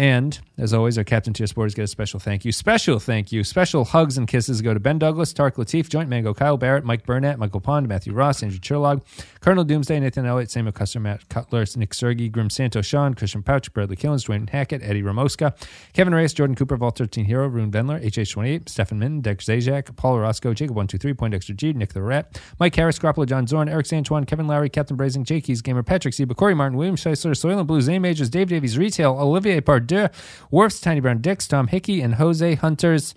And 0.00 0.40
as 0.56 0.72
always, 0.72 0.96
our 0.96 1.04
Captain 1.04 1.34
Tier 1.34 1.44
Sporters 1.44 1.74
get 1.74 1.82
a 1.82 1.86
special 1.86 2.18
thank 2.18 2.46
you. 2.46 2.52
Special 2.52 2.98
thank 2.98 3.32
you. 3.32 3.44
Special 3.44 3.84
hugs 3.84 4.16
and 4.16 4.26
kisses 4.26 4.62
go 4.62 4.72
to 4.72 4.80
Ben 4.80 4.98
Douglas, 4.98 5.34
Tark 5.34 5.56
Latif, 5.56 5.90
Joint 5.90 6.08
Mango, 6.08 6.32
Kyle 6.32 6.56
Barrett, 6.56 6.86
Mike 6.86 7.04
Burnett, 7.04 7.38
Michael 7.38 7.60
Pond, 7.60 7.86
Matthew 7.86 8.14
Ross, 8.14 8.42
Andrew 8.42 8.58
Chirlog, 8.58 9.02
Colonel 9.40 9.62
Doomsday, 9.62 10.00
Nathan 10.00 10.24
Elliott, 10.24 10.50
Samuel 10.50 10.72
Custer, 10.72 11.00
Matt 11.00 11.28
Cutler, 11.28 11.66
Nick 11.76 11.92
Sergi, 11.92 12.30
Grim 12.30 12.48
Santo, 12.48 12.80
Sean, 12.80 13.12
Christian 13.12 13.42
Pouch, 13.42 13.70
Bradley 13.74 13.94
Killens, 13.94 14.26
Dwayne 14.26 14.48
Hackett, 14.48 14.82
Eddie 14.82 15.02
Ramoska, 15.02 15.54
Kevin 15.92 16.14
Reyes, 16.14 16.32
Jordan 16.32 16.56
Cooper, 16.56 16.78
Vault 16.78 16.96
13 16.96 17.26
Hero, 17.26 17.46
Rune 17.46 17.70
Vendler, 17.70 18.02
HH28, 18.02 18.70
Stefan 18.70 18.98
Min, 18.98 19.20
Dex 19.20 19.44
Zajac, 19.44 19.94
Paul 19.96 20.18
Roscoe, 20.18 20.54
Jacob123, 20.54 21.18
Point 21.18 21.56
G, 21.56 21.74
Nick 21.74 21.92
the 21.92 22.00
Rat, 22.00 22.40
Mike 22.58 22.74
Harris, 22.74 22.98
Garoppolo, 22.98 23.26
John 23.26 23.46
Zorn, 23.46 23.68
Eric 23.68 23.84
Santuan, 23.84 24.26
Kevin 24.26 24.46
Lowry, 24.46 24.70
Captain 24.70 24.96
Brazing, 24.96 25.24
Jake 25.24 25.44
Gamer 25.62 25.82
Patrick 25.82 26.14
Seba, 26.14 26.34
Corey 26.34 26.54
Martin, 26.54 26.78
William 26.78 26.96
Scheisler, 26.96 27.36
Soil 27.36 27.58
and 27.58 27.68
Blue, 27.68 27.82
Zane 27.82 28.00
Majors, 28.00 28.30
Dave 28.30 28.48
Davies, 28.48 28.78
Retail, 28.78 29.18
Olivier 29.18 29.60
Pardue, 29.60 29.89
Worf's 30.50 30.80
Tiny 30.80 31.00
Brown 31.00 31.20
Dicks, 31.20 31.46
Tom 31.48 31.68
Hickey, 31.68 32.00
and 32.00 32.14
Jose 32.14 32.54
Hunters. 32.56 33.14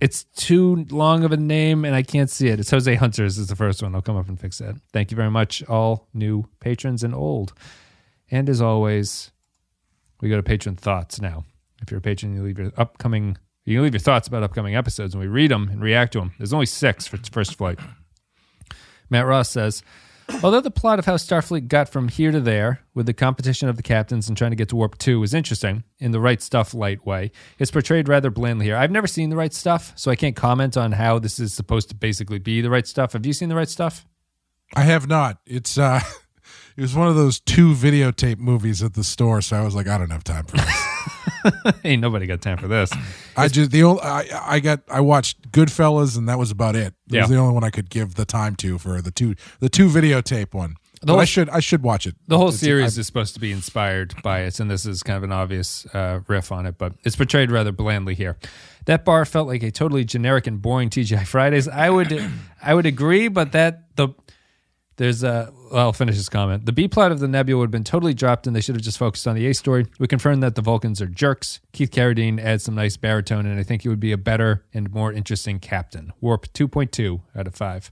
It's 0.00 0.24
too 0.24 0.86
long 0.90 1.22
of 1.24 1.32
a 1.32 1.36
name 1.36 1.84
and 1.84 1.94
I 1.94 2.02
can't 2.02 2.30
see 2.30 2.48
it. 2.48 2.58
It's 2.58 2.70
Jose 2.70 2.94
Hunters 2.94 3.38
is 3.38 3.48
the 3.48 3.56
first 3.56 3.82
one. 3.82 3.94
I'll 3.94 4.02
come 4.02 4.16
up 4.16 4.28
and 4.28 4.40
fix 4.40 4.58
that. 4.58 4.76
Thank 4.92 5.10
you 5.10 5.16
very 5.16 5.30
much, 5.30 5.62
all 5.68 6.08
new 6.12 6.48
patrons 6.60 7.04
and 7.04 7.14
old. 7.14 7.52
And 8.30 8.48
as 8.48 8.60
always, 8.60 9.30
we 10.20 10.28
go 10.28 10.36
to 10.36 10.42
patron 10.42 10.76
thoughts 10.76 11.20
now. 11.20 11.44
If 11.82 11.90
you're 11.90 11.98
a 11.98 12.02
patron, 12.02 12.34
you 12.34 12.42
leave 12.42 12.58
your 12.58 12.72
upcoming 12.76 13.36
you 13.64 13.76
can 13.76 13.84
leave 13.84 13.94
your 13.94 14.00
thoughts 14.00 14.26
about 14.26 14.42
upcoming 14.42 14.74
episodes 14.74 15.14
and 15.14 15.20
we 15.20 15.28
read 15.28 15.50
them 15.50 15.68
and 15.68 15.80
react 15.80 16.14
to 16.14 16.20
them. 16.20 16.32
There's 16.38 16.52
only 16.52 16.66
six 16.66 17.06
for 17.06 17.16
first 17.30 17.54
flight. 17.54 17.78
Matt 19.08 19.26
Ross 19.26 19.50
says, 19.50 19.82
Although 20.42 20.60
the 20.60 20.70
plot 20.70 20.98
of 20.98 21.06
how 21.06 21.16
Starfleet 21.16 21.68
got 21.68 21.88
from 21.88 22.08
here 22.08 22.32
to 22.32 22.40
there 22.40 22.80
with 22.94 23.06
the 23.06 23.12
competition 23.12 23.68
of 23.68 23.76
the 23.76 23.82
captains 23.82 24.28
and 24.28 24.36
trying 24.36 24.50
to 24.50 24.56
get 24.56 24.68
to 24.70 24.76
Warp 24.76 24.98
2 24.98 25.20
was 25.20 25.34
interesting 25.34 25.84
in 25.98 26.10
the 26.10 26.20
right 26.20 26.42
stuff 26.42 26.74
light 26.74 27.06
way, 27.06 27.30
it's 27.58 27.70
portrayed 27.70 28.08
rather 28.08 28.30
blandly 28.30 28.66
here. 28.66 28.76
I've 28.76 28.90
never 28.90 29.06
seen 29.06 29.30
the 29.30 29.36
right 29.36 29.52
stuff, 29.52 29.92
so 29.96 30.10
I 30.10 30.16
can't 30.16 30.36
comment 30.36 30.76
on 30.76 30.92
how 30.92 31.18
this 31.18 31.38
is 31.38 31.54
supposed 31.54 31.88
to 31.90 31.94
basically 31.94 32.38
be 32.38 32.60
the 32.60 32.70
right 32.70 32.86
stuff. 32.86 33.12
Have 33.12 33.24
you 33.24 33.32
seen 33.32 33.48
the 33.48 33.56
right 33.56 33.68
stuff? 33.68 34.06
I 34.74 34.82
have 34.82 35.06
not. 35.06 35.38
It's 35.46 35.78
uh 35.78 36.00
it 36.76 36.80
was 36.80 36.94
one 36.94 37.08
of 37.08 37.16
those 37.16 37.38
two 37.40 37.74
videotape 37.74 38.38
movies 38.38 38.82
at 38.82 38.94
the 38.94 39.04
store, 39.04 39.42
so 39.42 39.56
I 39.56 39.62
was 39.62 39.74
like, 39.74 39.86
I 39.86 39.98
don't 39.98 40.10
have 40.10 40.24
time 40.24 40.44
for 40.44 40.56
this. 40.56 40.91
Ain't 41.84 42.00
nobody 42.02 42.26
got 42.26 42.40
time 42.40 42.58
for 42.58 42.68
this. 42.68 42.90
I 43.36 43.48
just 43.48 43.70
the 43.70 43.82
only 43.84 44.02
I 44.02 44.26
I 44.56 44.60
got 44.60 44.80
I 44.88 45.00
watched 45.00 45.50
Goodfellas 45.52 46.16
and 46.16 46.28
that 46.28 46.38
was 46.38 46.50
about 46.50 46.76
it. 46.76 46.94
It 47.08 47.14
Yeah. 47.14 47.20
was 47.22 47.30
the 47.30 47.36
only 47.36 47.54
one 47.54 47.64
I 47.64 47.70
could 47.70 47.90
give 47.90 48.14
the 48.14 48.24
time 48.24 48.56
to 48.56 48.78
for 48.78 49.00
the 49.02 49.10
two 49.10 49.34
the 49.60 49.68
two 49.68 49.88
videotape 49.88 50.54
one. 50.54 50.76
Whole- 51.06 51.18
I 51.18 51.24
should 51.24 51.50
I 51.50 51.58
should 51.58 51.82
watch 51.82 52.06
it. 52.06 52.14
The 52.28 52.38
whole 52.38 52.48
It's- 52.48 52.60
series 52.60 52.96
I- 52.96 53.00
is 53.00 53.06
supposed 53.08 53.34
to 53.34 53.40
be 53.40 53.50
inspired 53.50 54.14
by 54.22 54.40
it, 54.42 54.60
and 54.60 54.70
this 54.70 54.86
is 54.86 55.02
kind 55.02 55.16
of 55.16 55.24
an 55.24 55.32
obvious 55.32 55.84
uh, 55.92 56.20
riff 56.28 56.52
on 56.52 56.64
it, 56.64 56.78
but 56.78 56.92
it's 57.02 57.16
portrayed 57.16 57.50
rather 57.50 57.72
blandly 57.72 58.14
here. 58.14 58.36
That 58.84 59.04
bar 59.04 59.24
felt 59.24 59.48
like 59.48 59.64
a 59.64 59.72
totally 59.72 60.04
generic 60.04 60.46
and 60.46 60.62
boring 60.62 60.90
TGI 60.90 61.24
Fridays. 61.26 61.66
I 61.66 61.90
would, 61.90 62.24
I 62.62 62.74
would 62.74 62.86
agree, 62.86 63.26
but 63.28 63.50
that 63.52 63.96
the 63.96 64.08
there's 64.96 65.22
a. 65.22 65.52
Well, 65.70 65.86
I'll 65.86 65.92
finish 65.92 66.16
this 66.16 66.28
comment. 66.28 66.66
The 66.66 66.72
B 66.72 66.86
plot 66.88 67.12
of 67.12 67.20
the 67.20 67.28
Nebula 67.28 67.60
would 67.60 67.66
have 67.66 67.70
been 67.70 67.84
totally 67.84 68.14
dropped, 68.14 68.46
and 68.46 68.54
they 68.54 68.60
should 68.60 68.74
have 68.74 68.82
just 68.84 68.98
focused 68.98 69.26
on 69.26 69.34
the 69.34 69.46
A 69.46 69.54
story. 69.54 69.86
We 69.98 70.06
confirmed 70.06 70.42
that 70.42 70.54
the 70.54 70.62
Vulcans 70.62 71.00
are 71.00 71.06
jerks. 71.06 71.60
Keith 71.72 71.90
Carradine 71.90 72.38
adds 72.40 72.64
some 72.64 72.74
nice 72.74 72.96
baritone, 72.96 73.46
and 73.46 73.58
I 73.58 73.62
think 73.62 73.82
he 73.82 73.88
would 73.88 74.00
be 74.00 74.12
a 74.12 74.18
better 74.18 74.64
and 74.74 74.92
more 74.92 75.12
interesting 75.12 75.58
captain. 75.60 76.12
Warp 76.20 76.46
2.2 76.52 77.20
out 77.36 77.46
of 77.46 77.54
five. 77.54 77.90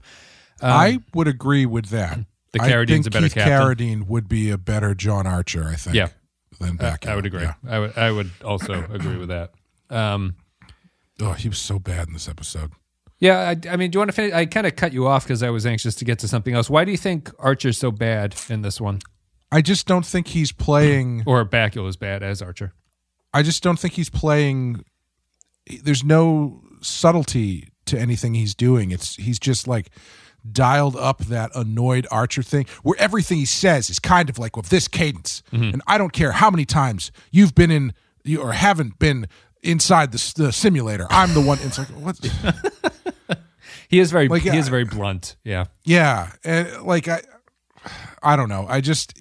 I 0.61 0.99
would 1.13 1.27
agree 1.27 1.65
with 1.65 1.87
that. 1.87 2.13
Um, 2.17 2.25
The 2.51 2.61
I 2.61 2.69
Carradine's 2.69 3.07
a 3.07 3.09
better 3.09 3.29
captain. 3.29 3.29
Keith 3.29 3.33
captain. 3.77 4.01
Carradine 4.03 4.07
would 4.07 4.29
be 4.29 4.51
a 4.51 4.57
better 4.57 4.93
John 4.93 5.25
Archer, 5.25 5.65
I 5.67 5.75
think. 5.75 5.95
Yeah. 5.95 6.09
Than 6.59 6.75
back. 6.75 7.07
I 7.07 7.15
would 7.15 7.25
agree. 7.25 7.41
Yeah. 7.41 7.53
I 7.67 7.79
would. 7.79 7.97
I 7.97 8.11
would 8.11 8.29
also 8.45 8.73
agree 8.91 9.17
with 9.17 9.29
that. 9.29 9.51
Um, 9.89 10.35
Oh, 11.19 11.33
he 11.33 11.49
was 11.49 11.59
so 11.59 11.77
bad 11.77 12.07
in 12.07 12.13
this 12.13 12.27
episode. 12.27 12.71
Yeah, 13.21 13.37
I, 13.37 13.69
I 13.69 13.77
mean, 13.77 13.91
do 13.91 13.97
you 13.97 13.99
want 13.99 14.09
to 14.09 14.15
finish? 14.15 14.33
I 14.33 14.47
kind 14.47 14.65
of 14.65 14.75
cut 14.75 14.93
you 14.93 15.07
off 15.07 15.23
because 15.23 15.43
I 15.43 15.51
was 15.51 15.65
anxious 15.65 15.93
to 15.95 16.05
get 16.05 16.19
to 16.19 16.27
something 16.27 16.55
else. 16.55 16.69
Why 16.71 16.83
do 16.83 16.91
you 16.91 16.97
think 16.97 17.31
Archer's 17.37 17.77
so 17.77 17.91
bad 17.91 18.35
in 18.49 18.63
this 18.63 18.81
one, 18.81 18.99
I 19.51 19.61
just 19.61 19.85
don't 19.85 20.05
think 20.05 20.27
he's 20.29 20.51
playing. 20.51 21.23
or 21.27 21.45
Bakula's 21.45 21.95
bad 21.95 22.23
as 22.23 22.41
Archer? 22.41 22.73
I 23.31 23.43
just 23.43 23.61
don't 23.61 23.79
think 23.79 23.93
he's 23.93 24.09
playing. 24.09 24.83
There's 25.83 26.03
no 26.03 26.63
subtlety 26.81 27.69
to 27.85 27.99
anything 27.99 28.33
he's 28.33 28.55
doing. 28.55 28.89
It's 28.89 29.15
he's 29.15 29.37
just 29.37 29.67
like 29.67 29.91
dialed 30.51 30.95
up 30.95 31.19
that 31.25 31.51
annoyed 31.53 32.07
Archer 32.09 32.41
thing, 32.41 32.65
where 32.81 32.95
everything 32.99 33.37
he 33.37 33.45
says 33.45 33.91
is 33.91 33.99
kind 33.99 34.31
of 34.31 34.39
like 34.39 34.57
with 34.57 34.69
this 34.69 34.87
cadence. 34.87 35.43
Mm-hmm. 35.51 35.73
And 35.73 35.81
I 35.85 35.99
don't 35.99 36.11
care 36.11 36.31
how 36.31 36.49
many 36.49 36.65
times 36.65 37.11
you've 37.29 37.53
been 37.53 37.69
in 37.69 37.93
you 38.23 38.41
or 38.41 38.53
haven't 38.53 38.97
been 38.97 39.27
inside 39.61 40.11
the, 40.11 40.33
the 40.35 40.51
simulator. 40.51 41.05
I'm 41.11 41.35
the 41.35 41.41
one. 41.41 41.59
It's 41.61 41.77
like 41.77 41.87
what? 41.89 42.19
He 43.91 43.99
is 43.99 44.09
very 44.11 44.27
Like, 44.27 44.41
he 44.41 44.57
is 44.57 44.67
very 44.69 44.85
blunt. 44.85 45.35
Yeah. 45.43 45.65
Yeah, 45.83 46.31
and 46.43 46.81
like 46.83 47.07
I, 47.07 47.21
I 48.23 48.35
don't 48.35 48.49
know. 48.49 48.65
I 48.67 48.81
just, 48.81 49.13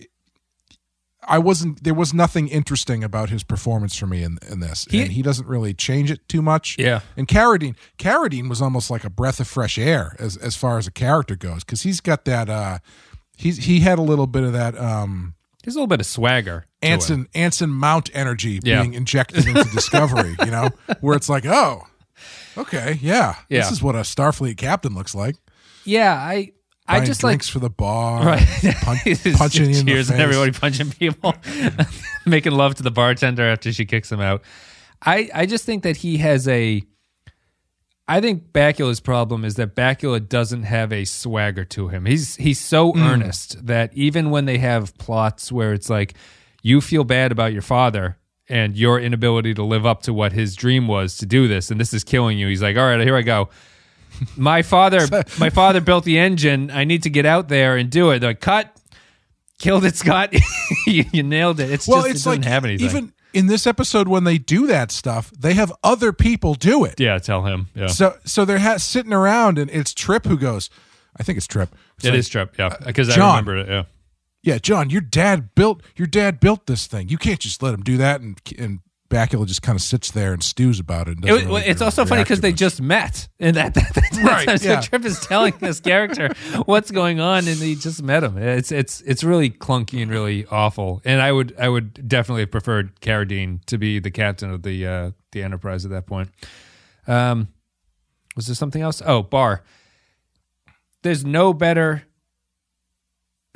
I 1.26 1.38
wasn't. 1.38 1.84
There 1.84 1.92
was 1.94 2.14
nothing 2.14 2.48
interesting 2.48 3.04
about 3.04 3.28
his 3.30 3.42
performance 3.42 3.96
for 3.96 4.06
me 4.06 4.22
in 4.22 4.38
in 4.50 4.60
this, 4.60 4.86
He- 4.90 5.02
and 5.02 5.12
he 5.12 5.22
doesn't 5.22 5.46
really 5.46 5.74
change 5.74 6.10
it 6.10 6.26
too 6.28 6.40
much. 6.42 6.76
Yeah. 6.78 7.00
And 7.16 7.28
Carradine, 7.28 7.76
Carradine 7.98 8.48
was 8.48 8.62
almost 8.62 8.90
like 8.90 9.04
a 9.04 9.10
breath 9.10 9.38
of 9.40 9.46
fresh 9.48 9.76
air 9.78 10.16
as 10.18 10.36
as 10.38 10.56
far 10.56 10.78
as 10.78 10.86
a 10.86 10.90
character 10.90 11.36
goes, 11.36 11.62
because 11.64 11.82
he's 11.82 12.00
got 12.00 12.24
that. 12.24 12.48
uh 12.48 12.78
He's 13.36 13.64
he 13.64 13.80
had 13.80 13.98
a 13.98 14.02
little 14.02 14.26
bit 14.26 14.42
of 14.44 14.52
that. 14.52 14.76
um 14.78 15.34
There's 15.64 15.74
a 15.74 15.78
little 15.78 15.86
bit 15.88 16.00
of 16.00 16.06
swagger. 16.06 16.64
Anson 16.82 17.26
Anson 17.34 17.70
Mount 17.70 18.10
energy 18.14 18.60
Yeah. 18.62 18.80
being 18.82 18.94
injected 18.94 19.46
into 19.46 19.64
Discovery, 19.74 20.36
you 20.44 20.50
know, 20.50 20.70
where 21.00 21.16
it's 21.16 21.28
like, 21.28 21.44
oh, 21.46 21.82
okay, 22.57 22.98
yeah, 23.01 23.36
Yeah. 23.48 23.61
this 23.61 23.70
is 23.72 23.82
what 23.82 23.94
a 23.94 24.01
Starfleet 24.01 24.57
captain 24.57 24.94
looks 24.94 25.14
like. 25.14 25.36
Yeah, 25.84 26.14
I 26.14 26.53
I 26.86 27.05
just 27.05 27.22
like 27.22 27.42
for 27.44 27.61
the 27.61 27.70
bar, 27.70 28.24
Right. 28.26 28.46
pun- 28.82 28.98
Just 29.05 29.38
punching 29.38 29.66
in 29.66 29.72
the 29.72 29.92
cheers 29.92 30.11
and 30.11 30.20
everybody 30.20 30.51
punching 30.53 30.90
people, 30.90 31.34
making 32.26 32.53
love 32.53 32.74
to 32.76 32.82
the 32.82 32.90
bartender 32.90 33.48
after 33.48 33.72
she 33.72 33.84
kicks 33.84 34.11
him 34.11 34.20
out. 34.20 34.42
I, 35.03 35.30
I 35.34 35.46
just 35.46 35.64
think 35.64 35.84
that 35.84 35.98
he 35.98 36.18
has 36.18 36.46
a. 36.48 36.82
I 38.09 38.20
think 38.20 38.51
Bakula's 38.53 38.98
problem 38.98 39.44
is 39.44 39.55
that 39.55 39.76
Bakula 39.76 40.28
doesn't 40.28 40.64
have 40.64 40.92
a 40.92 41.05
swagger 41.05 41.64
to 41.66 41.88
him. 41.88 42.07
He's 42.07 42.34
he's 42.36 42.59
so 42.61 42.90
Hmm. 42.92 43.03
earnest 43.03 43.64
that 43.66 43.92
even 43.94 44.30
when 44.30 44.46
they 44.46 44.59
have 44.59 44.96
plots 44.98 45.53
where 45.53 45.72
it's 45.72 45.88
like 45.88 46.14
you 46.62 46.80
feel 46.80 47.05
bad 47.05 47.30
about 47.30 47.53
your 47.53 47.62
father 47.62 48.18
and 48.51 48.76
your 48.76 49.01
inability 49.01 49.55
to 49.55 49.62
live 49.62 49.86
up 49.86 50.03
to 50.03 50.12
what 50.12 50.32
his 50.32 50.55
dream 50.57 50.86
was 50.88 51.16
to 51.18 51.26
do 51.26 51.48
this, 51.48 51.70
and 51.70 51.80
this 51.80 51.94
is 51.94 52.05
killing 52.05 52.36
you. 52.38 52.48
He's 52.48 52.61
like, 52.62 52.76
all 52.76 52.84
right, 52.84 53.01
here 53.01 53.16
I 53.16 53.22
go. 53.22 53.48
My 54.36 54.62
father 54.62 55.07
my 55.38 55.51
father 55.51 55.80
built 55.80 56.05
the 56.05 56.18
engine. 56.18 56.70
I 56.70 56.84
need 56.84 57.05
to 57.05 57.11
get 57.11 57.24
out 57.24 57.48
there 57.48 57.76
and 57.76 57.88
do 57.88 58.11
it. 58.11 58.18
They're 58.18 58.30
like 58.30 58.40
cut. 58.40 58.76
Killed 59.59 59.84
it 59.84 59.96
scott. 59.96 60.34
You, 60.86 61.05
you 61.12 61.22
nailed 61.22 61.61
it. 61.61 61.70
It's 61.70 61.86
well, 61.86 61.98
just 62.03 62.11
it's 62.11 62.20
it 62.20 62.24
doesn't 62.24 62.42
like 62.42 62.51
have 62.51 62.64
anything. 62.64 62.86
even 62.86 63.12
in 63.32 63.46
this 63.46 63.66
episode 63.66 64.09
when 64.09 64.24
they 64.24 64.38
do 64.38 64.66
that 64.66 64.90
stuff, 64.90 65.30
they 65.30 65.55
have 65.55 65.72
other 65.84 66.12
people 66.12 66.55
do 66.55 66.84
it. 66.84 66.98
yeah 66.98 67.18
tell 67.18 67.44
him. 67.44 67.68
Yeah. 67.74 67.86
So 67.86 68.16
so 68.24 68.44
they're 68.44 68.59
ha- 68.59 68.78
sitting 68.78 69.12
around, 69.12 69.59
and 69.59 69.70
it's 69.70 69.94
Trip 69.94 70.24
who 70.26 70.36
goes. 70.38 70.70
I 71.16 71.22
think 71.22 71.36
it's 71.36 71.46
Trip. 71.46 71.68
It's 71.96 72.07
it 72.07 72.11
like, 72.11 72.18
is 72.18 72.28
trip 72.30 72.55
yeah 72.59 72.74
because 72.84 73.11
i 73.11 73.28
remember 73.28 73.59
it 73.59 73.68
yeah 73.68 73.82
Yeah, 74.43 74.59
John, 74.59 74.88
your 74.91 75.03
dad 75.03 75.55
built 75.55 75.82
your 75.97 76.07
dad 76.07 76.41
built 76.41 76.66
this 76.66 76.86
thing. 76.86 77.09
You 77.09 77.18
can't 77.18 77.41
just 77.41 77.62
let 77.62 77.74
him 77.74 77.82
do 77.82 77.97
that. 77.99 78.20
And 78.20 78.41
and 78.59 78.80
Bakula 79.11 79.45
just 79.45 79.61
kind 79.61 79.74
of 79.76 79.82
sits 79.82 80.12
there 80.12 80.32
and 80.32 80.43
stews 80.43 80.78
about 80.78 81.09
it. 81.09 81.16
And 81.16 81.28
It 81.28 81.32
really 81.45 81.62
it's 81.62 81.82
also 81.82 82.05
funny 82.05 82.22
because 82.22 82.41
they 82.41 82.53
just 82.53 82.80
met, 82.80 83.28
and 83.41 83.57
that, 83.57 83.74
that, 83.74 83.93
that's 83.93 84.18
Right, 84.18 84.47
that's 84.47 84.64
yeah. 84.64 84.80
so 84.80 84.88
Trip 84.88 85.05
is 85.05 85.18
telling 85.20 85.55
this 85.59 85.80
character 85.80 86.32
what's 86.64 86.91
going 86.93 87.18
on, 87.20 87.49
and 87.49 87.59
he 87.59 87.74
just 87.74 88.03
met 88.03 88.22
him. 88.22 88.38
It's 88.38 88.70
it's 88.70 89.01
it's 89.03 89.24
really 89.24 89.51
clunky 89.51 90.01
and 90.01 90.11
really 90.11 90.47
awful. 90.47 91.03
And 91.05 91.20
I 91.20 91.32
would 91.32 91.55
I 91.59 91.68
would 91.68 92.09
definitely 92.09 92.43
have 92.43 92.53
preferred 92.53 93.01
Carradine 93.01 93.64
to 93.66 93.78
be 93.78 93.99
the 93.99 94.12
captain 94.12 94.51
of 94.51 94.62
the 94.62 94.86
uh, 94.86 95.11
the 95.32 95.43
Enterprise 95.43 95.84
at 95.84 95.91
that 95.91 96.07
point. 96.07 96.30
Um, 97.07 97.49
was 98.36 98.47
there 98.47 98.55
something 98.55 98.80
else? 98.80 99.03
Oh, 99.05 99.22
bar. 99.22 99.64
There's 101.03 101.24
no 101.24 101.53
better 101.53 102.05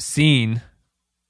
scene 0.01 0.63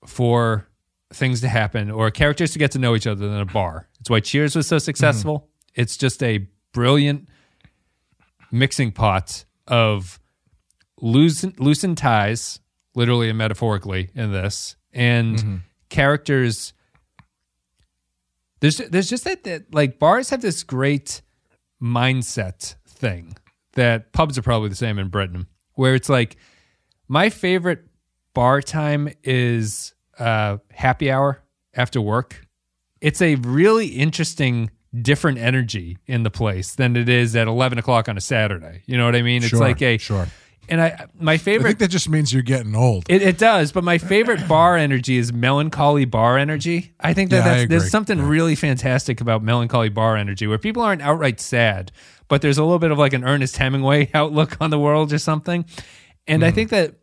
for 0.06 0.66
things 1.12 1.40
to 1.40 1.48
happen 1.48 1.90
or 1.90 2.10
characters 2.10 2.52
to 2.52 2.58
get 2.58 2.72
to 2.72 2.78
know 2.78 2.94
each 2.94 3.06
other 3.06 3.28
than 3.28 3.40
a 3.40 3.44
bar. 3.44 3.88
It's 4.00 4.10
why 4.10 4.20
Cheers 4.20 4.56
was 4.56 4.66
so 4.66 4.78
successful. 4.78 5.40
Mm-hmm. 5.40 5.80
It's 5.82 5.96
just 5.96 6.22
a 6.22 6.46
brilliant 6.72 7.28
mixing 8.50 8.92
pot 8.92 9.44
of 9.66 10.18
loosen, 11.00 11.54
loosened 11.58 11.98
ties, 11.98 12.60
literally 12.94 13.28
and 13.28 13.38
metaphorically, 13.38 14.10
in 14.14 14.32
this, 14.32 14.76
and 14.92 15.36
mm-hmm. 15.36 15.56
characters. 15.88 16.72
There's 18.60 18.78
there's 18.78 19.10
just 19.10 19.24
that, 19.24 19.44
that 19.44 19.74
like 19.74 19.98
bars 19.98 20.30
have 20.30 20.40
this 20.40 20.62
great 20.62 21.22
mindset 21.82 22.76
thing 22.86 23.36
that 23.72 24.12
pubs 24.12 24.38
are 24.38 24.42
probably 24.42 24.68
the 24.68 24.76
same 24.76 24.98
in 24.98 25.08
Britain, 25.08 25.46
where 25.74 25.94
it's 25.94 26.08
like 26.08 26.36
my 27.08 27.30
favorite 27.30 27.84
bar 28.34 28.60
time 28.60 29.08
is 29.22 29.94
uh, 30.18 30.58
happy 30.70 31.10
hour 31.10 31.42
after 31.74 32.00
work. 32.00 32.46
It's 33.00 33.20
a 33.22 33.34
really 33.36 33.88
interesting, 33.88 34.70
different 35.00 35.38
energy 35.38 35.98
in 36.06 36.22
the 36.22 36.30
place 36.30 36.74
than 36.74 36.96
it 36.96 37.08
is 37.08 37.34
at 37.36 37.46
eleven 37.48 37.78
o'clock 37.78 38.08
on 38.08 38.16
a 38.16 38.20
Saturday. 38.20 38.82
You 38.86 38.96
know 38.98 39.04
what 39.06 39.16
I 39.16 39.22
mean? 39.22 39.42
It's 39.42 39.50
Sure, 39.50 39.60
like 39.60 39.82
a 39.82 39.98
sure. 39.98 40.26
And 40.66 40.80
I 40.80 41.06
my 41.20 41.36
favorite. 41.36 41.66
I 41.66 41.70
think 41.72 41.78
that 41.80 41.90
just 41.90 42.08
means 42.08 42.32
you're 42.32 42.42
getting 42.42 42.74
old. 42.74 43.04
it, 43.10 43.20
it 43.20 43.36
does, 43.36 43.70
but 43.70 43.84
my 43.84 43.98
favorite 43.98 44.48
bar 44.48 44.78
energy 44.78 45.18
is 45.18 45.30
melancholy 45.30 46.06
bar 46.06 46.38
energy. 46.38 46.94
I 46.98 47.12
think 47.12 47.28
that 47.30 47.36
Yeah, 47.44 47.54
that's, 47.54 47.68
there's 47.68 47.90
something 47.90 48.22
really 48.22 48.54
fantastic 48.54 49.20
about 49.20 49.42
melancholy 49.42 49.90
bar 49.90 50.16
energy 50.16 50.46
where 50.46 50.56
people 50.56 50.80
aren't 50.82 51.02
outright 51.02 51.38
sad, 51.38 51.92
but 52.28 52.40
there's 52.40 52.56
a 52.56 52.62
little 52.64 52.78
bit 52.78 52.90
of 52.92 52.98
like 52.98 53.12
an 53.12 53.24
Ernest 53.24 53.58
Hemingway 53.58 54.10
outlook 54.14 54.56
on 54.62 54.70
the 54.70 54.78
world 54.78 55.12
or 55.12 55.18
something. 55.18 55.66
And 56.26 56.40
Hmm. 56.42 56.46
I 56.46 56.50
think 56.50 56.70
that 56.70 56.94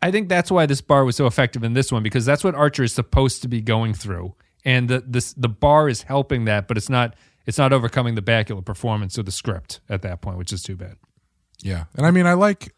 I 0.00 0.10
think 0.10 0.28
that's 0.28 0.50
why 0.50 0.66
this 0.66 0.80
bar 0.80 1.04
was 1.04 1.16
so 1.16 1.26
effective 1.26 1.64
in 1.64 1.72
this 1.72 1.90
one 1.90 2.02
because 2.02 2.24
that's 2.24 2.44
what 2.44 2.54
Archer 2.54 2.84
is 2.84 2.92
supposed 2.92 3.42
to 3.42 3.48
be 3.48 3.60
going 3.60 3.94
through, 3.94 4.34
and 4.64 4.88
the 4.88 5.02
this 5.06 5.32
the 5.34 5.48
bar 5.48 5.88
is 5.88 6.02
helping 6.02 6.44
that, 6.44 6.68
but 6.68 6.76
it's 6.76 6.88
not 6.88 7.14
it's 7.46 7.58
not 7.58 7.72
overcoming 7.72 8.14
the 8.14 8.22
Bakula 8.22 8.64
performance 8.64 9.18
or 9.18 9.22
the 9.22 9.32
script 9.32 9.80
at 9.88 10.02
that 10.02 10.20
point, 10.20 10.38
which 10.38 10.52
is 10.52 10.62
too 10.62 10.76
bad. 10.76 10.96
Yeah, 11.62 11.84
and 11.96 12.06
I 12.06 12.10
mean, 12.10 12.26
I 12.26 12.34
like. 12.34 12.74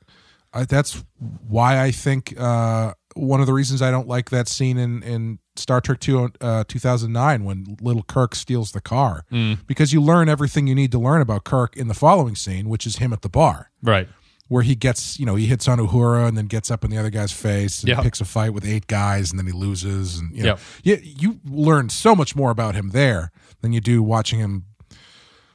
I, 0.53 0.65
that's 0.65 1.05
why 1.47 1.81
I 1.81 1.93
think 1.93 2.35
uh, 2.37 2.95
one 3.15 3.41
of 3.41 3.47
the 3.47 3.53
reasons 3.53 3.83
I 3.83 3.91
don't 3.93 4.09
like 4.09 4.31
that 4.31 4.49
scene 4.49 4.79
in 4.79 5.03
in 5.03 5.39
Star 5.57 5.81
Trek 5.81 6.01
two 6.01 6.31
uh, 6.41 6.65
two 6.67 6.79
thousand 6.79 7.13
nine 7.13 7.45
when 7.45 7.77
little 7.81 8.03
Kirk 8.03 8.35
steals 8.35 8.73
the 8.73 8.81
car 8.81 9.25
because 9.67 9.93
you 9.93 10.01
learn 10.01 10.29
everything 10.29 10.67
you 10.67 10.75
need 10.75 10.91
to 10.93 10.99
learn 10.99 11.21
about 11.21 11.45
Kirk 11.45 11.77
in 11.77 11.89
the 11.89 11.95
following 11.95 12.35
scene, 12.35 12.69
which 12.69 12.87
is 12.87 12.97
him 12.97 13.13
at 13.13 13.23
the 13.23 13.29
bar. 13.29 13.71
Right. 13.83 14.09
Where 14.51 14.63
he 14.65 14.75
gets, 14.75 15.19
you 15.19 15.25
know, 15.27 15.37
he 15.37 15.47
hits 15.47 15.67
on 15.69 15.79
Uhura 15.79 16.27
and 16.27 16.37
then 16.37 16.47
gets 16.47 16.71
up 16.73 16.83
in 16.85 16.91
the 16.91 16.99
other 16.99 17.09
guy's 17.09 17.31
face 17.33 17.81
and 17.81 17.89
Yep. 17.91 18.03
picks 18.03 18.21
a 18.21 18.25
fight 18.25 18.53
with 18.53 18.65
eight 18.67 18.87
guys 18.89 19.31
and 19.31 19.39
then 19.39 19.47
he 19.47 19.53
loses 19.53 20.19
and 20.19 20.37
you 20.37 20.43
know, 20.43 20.57
Yep. 20.83 21.01
you, 21.03 21.13
you 21.21 21.41
learn 21.49 21.89
so 21.89 22.17
much 22.17 22.35
more 22.35 22.51
about 22.51 22.75
him 22.75 22.91
there 22.91 23.31
than 23.61 23.73
you 23.73 23.81
do 23.81 24.03
watching 24.03 24.41
him 24.41 24.65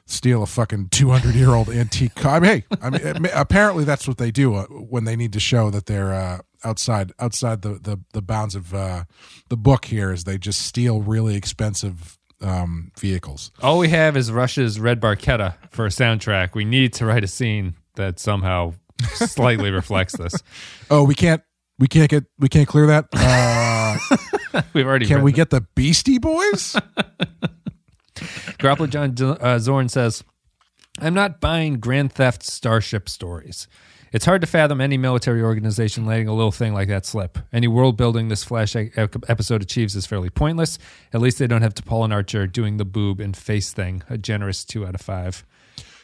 steal 0.05 0.43
a 0.43 0.45
fucking 0.45 0.87
200 0.89 1.35
year 1.35 1.49
old 1.49 1.67
antique 1.81 2.15
car. 2.15 2.35
I 2.37 2.39
mean, 2.39 2.49
hey, 2.51 2.63
I 2.81 2.89
mean, 3.19 3.31
apparently 3.33 3.83
that's 3.83 4.07
what 4.07 4.17
they 4.17 4.31
do 4.31 4.55
uh, 4.55 4.65
when 4.67 5.03
they 5.03 5.15
need 5.17 5.33
to 5.33 5.39
show 5.39 5.69
that 5.71 5.87
they're 5.87 6.13
uh, 6.13 6.39
outside 6.63 7.11
outside 7.19 7.63
the, 7.63 7.73
the, 7.81 7.99
the 8.13 8.21
bounds 8.21 8.55
of 8.55 8.73
uh, 8.73 9.03
the 9.49 9.57
book 9.57 9.85
here 9.85 10.11
is 10.13 10.23
they 10.23 10.37
just 10.37 10.61
steal 10.61 11.01
really 11.01 11.35
expensive 11.35 12.17
um, 12.41 12.91
vehicles. 12.99 13.51
All 13.61 13.79
we 13.79 13.89
have 13.89 14.15
is 14.15 14.31
Rush's 14.31 14.79
Red 14.79 15.01
Barchetta 15.01 15.55
for 15.71 15.85
a 15.85 15.89
soundtrack. 15.89 16.53
We 16.53 16.65
need 16.65 16.93
to 16.93 17.05
write 17.05 17.23
a 17.23 17.27
scene 17.27 17.75
that 17.95 18.19
somehow 18.19 18.73
slightly 19.03 19.71
reflects 19.71 20.15
this. 20.17 20.35
Oh, 20.89 21.03
we 21.03 21.15
can't 21.15 21.41
we 21.79 21.87
can't 21.87 22.09
get 22.09 22.25
we 22.39 22.47
can't 22.47 22.67
clear 22.67 22.87
that. 22.87 23.05
Uh, 23.13 24.61
We've 24.73 24.85
already 24.85 25.05
can 25.07 25.23
we 25.23 25.31
it. 25.31 25.35
get 25.35 25.49
the 25.49 25.61
Beastie 25.75 26.19
Boys? 26.19 26.75
Grappler 28.15 28.89
John 28.89 29.15
uh, 29.41 29.59
Zorn 29.59 29.89
says, 29.89 30.23
I'm 30.99 31.13
not 31.13 31.41
buying 31.41 31.79
Grand 31.79 32.13
Theft 32.13 32.43
Starship 32.43 33.09
stories. 33.09 33.67
It's 34.13 34.23
hard 34.25 34.39
to 34.41 34.47
fathom 34.47 34.79
any 34.79 34.97
military 34.97 35.41
organization 35.41 36.05
letting 36.05 36.29
a 36.29 36.33
little 36.33 36.53
thing 36.53 36.73
like 36.73 36.87
that 36.87 37.05
slip. 37.05 37.37
Any 37.51 37.67
world 37.67 37.97
building 37.97 38.29
this 38.29 38.45
Flash 38.45 38.73
e- 38.75 38.89
episode 38.95 39.61
achieves 39.61 39.93
is 39.95 40.05
fairly 40.05 40.29
pointless. 40.29 40.79
At 41.11 41.19
least 41.19 41.37
they 41.37 41.47
don't 41.47 41.61
have 41.63 41.73
T'Pol 41.73 42.05
and 42.05 42.13
Archer 42.13 42.47
doing 42.47 42.77
the 42.77 42.85
boob 42.85 43.19
and 43.19 43.35
face 43.35 43.73
thing. 43.73 44.03
A 44.09 44.17
generous 44.17 44.63
two 44.63 44.85
out 44.87 44.95
of 44.95 45.01
five. 45.01 45.43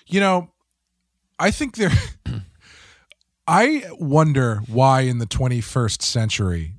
You 0.07 0.19
know, 0.19 0.49
I 1.39 1.51
think 1.51 1.75
there. 1.77 1.91
I 3.53 3.83
wonder 3.99 4.61
why 4.67 5.01
in 5.01 5.17
the 5.17 5.25
21st 5.25 6.01
century 6.01 6.75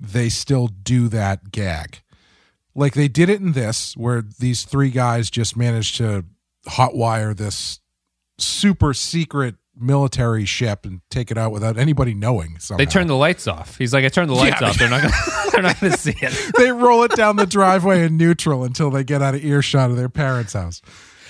they 0.00 0.28
still 0.30 0.68
do 0.68 1.08
that 1.08 1.50
gag. 1.50 2.00
Like 2.74 2.94
they 2.94 3.08
did 3.08 3.28
it 3.28 3.40
in 3.40 3.52
this, 3.52 3.94
where 3.96 4.22
these 4.22 4.64
three 4.64 4.90
guys 4.90 5.30
just 5.30 5.56
managed 5.56 5.96
to 5.98 6.24
hotwire 6.68 7.36
this 7.36 7.80
super 8.38 8.92
secret 8.94 9.56
military 9.78 10.46
ship 10.46 10.86
and 10.86 11.00
take 11.10 11.30
it 11.30 11.36
out 11.36 11.52
without 11.52 11.76
anybody 11.76 12.14
knowing. 12.14 12.58
Somehow. 12.58 12.78
They 12.78 12.86
turn 12.86 13.08
the 13.08 13.16
lights 13.16 13.46
off. 13.46 13.76
He's 13.76 13.92
like, 13.92 14.04
I 14.04 14.08
turned 14.08 14.30
the 14.30 14.34
lights 14.34 14.60
Yeah. 14.60 14.68
off. 14.70 14.78
They're 14.78 14.88
not 14.88 15.02
gonna, 15.02 15.14
they're 15.52 15.62
not 15.62 15.80
going 15.80 15.92
to 15.92 15.98
see 15.98 16.14
it. 16.20 16.54
they 16.56 16.72
roll 16.72 17.02
it 17.04 17.12
down 17.12 17.36
the 17.36 17.46
driveway 17.46 18.04
in 18.06 18.16
neutral 18.16 18.64
until 18.64 18.90
they 18.90 19.04
get 19.04 19.20
out 19.22 19.34
of 19.34 19.44
earshot 19.44 19.90
of 19.90 19.96
their 19.96 20.08
parents' 20.08 20.54
house. 20.54 20.80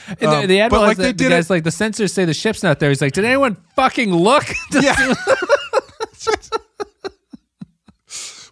And 0.08 0.22
Um, 0.24 0.46
the 0.46 0.68
but, 0.70 0.80
like, 0.80 0.96
the, 0.96 1.02
they 1.04 1.12
the 1.12 1.28
guy's 1.28 1.46
it- 1.46 1.52
like, 1.52 1.64
the 1.64 1.70
sensors 1.70 2.10
say 2.12 2.24
the 2.24 2.34
ship's 2.34 2.62
not 2.62 2.78
there. 2.80 2.88
He's 2.90 3.00
like, 3.00 3.12
did 3.12 3.24
anyone 3.24 3.56
fucking 3.74 4.12
look? 4.14 4.44
Yeah. 4.72 5.14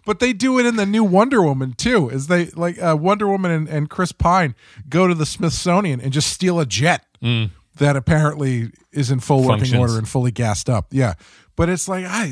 but 0.05 0.19
they 0.19 0.33
do 0.33 0.59
it 0.59 0.65
in 0.65 0.75
the 0.75 0.85
new 0.85 1.03
Wonder 1.03 1.41
Woman 1.41 1.73
too. 1.73 2.09
Is 2.09 2.27
they 2.27 2.47
like 2.47 2.81
uh, 2.81 2.95
Wonder 2.99 3.27
Woman 3.27 3.51
and, 3.51 3.67
and 3.67 3.89
Chris 3.89 4.11
Pine 4.11 4.53
go 4.87 5.07
to 5.07 5.15
the 5.15 5.25
Smithsonian 5.25 5.99
and 5.99 6.13
just 6.13 6.29
steal 6.31 6.59
a 6.59 6.65
jet. 6.65 7.05
Mm. 7.23 7.49
that 7.77 7.95
apparently 7.95 8.69
is 8.91 9.09
in 9.09 9.19
full 9.19 9.43
working 9.43 9.75
order 9.75 9.97
and 9.97 10.07
fully 10.07 10.31
gassed 10.31 10.69
up. 10.69 10.87
Yeah, 10.91 11.13
but 11.55 11.69
it's 11.69 11.87
like 11.87 12.05
I 12.05 12.27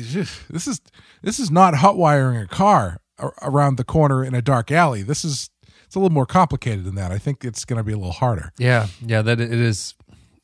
this 0.50 0.66
is 0.68 0.80
this 1.22 1.40
is 1.40 1.50
not 1.50 1.74
hot 1.74 1.96
wiring 1.96 2.36
a 2.38 2.46
car 2.46 3.00
around 3.42 3.76
the 3.76 3.84
corner 3.84 4.22
in 4.24 4.34
a 4.34 4.42
dark 4.42 4.70
alley. 4.70 5.02
This 5.02 5.24
is 5.24 5.50
it's 5.94 5.96
a 5.96 6.00
little 6.00 6.12
more 6.12 6.26
complicated 6.26 6.82
than 6.82 6.96
that. 6.96 7.12
I 7.12 7.18
think 7.18 7.44
it's 7.44 7.64
going 7.64 7.76
to 7.76 7.84
be 7.84 7.92
a 7.92 7.96
little 7.96 8.10
harder. 8.10 8.50
Yeah, 8.58 8.88
yeah, 9.00 9.22
that 9.22 9.38
it 9.38 9.52
is. 9.52 9.94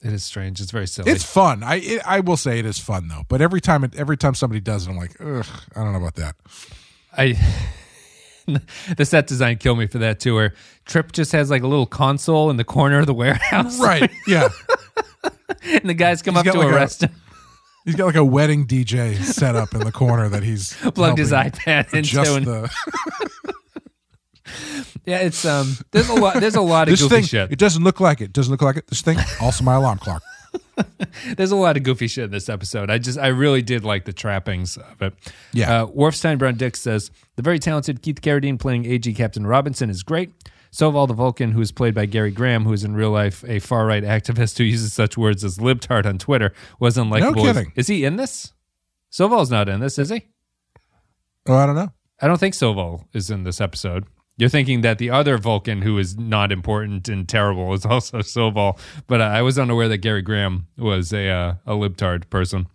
It 0.00 0.12
is 0.12 0.22
strange. 0.22 0.60
It's 0.60 0.70
very 0.70 0.86
silly. 0.86 1.10
It's 1.10 1.24
fun. 1.24 1.64
I 1.64 1.80
it, 1.80 2.02
I 2.06 2.20
will 2.20 2.36
say 2.36 2.60
it 2.60 2.66
is 2.66 2.78
fun 2.78 3.08
though. 3.08 3.22
But 3.28 3.40
every 3.42 3.60
time 3.60 3.82
it 3.82 3.96
every 3.96 4.16
time 4.16 4.36
somebody 4.36 4.60
does 4.60 4.86
it, 4.86 4.90
I'm 4.90 4.96
like, 4.96 5.16
ugh, 5.20 5.44
I 5.74 5.82
don't 5.82 5.92
know 5.92 5.98
about 5.98 6.14
that. 6.14 6.36
I 7.18 7.36
the 8.96 9.04
set 9.04 9.26
design 9.26 9.58
killed 9.58 9.80
me 9.80 9.88
for 9.88 9.98
that 9.98 10.20
too. 10.20 10.36
Where 10.36 10.54
Trip 10.84 11.10
just 11.10 11.32
has 11.32 11.50
like 11.50 11.64
a 11.64 11.66
little 11.66 11.84
console 11.84 12.48
in 12.50 12.56
the 12.56 12.64
corner 12.64 13.00
of 13.00 13.06
the 13.06 13.14
warehouse, 13.14 13.80
Right? 13.80 14.08
Yeah. 14.28 14.50
and 15.64 15.90
the 15.90 15.94
guys 15.94 16.22
come 16.22 16.36
He's 16.36 16.46
up 16.46 16.52
to 16.52 16.60
like 16.60 16.68
a- 16.68 16.76
arrest 16.76 17.02
him. 17.02 17.10
He's 17.84 17.96
got 17.96 18.06
like 18.06 18.14
a 18.14 18.24
wedding 18.24 18.68
DJ 18.68 19.16
set 19.20 19.56
up 19.56 19.74
in 19.74 19.80
the 19.80 19.90
corner 19.90 20.28
that 20.28 20.44
he's 20.44 20.74
Plugged 20.94 21.18
his 21.18 21.32
iPad 21.32 21.92
into, 21.92 22.14
the 22.44 22.70
yeah, 25.04 25.18
it's 25.18 25.44
um. 25.44 25.76
There's 25.90 26.08
a 26.08 26.14
lot. 26.14 26.40
There's 26.40 26.56
a 26.56 26.60
lot 26.60 26.88
of 26.88 26.92
this 26.92 27.02
goofy 27.02 27.16
thing. 27.16 27.24
shit. 27.24 27.52
It 27.52 27.58
doesn't 27.58 27.82
look 27.82 28.00
like 28.00 28.20
it. 28.20 28.32
Doesn't 28.32 28.50
look 28.50 28.62
like 28.62 28.76
it. 28.76 28.86
This 28.86 29.02
thing 29.02 29.18
also 29.40 29.64
my 29.64 29.74
alarm 29.74 29.98
clock. 29.98 30.22
There's 31.36 31.52
a 31.52 31.56
lot 31.56 31.76
of 31.76 31.82
goofy 31.82 32.06
shit 32.06 32.24
in 32.24 32.30
this 32.30 32.48
episode. 32.48 32.90
I 32.90 32.98
just, 32.98 33.18
I 33.18 33.28
really 33.28 33.62
did 33.62 33.84
like 33.84 34.04
the 34.04 34.12
trappings 34.12 34.76
of 34.76 35.02
it. 35.02 35.14
Yeah. 35.52 35.82
Uh, 35.82 35.86
Worfstein 35.86 36.38
Brown 36.38 36.56
Dix 36.56 36.80
says 36.80 37.10
the 37.36 37.42
very 37.42 37.58
talented 37.58 38.02
Keith 38.02 38.20
Carradine 38.20 38.58
playing 38.58 38.86
AG 38.86 39.12
Captain 39.14 39.46
Robinson 39.46 39.90
is 39.90 40.02
great. 40.02 40.32
Soval 40.72 41.08
the 41.08 41.14
Vulcan, 41.14 41.50
who 41.52 41.60
is 41.60 41.72
played 41.72 41.94
by 41.94 42.06
Gary 42.06 42.30
Graham, 42.30 42.64
who 42.64 42.72
is 42.72 42.84
in 42.84 42.94
real 42.94 43.10
life 43.10 43.44
a 43.48 43.58
far 43.58 43.86
right 43.86 44.04
activist 44.04 44.56
who 44.58 44.64
uses 44.64 44.92
such 44.92 45.16
words 45.18 45.42
as 45.42 45.58
libtard 45.58 46.06
on 46.06 46.18
Twitter, 46.18 46.52
was 46.78 46.96
unlikable. 46.96 47.36
No 47.36 47.42
kidding. 47.42 47.72
Is 47.74 47.88
he 47.88 48.04
in 48.04 48.16
this? 48.16 48.52
Soval's 49.10 49.50
not 49.50 49.68
in 49.68 49.80
this, 49.80 49.98
is 49.98 50.10
he? 50.10 50.28
Oh, 51.48 51.56
I 51.56 51.66
don't 51.66 51.74
know. 51.74 51.92
I 52.22 52.28
don't 52.28 52.38
think 52.38 52.54
Soval 52.54 53.06
is 53.12 53.30
in 53.30 53.42
this 53.42 53.60
episode. 53.60 54.04
You're 54.40 54.48
thinking 54.48 54.80
that 54.80 54.96
the 54.96 55.10
other 55.10 55.36
Vulcan, 55.36 55.82
who 55.82 55.98
is 55.98 56.16
not 56.16 56.50
important 56.50 57.10
and 57.10 57.28
terrible, 57.28 57.74
is 57.74 57.84
also 57.94 58.20
Soval. 58.20 58.78
But 59.06 59.20
uh, 59.20 59.24
I 59.24 59.42
was 59.42 59.58
unaware 59.58 59.86
that 59.88 59.98
Gary 59.98 60.22
Graham 60.22 60.66
was 60.78 61.12
a 61.12 61.28
uh, 61.28 61.54
a 61.66 61.72
libtard 61.72 62.30
person, 62.30 62.66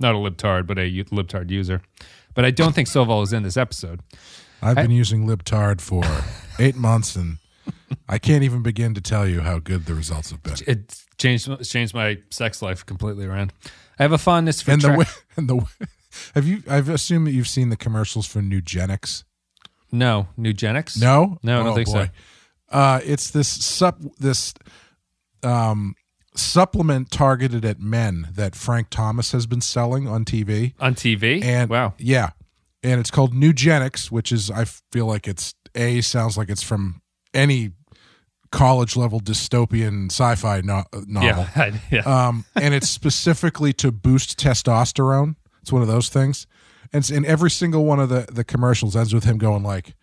not 0.00 0.16
a 0.16 0.18
libtard, 0.18 0.66
but 0.66 0.78
a 0.78 0.88
u- 0.88 1.04
libtard 1.04 1.50
user. 1.50 1.80
But 2.34 2.44
I 2.44 2.50
don't 2.50 2.74
think 2.74 2.88
Soval 2.88 3.22
is 3.22 3.32
in 3.32 3.44
this 3.44 3.56
episode. 3.56 4.00
I've 4.60 4.76
been 4.76 4.90
using 4.90 5.26
libtard 5.26 5.80
for 5.80 6.02
eight 6.58 6.76
months, 6.76 7.14
and 7.14 7.38
I 8.08 8.18
can't 8.18 8.42
even 8.42 8.62
begin 8.62 8.94
to 8.94 9.00
tell 9.00 9.26
you 9.26 9.42
how 9.42 9.60
good 9.60 9.86
the 9.86 9.94
results 9.94 10.30
have 10.30 10.42
been. 10.42 10.56
It 10.66 11.04
changed 11.18 11.48
changed 11.64 11.94
my 11.94 12.18
sex 12.30 12.62
life 12.62 12.84
completely 12.84 13.26
around. 13.26 13.52
I 13.96 14.02
have 14.02 14.12
a 14.12 14.18
fondness 14.18 14.60
for 14.60 14.72
And 14.72 14.82
the 14.82 14.92
way, 14.92 15.04
and 15.36 15.48
the 15.48 15.56
way, 15.56 15.86
have 16.34 16.48
you? 16.48 16.64
I've 16.68 16.88
assumed 16.88 17.28
that 17.28 17.32
you've 17.32 17.46
seen 17.46 17.68
the 17.68 17.76
commercials 17.76 18.26
for 18.26 18.40
Nugenix. 18.40 19.22
No 19.92 20.28
Nugenix. 20.38 21.00
No, 21.00 21.38
no, 21.42 21.60
I 21.60 21.62
don't 21.64 21.72
Oh, 21.72 21.74
think 21.74 21.88
so. 21.88 22.06
Uh, 22.70 23.00
it's 23.04 23.30
this 23.30 23.48
sup 23.48 23.98
this 24.18 24.54
um, 25.42 25.94
supplement 26.34 27.10
targeted 27.10 27.64
at 27.64 27.78
men 27.80 28.28
that 28.34 28.56
Frank 28.56 28.88
Thomas 28.90 29.32
has 29.32 29.46
been 29.46 29.60
selling 29.60 30.08
on 30.08 30.24
TV. 30.24 30.72
On 30.80 30.94
TV. 30.94 31.44
And 31.44 31.68
wow, 31.68 31.94
yeah, 31.98 32.30
and 32.82 32.98
it's 33.00 33.10
called 33.10 33.34
Nugenix, 33.34 34.10
which 34.10 34.32
is 34.32 34.50
I 34.50 34.64
feel 34.64 35.06
like 35.06 35.28
it's 35.28 35.54
a 35.74 36.00
sounds 36.00 36.36
like 36.38 36.48
it's 36.48 36.62
from 36.62 37.02
any 37.34 37.72
college 38.50 38.96
level 38.96 39.18
dystopian 39.20 40.10
sci-fi 40.10 40.60
no- 40.62 40.84
novel. 41.06 41.46
yeah, 41.56 41.76
yeah. 41.90 42.00
um, 42.28 42.44
and 42.54 42.74
it's 42.74 42.88
specifically 42.88 43.72
to 43.74 43.90
boost 43.92 44.38
testosterone. 44.38 45.36
It's 45.62 45.72
one 45.72 45.82
of 45.82 45.88
those 45.88 46.08
things, 46.08 46.46
and, 46.92 47.08
and 47.10 47.24
every 47.26 47.50
single 47.50 47.84
one 47.84 48.00
of 48.00 48.08
the 48.08 48.26
the 48.32 48.44
commercials 48.44 48.94
ends 48.96 49.12
with 49.14 49.24
him 49.24 49.38
going 49.38 49.62
like, 49.62 49.94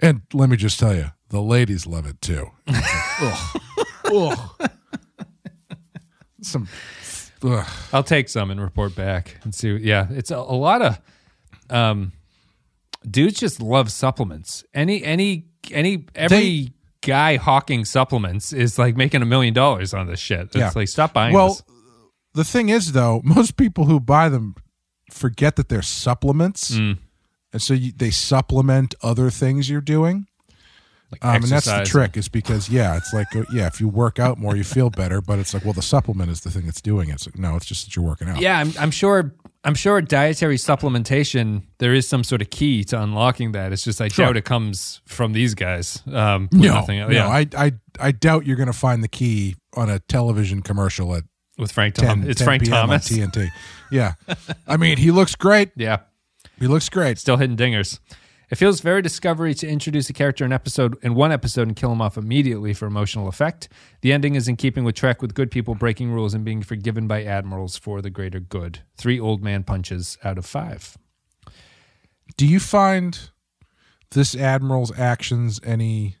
"And 0.00 0.22
let 0.32 0.48
me 0.48 0.56
just 0.56 0.78
tell 0.78 0.94
you, 0.94 1.12
the 1.30 1.40
ladies 1.42 1.86
love 1.86 2.06
it 2.06 2.20
too." 2.20 2.50
Like, 3.18 3.32
ugh, 4.12 4.40
ugh. 4.60 4.70
Some, 6.42 6.68
ugh. 7.42 7.66
I'll 7.92 8.02
take 8.04 8.28
some 8.28 8.50
and 8.50 8.60
report 8.60 8.94
back 8.94 9.36
and 9.42 9.54
see. 9.54 9.74
Yeah, 9.76 10.06
it's 10.10 10.30
a, 10.30 10.36
a 10.36 10.54
lot 10.56 10.82
of 10.82 11.00
um, 11.70 12.12
dudes 13.08 13.40
just 13.40 13.60
love 13.60 13.90
supplements. 13.90 14.64
Any 14.74 15.02
any 15.02 15.46
any 15.72 16.04
every 16.14 16.36
They- 16.38 16.68
guy 17.02 17.36
hawking 17.36 17.84
supplements 17.84 18.52
is 18.52 18.78
like 18.78 18.96
making 18.96 19.22
a 19.22 19.26
million 19.26 19.54
dollars 19.54 19.94
on 19.94 20.06
this 20.08 20.20
shit. 20.20 20.40
It's 20.40 20.56
Yeah. 20.56 20.72
like 20.74 20.88
stop 20.88 21.12
buying. 21.12 21.34
Well, 21.34 21.48
this. 21.48 21.62
the 22.34 22.44
thing 22.44 22.68
is, 22.68 22.92
though, 22.92 23.20
most 23.24 23.56
people 23.56 23.84
who 23.86 23.98
buy 24.00 24.28
them 24.28 24.54
forget 25.10 25.56
that 25.56 25.68
they're 25.68 25.82
supplements, 25.82 26.72
Mm. 26.72 26.98
and 27.52 27.62
so 27.62 27.74
you, 27.74 27.92
they 27.96 28.10
supplement 28.10 28.94
other 29.02 29.30
things 29.30 29.68
you're 29.70 29.80
doing. 29.80 30.26
Like 31.12 31.24
Um, 31.24 31.34
and 31.36 31.44
that's 31.44 31.66
the 31.66 31.84
trick, 31.84 32.16
is 32.16 32.28
because 32.28 32.68
yeah, 32.68 32.96
it's 32.96 33.12
like 33.14 33.34
uh, 33.36 33.44
yeah, 33.52 33.66
if 33.68 33.80
you 33.80 33.86
work 33.88 34.18
out 34.18 34.38
more, 34.38 34.56
you 34.56 34.64
feel 34.64 34.90
better. 34.90 35.20
But 35.20 35.38
it's 35.38 35.54
like, 35.54 35.64
well, 35.64 35.72
the 35.72 35.80
supplement 35.82 36.30
is 36.32 36.40
the 36.40 36.50
thing 36.50 36.64
that's 36.66 36.80
doing 36.80 37.10
it. 37.10 37.14
It's 37.14 37.26
like 37.26 37.38
no, 37.38 37.54
it's 37.54 37.64
just 37.66 37.84
that 37.86 37.94
you're 37.94 38.04
working 38.04 38.28
out. 38.28 38.40
Yeah, 38.40 38.58
I'm, 38.58 38.72
I'm 38.78 38.90
sure. 38.90 39.32
I'm 39.64 39.74
sure 39.74 40.00
dietary 40.00 40.56
supplementation. 40.58 41.62
There 41.78 41.92
is 41.92 42.08
some 42.08 42.22
sort 42.22 42.40
of 42.40 42.50
key 42.50 42.84
to 42.84 43.02
unlocking 43.02 43.50
that. 43.52 43.72
It's 43.72 43.82
just 43.82 44.00
I 44.00 44.06
Sure. 44.08 44.26
doubt 44.26 44.36
it 44.36 44.44
comes 44.44 45.00
from 45.06 45.32
these 45.32 45.54
guys. 45.54 46.02
Um, 46.06 46.48
No, 46.52 46.74
nothing 46.74 47.00
else. 47.00 47.10
no, 47.10 47.16
yeah, 47.16 47.28
I, 47.28 47.46
I, 47.56 47.72
I 47.98 48.12
doubt 48.12 48.46
you're 48.46 48.56
going 48.56 48.68
to 48.68 48.72
find 48.78 49.02
the 49.02 49.08
key 49.08 49.56
on 49.74 49.90
a 49.90 49.98
television 49.98 50.62
commercial 50.62 51.14
at 51.16 51.24
with 51.58 51.72
Frank 51.72 51.94
10, 51.94 52.08
Thomas. 52.08 52.28
It's 52.28 52.38
10 52.40 52.44
Frank 52.46 52.62
PM 52.64 52.74
on 52.74 52.80
Thomas. 52.80 53.08
TNT. 53.08 53.48
Yeah, 53.90 54.14
I 54.66 54.76
mean, 54.76 54.98
he 54.98 55.10
looks 55.10 55.34
great. 55.34 55.70
Yeah. 55.76 55.98
He 56.58 56.66
looks 56.66 56.88
great. 56.88 57.18
Still 57.18 57.36
hitting 57.36 57.56
dingers. 57.56 57.98
It 58.48 58.54
feels 58.56 58.80
very 58.80 59.02
discovery 59.02 59.52
to 59.54 59.66
introduce 59.68 60.08
a 60.08 60.12
character 60.12 60.44
in 60.44 60.52
episode 60.52 60.96
in 61.02 61.14
one 61.14 61.32
episode 61.32 61.66
and 61.66 61.76
kill 61.76 61.92
him 61.92 62.00
off 62.00 62.16
immediately 62.16 62.72
for 62.72 62.86
emotional 62.86 63.28
effect. 63.28 63.68
The 64.00 64.12
ending 64.12 64.36
is 64.36 64.48
in 64.48 64.56
keeping 64.56 64.84
with 64.84 64.94
Trek 64.94 65.20
with 65.20 65.34
good 65.34 65.50
people 65.50 65.74
breaking 65.74 66.12
rules 66.12 66.32
and 66.32 66.44
being 66.44 66.62
forgiven 66.62 67.06
by 67.06 67.24
admirals 67.24 67.76
for 67.76 68.00
the 68.00 68.08
greater 68.08 68.40
good. 68.40 68.80
Three 68.96 69.18
old 69.20 69.42
man 69.42 69.64
punches 69.64 70.16
out 70.24 70.38
of 70.38 70.46
five. 70.46 70.96
Do 72.36 72.46
you 72.46 72.60
find 72.60 73.30
this 74.12 74.34
admiral's 74.34 74.96
actions 74.98 75.60
any 75.64 76.16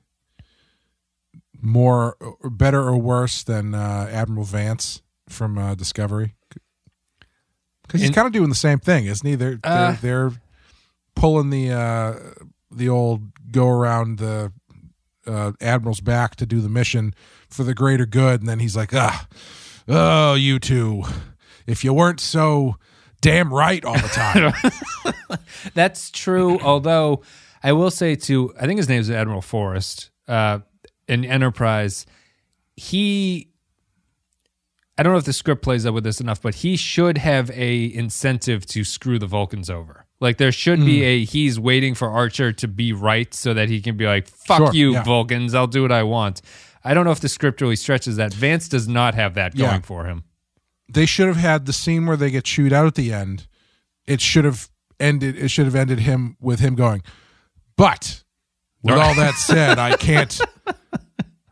more 1.62 2.16
better 2.50 2.82
or 2.82 2.96
worse 2.98 3.42
than 3.42 3.74
uh, 3.74 4.08
Admiral 4.10 4.44
Vance 4.44 5.00
from 5.28 5.58
uh, 5.58 5.74
Discovery? 5.74 6.34
Because 7.82 8.00
he's 8.00 8.10
kind 8.10 8.26
of 8.26 8.32
doing 8.32 8.48
the 8.48 8.54
same 8.56 8.78
thing, 8.80 9.06
isn't 9.06 9.26
he? 9.26 9.36
They're 9.36 9.58
Uh, 9.62 9.92
they're, 9.92 9.98
they're 10.30 10.32
pulling 11.14 11.50
the 11.50 11.70
uh, 11.70 12.14
the 12.70 12.88
old 12.88 13.22
go 13.50 13.68
around 13.68 14.18
the 14.18 14.52
uh, 15.26 15.52
admiral's 15.60 16.00
back 16.00 16.36
to 16.36 16.46
do 16.46 16.60
the 16.60 16.68
mission 16.68 17.14
for 17.48 17.64
the 17.64 17.74
greater 17.74 18.06
good, 18.06 18.40
and 18.40 18.48
then 18.48 18.58
he's 18.58 18.76
like, 18.76 18.92
ah, 18.94 19.26
oh, 19.88 20.34
you 20.34 20.58
two, 20.58 21.02
if 21.66 21.84
you 21.84 21.92
weren't 21.92 22.20
so 22.20 22.76
damn 23.20 23.52
right 23.52 23.84
all 23.84 23.94
the 23.94 24.08
time. 24.08 25.38
That's 25.74 26.10
true. 26.10 26.58
although 26.60 27.22
I 27.62 27.72
will 27.72 27.90
say 27.90 28.14
to, 28.14 28.52
I 28.60 28.66
think 28.66 28.78
his 28.78 28.88
name 28.88 29.00
is 29.00 29.10
Admiral 29.10 29.42
Forrest 29.42 30.10
uh, 30.28 30.60
in 31.08 31.24
Enterprise. 31.24 32.06
He, 32.76 33.48
I 34.98 35.02
don't 35.02 35.12
know 35.12 35.18
if 35.18 35.24
the 35.24 35.32
script 35.32 35.62
plays 35.62 35.84
up 35.84 35.92
with 35.94 36.04
this 36.04 36.20
enough, 36.20 36.40
but 36.40 36.56
he 36.56 36.76
should 36.76 37.18
have 37.18 37.50
a 37.50 37.92
incentive 37.94 38.64
to 38.66 38.82
screw 38.84 39.18
the 39.18 39.26
Vulcans 39.26 39.68
over. 39.68 40.06
Like 40.20 40.38
there 40.38 40.52
should 40.52 40.80
be 40.84 40.98
Hmm. 41.00 41.04
a 41.04 41.24
he's 41.24 41.60
waiting 41.60 41.94
for 41.94 42.08
Archer 42.08 42.50
to 42.52 42.66
be 42.68 42.92
right 42.94 43.32
so 43.34 43.52
that 43.52 43.68
he 43.68 43.82
can 43.82 43.96
be 43.98 44.06
like, 44.06 44.26
"Fuck 44.26 44.58
Sure, 44.58 44.72
you, 44.74 44.92
yeah. 44.94 45.02
Vulcans! 45.02 45.54
I'll 45.54 45.66
do 45.66 45.82
what 45.82 45.92
I 45.92 46.02
want." 46.02 46.40
I 46.82 46.94
don't 46.94 47.04
know 47.04 47.10
if 47.10 47.20
the 47.20 47.28
script 47.28 47.60
really 47.60 47.76
stretches 47.76 48.16
that. 48.16 48.32
Vance 48.32 48.68
does 48.68 48.88
not 48.88 49.14
have 49.14 49.34
that 49.34 49.54
Yeah. 49.56 49.70
going 49.70 49.82
for 49.82 50.04
him. 50.06 50.24
they 50.88 51.04
should 51.04 51.26
have 51.26 51.36
had 51.36 51.66
the 51.66 51.72
scene 51.72 52.06
where 52.06 52.16
they 52.16 52.30
get 52.30 52.44
chewed 52.44 52.72
out 52.72 52.86
at 52.86 52.94
the 52.94 53.12
end. 53.12 53.48
It 54.06 54.20
should 54.20 54.44
have 54.44 54.70
ended. 55.00 55.36
It 55.36 55.48
should 55.48 55.66
have 55.66 55.74
ended 55.74 55.98
him 55.98 56.36
with 56.40 56.60
him 56.60 56.76
going. 56.76 57.02
But 57.76 58.22
with 58.82 58.94
all 58.94 59.14
that 59.16 59.34
said, 59.34 59.78
I 59.80 59.96
can't. 59.96 60.40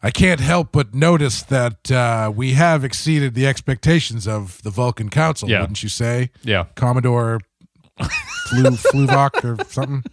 I 0.05 0.11
can't 0.11 0.41
help 0.41 0.71
but 0.73 0.95
notice 0.95 1.43
that 1.45 1.91
uh, 1.91 2.31
we 2.35 2.53
have 2.53 2.85
exceeded 2.85 3.35
the 3.35 3.47
expectations 3.47 4.29
of 4.29 4.61
the 4.63 4.71
Vulcan 4.71 5.09
Council, 5.09 5.49
Yeah. 5.49 5.61
wouldn't 5.63 5.83
you 5.83 5.89
say, 5.89 6.31
Yeah, 6.43 6.67
Commodore 6.75 7.41
Flu 8.49 8.65
Fluvok 8.73 9.43
or 9.45 9.65
something? 9.65 10.05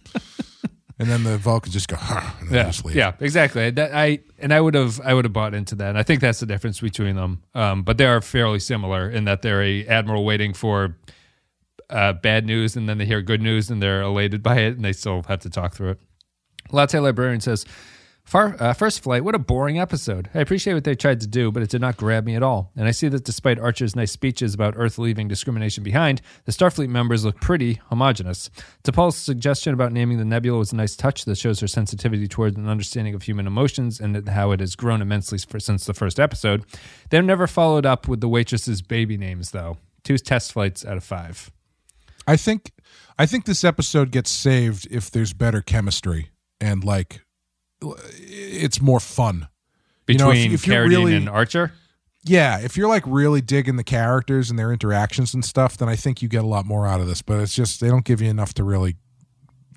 And 0.98 1.10
then 1.10 1.24
the 1.24 1.36
Vulcans 1.36 1.72
just 1.74 1.88
go, 1.88 1.96
huh, 1.96 2.20
and 2.40 2.48
then 2.50 2.72
yeah, 2.84 2.90
yeah, 2.92 3.12
exactly. 3.18 3.70
That 3.70 3.92
I 3.92 4.20
and 4.38 4.54
I 4.54 4.60
would 4.60 4.74
have 4.74 5.00
I 5.00 5.14
would 5.14 5.24
have 5.24 5.32
bought 5.32 5.52
into 5.52 5.74
that. 5.76 5.88
And 5.90 5.98
I 5.98 6.04
think 6.04 6.20
that's 6.20 6.38
the 6.40 6.46
difference 6.46 6.80
between 6.80 7.16
them. 7.16 7.42
Um, 7.54 7.82
but 7.82 7.98
they 7.98 8.06
are 8.06 8.20
fairly 8.20 8.60
similar 8.60 9.10
in 9.10 9.24
that 9.24 9.42
they're 9.42 9.62
a 9.62 9.84
admiral 9.86 10.24
waiting 10.24 10.52
for 10.54 10.96
uh, 11.90 12.12
bad 12.12 12.46
news, 12.46 12.76
and 12.76 12.88
then 12.88 12.98
they 12.98 13.04
hear 13.04 13.20
good 13.20 13.42
news, 13.42 13.68
and 13.68 13.82
they're 13.82 14.02
elated 14.02 14.42
by 14.44 14.58
it, 14.58 14.76
and 14.76 14.84
they 14.84 14.92
still 14.92 15.22
have 15.28 15.40
to 15.40 15.50
talk 15.50 15.74
through 15.74 15.90
it. 15.90 16.00
Latte 16.70 16.98
Librarian 17.00 17.40
says, 17.40 17.66
Far, 18.32 18.56
uh, 18.58 18.72
first 18.72 19.02
flight, 19.02 19.24
what 19.24 19.34
a 19.34 19.38
boring 19.38 19.78
episode. 19.78 20.30
I 20.32 20.38
appreciate 20.38 20.72
what 20.72 20.84
they 20.84 20.94
tried 20.94 21.20
to 21.20 21.26
do, 21.26 21.52
but 21.52 21.62
it 21.62 21.68
did 21.68 21.82
not 21.82 21.98
grab 21.98 22.24
me 22.24 22.34
at 22.34 22.42
all. 22.42 22.72
And 22.74 22.88
I 22.88 22.90
see 22.90 23.08
that 23.08 23.24
despite 23.24 23.58
Archer's 23.58 23.94
nice 23.94 24.10
speeches 24.10 24.54
about 24.54 24.72
Earth 24.74 24.96
leaving 24.96 25.28
discrimination 25.28 25.84
behind, 25.84 26.22
the 26.46 26.52
Starfleet 26.52 26.88
members 26.88 27.26
look 27.26 27.38
pretty 27.42 27.82
homogenous. 27.90 28.48
T'Pol's 28.84 29.18
suggestion 29.18 29.74
about 29.74 29.92
naming 29.92 30.16
the 30.16 30.24
nebula 30.24 30.58
was 30.58 30.72
a 30.72 30.76
nice 30.76 30.96
touch 30.96 31.26
that 31.26 31.36
shows 31.36 31.60
her 31.60 31.68
sensitivity 31.68 32.26
towards 32.26 32.56
an 32.56 32.70
understanding 32.70 33.14
of 33.14 33.24
human 33.24 33.46
emotions 33.46 34.00
and 34.00 34.26
how 34.26 34.50
it 34.52 34.60
has 34.60 34.76
grown 34.76 35.02
immensely 35.02 35.36
for, 35.36 35.60
since 35.60 35.84
the 35.84 35.92
first 35.92 36.18
episode. 36.18 36.64
They've 37.10 37.22
never 37.22 37.46
followed 37.46 37.84
up 37.84 38.08
with 38.08 38.22
the 38.22 38.30
waitress's 38.30 38.80
baby 38.80 39.18
names, 39.18 39.50
though. 39.50 39.76
Two 40.04 40.16
test 40.16 40.54
flights 40.54 40.86
out 40.86 40.96
of 40.96 41.04
five. 41.04 41.50
I 42.26 42.38
think 42.38 42.72
I 43.18 43.26
think 43.26 43.44
this 43.44 43.62
episode 43.62 44.10
gets 44.10 44.30
saved 44.30 44.88
if 44.90 45.10
there's 45.10 45.34
better 45.34 45.60
chemistry 45.60 46.30
and 46.62 46.82
like 46.82 47.20
it's 48.18 48.80
more 48.80 49.00
fun. 49.00 49.48
You 50.08 50.18
know, 50.18 50.30
if- 50.30 50.34
Between 50.36 50.52
if 50.52 50.62
Carradine 50.64 50.88
really- 50.88 51.16
and 51.16 51.28
Archer? 51.28 51.72
Yeah, 52.24 52.58
if 52.60 52.76
you're 52.76 52.88
like 52.88 53.02
really 53.06 53.40
digging 53.40 53.74
the 53.76 53.82
characters 53.84 54.48
and 54.48 54.56
their 54.58 54.72
interactions 54.72 55.34
and 55.34 55.44
stuff, 55.44 55.76
then 55.76 55.88
I 55.88 55.96
think 55.96 56.22
you 56.22 56.28
get 56.28 56.44
a 56.44 56.46
lot 56.46 56.64
more 56.66 56.86
out 56.86 57.00
of 57.00 57.08
this. 57.08 57.20
But 57.20 57.40
it's 57.40 57.52
just 57.54 57.80
they 57.80 57.88
don't 57.88 58.04
give 58.04 58.20
you 58.22 58.30
enough 58.30 58.54
to 58.54 58.64
really 58.64 58.94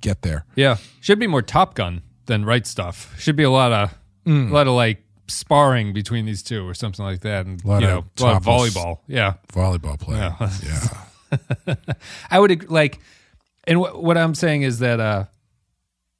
get 0.01 0.21
there. 0.21 0.45
Yeah, 0.55 0.77
should 1.01 1.17
be 1.17 1.25
more 1.25 1.41
Top 1.41 1.73
Gun 1.73 2.03
than 2.27 2.45
right 2.45 2.67
stuff. 2.67 3.15
Should 3.19 3.35
be 3.35 3.41
a 3.43 3.49
lot 3.49 3.71
of 3.71 3.95
Mm. 4.27 4.51
a 4.51 4.53
lot 4.53 4.67
of 4.67 4.73
like 4.73 5.03
sparring 5.27 5.91
between 5.93 6.25
these 6.27 6.43
two 6.43 6.67
or 6.67 6.75
something 6.75 7.03
like 7.03 7.21
that, 7.21 7.47
and 7.47 7.59
you 7.63 7.79
know, 7.79 8.05
a 8.19 8.21
lot 8.23 8.35
of 8.35 8.43
volleyball. 8.43 8.99
Yeah, 9.07 9.33
Volleyball 9.51 9.99
play. 9.99 10.17
Yeah. 10.17 10.51
Yeah. 10.63 11.75
I 12.29 12.39
would 12.39 12.69
like, 12.69 12.99
and 13.65 13.79
wh- 13.79 13.99
what 14.01 14.17
I'm 14.19 14.35
saying 14.35 14.61
is 14.61 14.77
that 14.79 14.99
uh, 14.99 15.25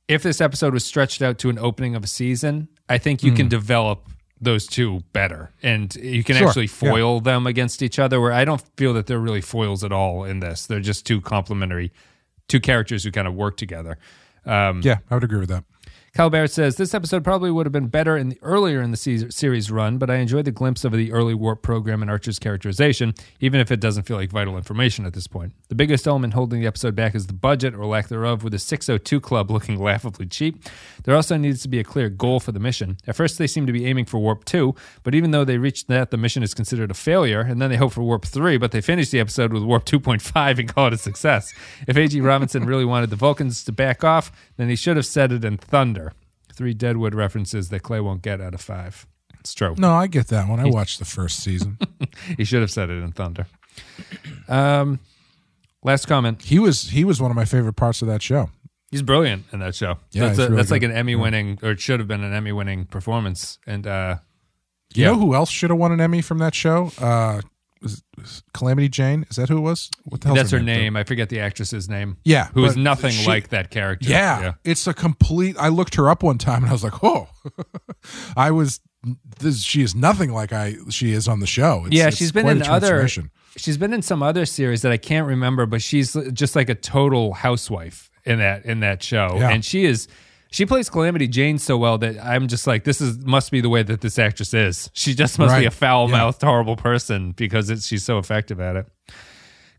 if 0.08 0.24
this 0.24 0.42
episode 0.42 0.74
was 0.74 0.86
stretched 0.86 1.22
out 1.22 1.38
to 1.40 1.50
an 1.50 1.58
opening 1.58 1.96
of 1.96 2.04
a 2.04 2.08
season, 2.08 2.68
I 2.90 2.98
think 2.98 3.24
you 3.24 3.32
can 3.32 3.48
develop 3.48 4.08
those 4.42 4.68
two 4.68 5.02
better, 5.14 5.52
and 5.64 5.94
you 5.96 6.24
can 6.24 6.36
Hmm. 6.36 6.40
Sure, 6.40 6.48
actually 6.50 6.66
yeah. 6.66 6.92
foil 6.92 7.20
them 7.22 7.48
against 7.48 7.82
each 7.82 7.98
other. 8.00 8.20
Where 8.22 8.34
I 8.34 8.46
don't 8.46 8.62
feel 8.78 8.94
that 8.94 9.08
they're 9.08 9.20
really 9.20 9.42
foils 9.42 9.84
at 9.84 9.92
all 9.92 10.24
in 10.24 10.40
this; 10.40 10.66
they're 10.68 10.80
just 10.82 11.06
two 11.06 11.22
complementary, 11.22 11.92
two 12.48 12.60
characters 12.60 13.04
who 13.04 13.12
kind 13.12 13.28
of 13.28 13.34
work 13.34 13.58
together. 13.58 13.98
Um, 14.46 14.82
yeah, 14.84 14.98
I 15.10 15.16
would 15.16 15.24
agree 15.24 15.40
with 15.40 15.50
that. 15.50 15.64
Barrett 16.18 16.52
says 16.52 16.78
this 16.78 16.94
episode 16.94 17.26
probably 17.26 17.52
would 17.52 17.66
have 17.66 17.74
been 17.74 17.88
better 17.88 18.16
in 18.16 18.30
the 18.30 18.40
earlier 18.42 18.82
in 18.82 18.92
the 18.92 19.28
series 19.30 19.70
run, 19.70 19.98
but 19.98 20.10
I 20.10 20.16
enjoyed 20.16 20.46
the 20.46 20.52
glimpse 20.52 20.86
of 20.86 20.94
the 20.94 21.12
early 21.12 21.34
warp 21.34 21.62
program 21.62 22.02
and 22.02 22.10
Archer's 22.10 22.40
characterization, 22.40 23.14
even 23.42 23.60
if 23.60 23.70
it 23.70 23.82
doesn't 23.82 24.04
feel 24.04 24.16
like 24.16 24.30
vital 24.30 24.56
information 24.56 25.06
at 25.06 25.14
this 25.14 25.28
point. 25.28 25.52
The 25.68 25.76
biggest 25.76 26.08
element 26.08 26.34
holding 26.34 26.62
the 26.62 26.68
episode 26.68 26.96
back 26.96 27.16
is 27.16 27.28
the 27.28 27.34
budget 27.34 27.76
or 27.76 27.86
lack 27.86 28.08
thereof, 28.08 28.44
with 28.46 28.54
the 28.54 28.60
602 28.60 29.20
Club 29.20 29.52
looking 29.52 29.78
laughably 29.84 30.26
cheap. 30.26 30.64
There 31.04 31.18
also 31.18 31.36
needs 31.36 31.62
to 31.64 31.68
be 31.68 31.80
a 31.80 31.84
clear 31.84 32.10
goal 32.10 32.40
for 32.40 32.54
the 32.54 32.62
mission. 32.62 32.96
At 33.06 33.18
first, 33.18 33.38
they 33.38 33.46
seem 33.46 33.66
to 33.68 33.74
be 33.74 33.86
aiming 33.86 34.06
for 34.06 34.18
warp 34.18 34.46
two, 34.46 34.74
but 35.04 35.16
even 35.16 35.32
though 35.32 35.44
they 35.44 35.58
reach 35.58 35.86
that, 35.88 36.12
the 36.12 36.18
mission 36.18 36.44
is 36.44 36.54
considered 36.54 36.92
a 36.92 36.96
failure, 36.96 37.42
and 37.42 37.62
then 37.62 37.70
they 37.70 37.78
hope 37.78 37.92
for 37.92 38.04
warp 38.04 38.24
three, 38.24 38.58
but 38.58 38.72
they 38.72 38.80
finish 38.80 39.10
the 39.10 39.20
episode 39.20 39.52
with 39.52 39.64
warp 39.64 39.84
2.5 39.84 40.60
and 40.60 40.74
call 40.74 40.88
it 40.88 40.94
a 40.94 40.98
success. 40.98 41.54
If 41.90 41.98
A.G. 41.98 42.22
Robinson 42.22 42.66
really 42.66 42.86
wanted 42.86 43.10
the 43.10 43.18
Vulcans 43.18 43.66
to 43.66 43.74
back 43.74 44.06
off, 44.06 44.32
then 44.56 44.70
he 44.70 44.78
should 44.78 44.96
have 44.96 45.06
said 45.06 45.34
it 45.34 45.44
in 45.44 45.58
Thunder. 45.58 46.05
Three 46.56 46.74
Deadwood 46.74 47.14
references 47.14 47.70
that 47.70 47.82
Clay 47.84 48.00
won't 48.00 48.22
get 48.22 48.40
out 48.42 48.54
of 48.54 48.62
five. 48.62 49.06
It's 49.40 49.54
true. 49.54 49.76
No, 49.78 49.94
I 49.94 50.08
get 50.08 50.28
that 50.30 50.48
one. 50.50 50.60
I 50.60 50.66
watched 50.66 51.00
the 51.00 51.06
first 51.06 51.40
season. 51.40 51.78
He 52.38 52.46
should 52.46 52.62
have 52.62 52.72
said 52.72 52.90
it 52.90 53.04
in 53.04 53.12
Thunder. 53.12 53.46
Um, 54.48 55.00
last 55.84 56.08
comment. 56.08 56.42
he 56.42 56.60
was 56.60 56.90
he 56.90 57.04
was 57.04 57.22
one 57.22 57.30
of 57.30 57.36
my 57.36 57.46
favorite 57.46 57.74
parts 57.74 58.02
of 58.02 58.08
that 58.08 58.22
show. 58.22 58.50
He's 58.90 59.02
brilliant 59.02 59.44
in 59.52 59.60
that 59.60 59.76
show. 59.76 59.98
Yeah, 60.12 60.28
that's 60.28 60.40
a, 60.40 60.44
really 60.44 60.56
that's 60.56 60.72
like 60.72 60.84
an 60.84 60.92
Emmy 60.92 61.16
winning, 61.16 61.60
or 61.62 61.72
it 61.72 61.80
should 61.82 62.00
have 62.00 62.08
been 62.08 62.24
an 62.24 62.34
Emmy 62.34 62.52
winning 62.52 62.86
performance. 62.86 63.60
And 63.68 63.86
uh, 63.86 64.18
You 64.94 65.04
yeah, 65.04 65.12
know 65.12 65.20
who 65.20 65.36
else 65.36 65.50
should 65.50 65.70
have 65.72 65.78
won 65.80 65.92
an 65.92 66.00
Emmy 66.00 66.22
from 66.22 66.38
that 66.40 66.56
show? 66.56 66.92
Uh, 67.00 67.42
was, 67.86 68.44
Calamity 68.54 68.90
Jane. 68.90 69.26
Is 69.30 69.38
that 69.38 69.48
who 69.48 69.58
it 69.58 69.62
was? 69.62 69.90
What 70.04 70.20
the 70.22 70.28
hell? 70.28 70.36
that's 70.36 70.52
her 70.52 70.60
name. 70.60 70.98
I 70.98 71.04
forget 71.06 71.30
the 71.30 71.40
actress's 71.40 71.88
name. 71.88 72.18
Yeah, 72.26 72.48
who 72.54 72.66
is 72.66 72.76
nothing 72.76 73.12
she- 73.12 73.28
like 73.28 73.50
that 73.50 73.70
character. 73.70 74.10
Yeah, 74.10 74.54
it's 74.66 74.86
a 74.88 74.94
complete. 74.94 75.56
I 75.60 75.70
looked 75.70 75.96
her 75.96 76.10
up 76.10 76.24
one 76.24 76.38
time 76.38 76.64
and 76.64 76.70
I 76.70 76.74
was 76.74 76.84
like, 76.84 77.04
oh, 77.04 77.30
I 78.38 78.52
was. 78.52 78.80
This, 79.40 79.62
she 79.62 79.84
is 79.84 79.94
nothing 79.94 80.32
like 80.34 80.52
I 80.52 80.76
she 80.90 81.12
is 81.12 81.28
on 81.28 81.40
the 81.40 81.46
show. 81.48 81.84
It's, 81.86 81.96
yeah, 81.96 82.10
she's 82.10 82.32
been 82.32 82.48
in 82.48 82.64
other. 82.64 83.08
She's 83.58 83.78
been 83.78 83.94
in 83.94 84.02
some 84.02 84.22
other 84.24 84.46
series 84.46 84.82
that 84.82 84.92
I 84.92 84.98
can't 84.98 85.28
remember, 85.28 85.66
but 85.66 85.82
she's 85.82 86.14
just 86.34 86.56
like 86.56 86.70
a 86.70 86.76
total 86.76 87.34
housewife 87.34 88.10
in 88.26 88.40
that 88.40 88.66
in 88.66 88.80
that 88.80 89.04
show, 89.04 89.36
Yeah. 89.38 89.50
and 89.52 89.64
she 89.64 89.86
is. 89.86 90.08
She 90.52 90.66
plays 90.66 90.90
Calamity 90.90 91.28
Jane 91.28 91.58
so 91.58 91.78
well 91.78 91.98
that 91.98 92.24
I'm 92.24 92.48
just 92.48 92.66
like, 92.66 92.84
this 92.86 93.02
is 93.02 93.18
must 93.26 93.52
be 93.52 93.62
the 93.62 93.70
way 93.70 93.84
that 93.84 94.02
this 94.02 94.18
actress 94.18 94.54
is. 94.54 94.90
She 94.94 95.14
just 95.14 95.38
must 95.38 95.58
be 95.58 95.66
a 95.66 95.72
foul 95.72 96.08
mouthed, 96.08 96.42
horrible 96.42 96.78
person 96.78 97.32
because 97.32 97.70
it's, 97.70 97.86
she's 97.86 98.04
so 98.06 98.18
effective 98.20 98.60
at 98.60 98.76
it. 98.76 98.88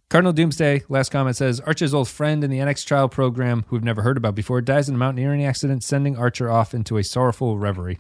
Cardinal 0.08 0.32
Doomsday, 0.32 0.82
last 0.88 1.10
comment 1.10 1.36
says 1.36 1.58
Archer's 1.60 1.92
old 1.92 2.08
friend 2.08 2.44
in 2.44 2.50
the 2.50 2.58
NX 2.58 2.84
trial 2.86 3.08
program, 3.08 3.64
who 3.68 3.76
we've 3.76 3.82
never 3.84 4.02
heard 4.02 4.16
about 4.16 4.36
before, 4.36 4.60
dies 4.60 4.88
in 4.88 4.94
a 4.94 4.98
mountaineering 4.98 5.44
accident, 5.44 5.82
sending 5.82 6.16
Archer 6.16 6.48
off 6.48 6.74
into 6.74 6.96
a 6.96 7.02
sorrowful 7.02 7.58
reverie. 7.58 7.98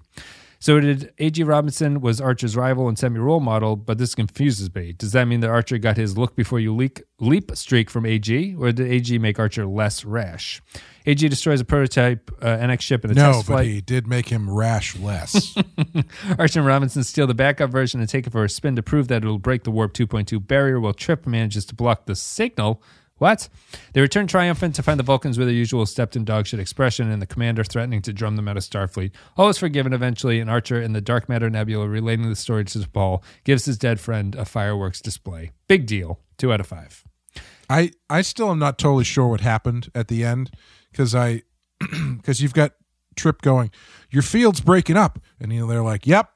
So 0.58 0.80
did 0.80 1.12
A.G. 1.18 1.42
Robinson 1.44 2.00
was 2.00 2.20
Archer's 2.20 2.56
rival 2.56 2.88
and 2.88 2.98
semi-role 2.98 3.40
model, 3.40 3.76
but 3.76 3.98
this 3.98 4.14
confuses 4.14 4.74
me. 4.74 4.92
Does 4.92 5.12
that 5.12 5.26
mean 5.26 5.40
that 5.40 5.50
Archer 5.50 5.78
got 5.78 5.96
his 5.96 6.16
look 6.16 6.34
before 6.34 6.58
you 6.58 6.74
leak, 6.74 7.02
leap 7.20 7.50
streak 7.54 7.90
from 7.90 8.06
A.G., 8.06 8.54
or 8.58 8.72
did 8.72 8.90
A.G. 8.90 9.18
make 9.18 9.38
Archer 9.38 9.66
less 9.66 10.04
rash? 10.04 10.62
A.G. 11.04 11.28
destroys 11.28 11.60
a 11.60 11.64
prototype 11.64 12.30
uh, 12.42 12.46
NX 12.46 12.80
ship 12.80 13.04
in 13.04 13.10
a 13.12 13.14
No, 13.14 13.32
test 13.32 13.48
but 13.48 13.64
he 13.64 13.80
did 13.80 14.06
make 14.06 14.28
him 14.28 14.50
rash 14.50 14.96
less. 14.98 15.56
Archer 16.38 16.60
and 16.60 16.66
Robinson 16.66 17.04
steal 17.04 17.26
the 17.26 17.34
backup 17.34 17.70
version 17.70 18.00
and 18.00 18.08
take 18.08 18.26
it 18.26 18.30
for 18.30 18.42
a 18.44 18.48
spin 18.48 18.76
to 18.76 18.82
prove 18.82 19.08
that 19.08 19.22
it'll 19.22 19.38
break 19.38 19.64
the 19.64 19.70
Warp 19.70 19.92
2.2 19.92 20.44
barrier 20.46 20.80
while 20.80 20.94
Trip 20.94 21.26
manages 21.26 21.64
to 21.66 21.74
block 21.74 22.06
the 22.06 22.16
signal. 22.16 22.82
What? 23.18 23.48
They 23.92 24.00
return 24.02 24.26
triumphant 24.26 24.74
to 24.74 24.82
find 24.82 24.98
the 24.98 25.04
Vulcans 25.04 25.38
with 25.38 25.48
their 25.48 25.54
usual 25.54 25.86
stepped 25.86 26.16
in 26.16 26.24
dogshit 26.24 26.58
expression 26.58 27.10
and 27.10 27.22
the 27.22 27.26
commander 27.26 27.64
threatening 27.64 28.02
to 28.02 28.12
drum 28.12 28.36
them 28.36 28.46
out 28.46 28.58
of 28.58 28.62
Starfleet. 28.62 29.12
All 29.36 29.48
is 29.48 29.56
forgiven 29.56 29.94
eventually, 29.94 30.38
and 30.38 30.50
Archer 30.50 30.80
in 30.80 30.92
the 30.92 31.00
Dark 31.00 31.28
Matter 31.28 31.48
Nebula 31.48 31.88
relating 31.88 32.28
the 32.28 32.36
story 32.36 32.64
to 32.66 32.78
T'Pol 32.78 33.22
gives 33.44 33.64
his 33.64 33.78
dead 33.78 34.00
friend 34.00 34.34
a 34.34 34.44
fireworks 34.44 35.00
display. 35.00 35.52
Big 35.66 35.86
deal. 35.86 36.20
Two 36.36 36.52
out 36.52 36.60
of 36.60 36.66
five. 36.66 37.04
I 37.70 37.92
I 38.10 38.20
still 38.20 38.50
am 38.50 38.58
not 38.58 38.78
totally 38.78 39.04
sure 39.04 39.28
what 39.28 39.40
happened 39.40 39.90
at 39.94 40.08
the 40.08 40.22
end 40.22 40.50
because 40.92 41.14
I 41.14 41.42
because 42.16 42.40
you've 42.42 42.54
got 42.54 42.72
Trip 43.16 43.40
going, 43.40 43.70
your 44.10 44.22
field's 44.22 44.60
breaking 44.60 44.98
up, 44.98 45.18
and 45.40 45.50
you 45.50 45.60
know 45.60 45.66
they're 45.66 45.82
like, 45.82 46.06
yep. 46.06 46.30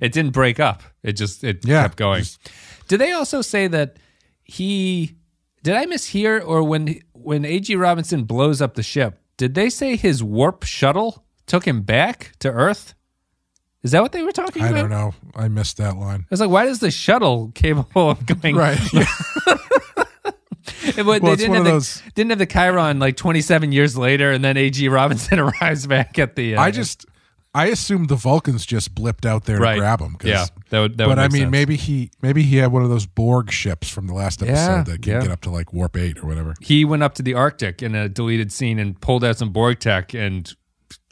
It 0.00 0.12
didn't 0.12 0.32
break 0.32 0.58
up. 0.60 0.82
It 1.02 1.12
just 1.12 1.44
it 1.44 1.64
Yeah, 1.66 1.82
kept 1.82 1.96
going. 1.96 2.20
just- 2.20 2.38
Did 2.88 3.00
they 3.00 3.12
also 3.12 3.42
say 3.42 3.66
that 3.68 3.96
he 4.44 5.16
did 5.62 5.74
I 5.76 5.86
mishear 5.86 6.46
or 6.46 6.62
when 6.62 7.00
when 7.12 7.44
AG 7.44 7.74
Robinson 7.76 8.24
blows 8.24 8.60
up 8.60 8.74
the 8.74 8.82
ship, 8.82 9.20
did 9.36 9.54
they 9.54 9.70
say 9.70 9.96
his 9.96 10.22
warp 10.22 10.62
shuttle 10.64 11.24
took 11.46 11.66
him 11.66 11.82
back 11.82 12.32
to 12.40 12.50
Earth? 12.50 12.94
Is 13.82 13.90
that 13.92 14.00
what 14.02 14.12
they 14.12 14.22
were 14.22 14.32
talking 14.32 14.62
I 14.62 14.68
about? 14.68 14.78
I 14.78 14.80
don't 14.82 14.90
know. 14.90 15.14
I 15.36 15.48
missed 15.48 15.76
that 15.78 15.96
line. 15.96 16.20
I 16.20 16.26
was 16.30 16.40
like, 16.40 16.50
why 16.50 16.64
does 16.64 16.78
the 16.80 16.90
shuttle 16.90 17.50
capable 17.54 18.10
of 18.10 18.24
going 18.26 18.56
Right. 18.56 18.78
Yeah. 20.96 21.02
Well, 21.02 21.20
they 21.20 21.36
didn't 21.36 21.54
have 21.54 21.64
the, 21.64 21.70
those- 21.72 22.02
didn't 22.14 22.30
have 22.30 22.38
the 22.38 22.46
Chiron 22.46 22.98
like 22.98 23.16
27 23.16 23.72
years 23.72 23.96
later, 23.98 24.30
and 24.32 24.42
then 24.44 24.56
AG 24.56 24.86
Robinson 24.88 25.38
arrives 25.60 25.86
back 25.86 26.18
at 26.18 26.36
the. 26.36 26.56
Uh, 26.56 26.62
I 26.62 26.70
just 26.70 27.04
I 27.56 27.66
assumed 27.66 28.08
the 28.08 28.16
Vulcans 28.16 28.66
just 28.66 28.94
blipped 28.96 29.24
out 29.24 29.44
there 29.44 29.58
Right. 29.58 29.74
to 29.74 29.80
grab 29.80 30.00
him. 30.00 30.14
'cause- 30.16 30.28
Yeah, 30.28 30.46
that 30.70 30.80
would- 30.80 30.92
that 30.98 31.04
but 31.04 31.08
would 31.10 31.18
I 31.20 31.28
mean, 31.28 31.42
sense. 31.42 31.50
maybe 31.52 31.76
he 31.76 32.10
maybe 32.20 32.42
he 32.42 32.56
had 32.56 32.72
one 32.72 32.82
of 32.82 32.88
those 32.88 33.06
Borg 33.06 33.52
ships 33.52 33.88
from 33.88 34.06
the 34.08 34.12
last 34.14 34.42
episode 34.42 34.54
Yeah, 34.78 34.82
that 34.82 35.02
can 35.02 35.12
yeah. 35.12 35.20
get 35.20 35.30
up 35.30 35.40
to 35.42 35.50
like 35.50 35.72
warp 35.72 35.96
eight 35.96 36.18
or 36.18 36.26
whatever. 36.26 36.54
he 36.60 36.84
went 36.84 37.02
up 37.04 37.14
to 37.14 37.22
the 37.22 37.34
Arctic 37.34 37.80
in 37.82 37.94
a 37.94 38.08
deleted 38.08 38.50
scene 38.50 38.78
and 38.80 39.00
pulled 39.00 39.22
out 39.22 39.38
some 39.38 39.50
Borg 39.50 39.78
tech 39.78 40.12
and 40.14 40.52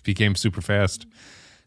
became 0.03 0.35
super 0.35 0.61
fast. 0.61 1.07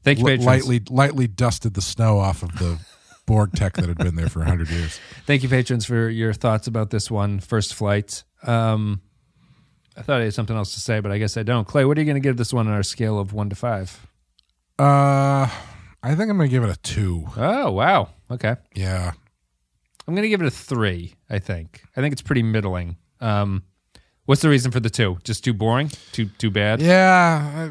Thank 0.03 0.19
you, 0.19 0.25
Li- 0.25 0.31
patrons. 0.33 0.45
lightly 0.45 0.81
lightly 0.89 1.27
dusted 1.27 1.73
the 1.73 1.81
snow 1.81 2.19
off 2.19 2.43
of 2.43 2.51
the 2.59 2.77
Borg 3.25 3.53
tech 3.53 3.73
that 3.77 3.87
had 3.87 3.97
been 3.97 4.15
there 4.15 4.29
for 4.29 4.43
hundred 4.43 4.69
years. 4.69 4.99
Thank 5.25 5.41
you, 5.41 5.49
patrons, 5.49 5.85
for 5.85 6.09
your 6.09 6.33
thoughts 6.33 6.67
about 6.67 6.89
this 6.91 7.09
one, 7.09 7.39
First 7.39 7.73
Flight. 7.73 8.23
Um, 8.43 8.99
I 9.97 10.01
thought 10.01 10.19
I 10.19 10.25
had 10.25 10.33
something 10.33 10.55
else 10.55 10.73
to 10.73 10.79
say, 10.81 10.99
but 10.99 11.11
I 11.11 11.17
guess 11.17 11.37
I 11.37 11.43
don't. 11.43 11.65
Clay, 11.65 11.85
what 11.85 11.97
are 11.97 12.01
you 12.01 12.05
going 12.05 12.21
to 12.21 12.27
give 12.27 12.35
this 12.37 12.53
one 12.53 12.67
on 12.67 12.73
our 12.73 12.83
scale 12.83 13.17
of 13.17 13.31
one 13.33 13.49
to 13.49 13.55
five? 13.55 14.05
Uh, 14.77 15.47
I 16.03 16.09
think 16.15 16.29
I'm 16.29 16.37
gonna 16.37 16.47
give 16.47 16.63
it 16.63 16.69
a 16.69 16.79
two. 16.81 17.25
Oh, 17.37 17.71
wow. 17.71 18.09
Okay. 18.29 18.55
Yeah, 18.75 19.11
I'm 20.07 20.13
going 20.15 20.23
to 20.23 20.29
give 20.29 20.41
it 20.41 20.47
a 20.47 20.51
three, 20.51 21.13
I 21.29 21.39
think. 21.39 21.83
I 21.95 22.01
think 22.01 22.11
it's 22.13 22.21
pretty 22.21 22.43
middling. 22.43 22.97
Um, 23.21 23.63
what's 24.25 24.41
the 24.41 24.49
reason 24.49 24.71
for 24.71 24.79
the 24.79 24.89
two? 24.89 25.17
Just 25.23 25.43
too 25.43 25.53
boring? 25.53 25.89
Too 26.11 26.25
too 26.25 26.49
bad? 26.51 26.81
yeah. 26.81 27.69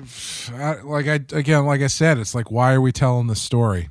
I, 0.52 0.62
I, 0.62 0.80
like 0.82 1.06
I 1.08 1.14
again, 1.36 1.66
like 1.66 1.80
I 1.82 1.88
said, 1.88 2.18
it's 2.18 2.34
like 2.34 2.50
why 2.50 2.72
are 2.72 2.80
we 2.80 2.92
telling 2.92 3.26
this 3.26 3.42
story? 3.42 3.88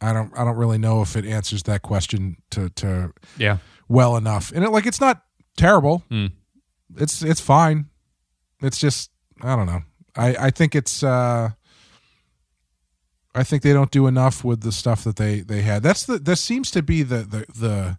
I 0.00 0.12
don't 0.12 0.32
I 0.38 0.44
don't 0.44 0.56
really 0.56 0.78
know 0.78 1.02
if 1.02 1.16
it 1.16 1.24
answers 1.24 1.62
that 1.64 1.82
question 1.82 2.36
to 2.50 2.68
to 2.70 3.12
Yeah. 3.36 3.58
well 3.88 4.16
enough. 4.16 4.50
And 4.54 4.64
it 4.64 4.70
like 4.70 4.86
it's 4.86 5.00
not 5.00 5.22
terrible. 5.56 6.04
Hmm. 6.10 6.26
It's 6.96 7.22
it's 7.22 7.40
fine. 7.40 7.86
It's 8.62 8.78
just 8.78 9.10
I 9.42 9.54
don't 9.56 9.66
know. 9.66 9.82
I 10.16 10.46
I 10.46 10.50
think 10.50 10.74
it's 10.74 11.02
uh 11.02 11.50
I 13.38 13.44
think 13.44 13.62
they 13.62 13.72
don't 13.72 13.90
do 13.90 14.06
enough 14.06 14.44
with 14.44 14.60
the 14.62 14.72
stuff 14.72 15.04
that 15.04 15.16
they 15.16 15.40
they 15.40 15.62
had. 15.62 15.82
That's 15.82 16.04
the 16.06 16.18
that 16.18 16.36
seems 16.36 16.70
to 16.72 16.82
be 16.82 17.02
the 17.02 17.18
the 17.18 17.46
the 17.58 17.98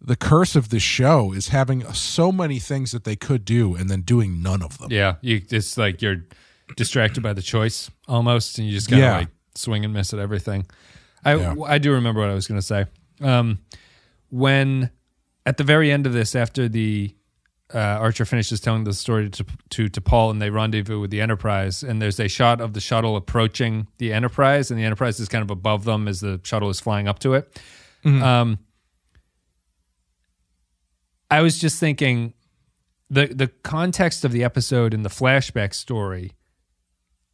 the 0.00 0.16
curse 0.16 0.54
of 0.56 0.68
this 0.68 0.82
show 0.82 1.32
is 1.32 1.48
having 1.48 1.84
so 1.92 2.30
many 2.32 2.58
things 2.60 2.92
that 2.92 3.02
they 3.04 3.16
could 3.16 3.44
do 3.44 3.74
and 3.74 3.90
then 3.90 4.02
doing 4.02 4.42
none 4.42 4.62
of 4.62 4.78
them. 4.78 4.90
Yeah, 4.92 5.16
you 5.20 5.42
it's 5.50 5.76
like 5.76 6.00
you're 6.02 6.24
distracted 6.76 7.22
by 7.22 7.32
the 7.32 7.42
choice 7.42 7.90
almost, 8.06 8.58
and 8.58 8.66
you 8.66 8.72
just 8.72 8.88
kind 8.88 9.02
of 9.02 9.06
Yeah. 9.08 9.16
like 9.18 9.28
swing 9.54 9.84
and 9.84 9.92
miss 9.92 10.12
at 10.12 10.20
everything. 10.20 10.66
I 11.24 11.34
Yeah. 11.34 11.54
I 11.66 11.78
do 11.78 11.92
remember 11.92 12.20
what 12.20 12.30
I 12.30 12.34
was 12.34 12.46
going 12.46 12.60
to 12.60 12.66
say. 12.66 12.86
Um, 13.20 13.58
when 14.30 14.90
at 15.46 15.56
the 15.56 15.64
very 15.64 15.90
end 15.90 16.06
of 16.06 16.12
this, 16.12 16.34
after 16.36 16.68
the 16.68 17.14
uh, 17.74 17.78
Archer 17.78 18.24
finishes 18.24 18.60
telling 18.60 18.84
the 18.84 18.94
story 18.94 19.28
to, 19.28 19.44
to 19.44 19.88
to 19.88 20.00
T'Pol, 20.00 20.30
and 20.30 20.40
they 20.40 20.50
rendezvous 20.50 21.00
with 21.00 21.10
the 21.10 21.20
Enterprise, 21.20 21.82
and 21.82 22.00
there's 22.00 22.18
a 22.18 22.28
shot 22.28 22.60
of 22.60 22.72
the 22.72 22.80
shuttle 22.80 23.16
approaching 23.16 23.88
the 23.98 24.12
Enterprise, 24.12 24.70
and 24.70 24.80
the 24.80 24.84
Enterprise 24.84 25.20
is 25.20 25.28
kind 25.28 25.42
of 25.42 25.50
above 25.50 25.84
them 25.84 26.08
as 26.08 26.20
the 26.20 26.40
shuttle 26.44 26.70
is 26.70 26.80
flying 26.80 27.08
up 27.08 27.18
to 27.20 27.34
it. 27.34 27.60
Um, 28.22 28.58
I 31.30 31.42
was 31.42 31.58
just 31.58 31.78
thinking 31.78 32.32
the 33.10 33.26
the 33.26 33.48
context 33.48 34.24
of 34.24 34.32
the 34.32 34.44
episode 34.44 34.94
and 34.94 35.04
the 35.04 35.10
flashback 35.10 35.74
story 35.74 36.32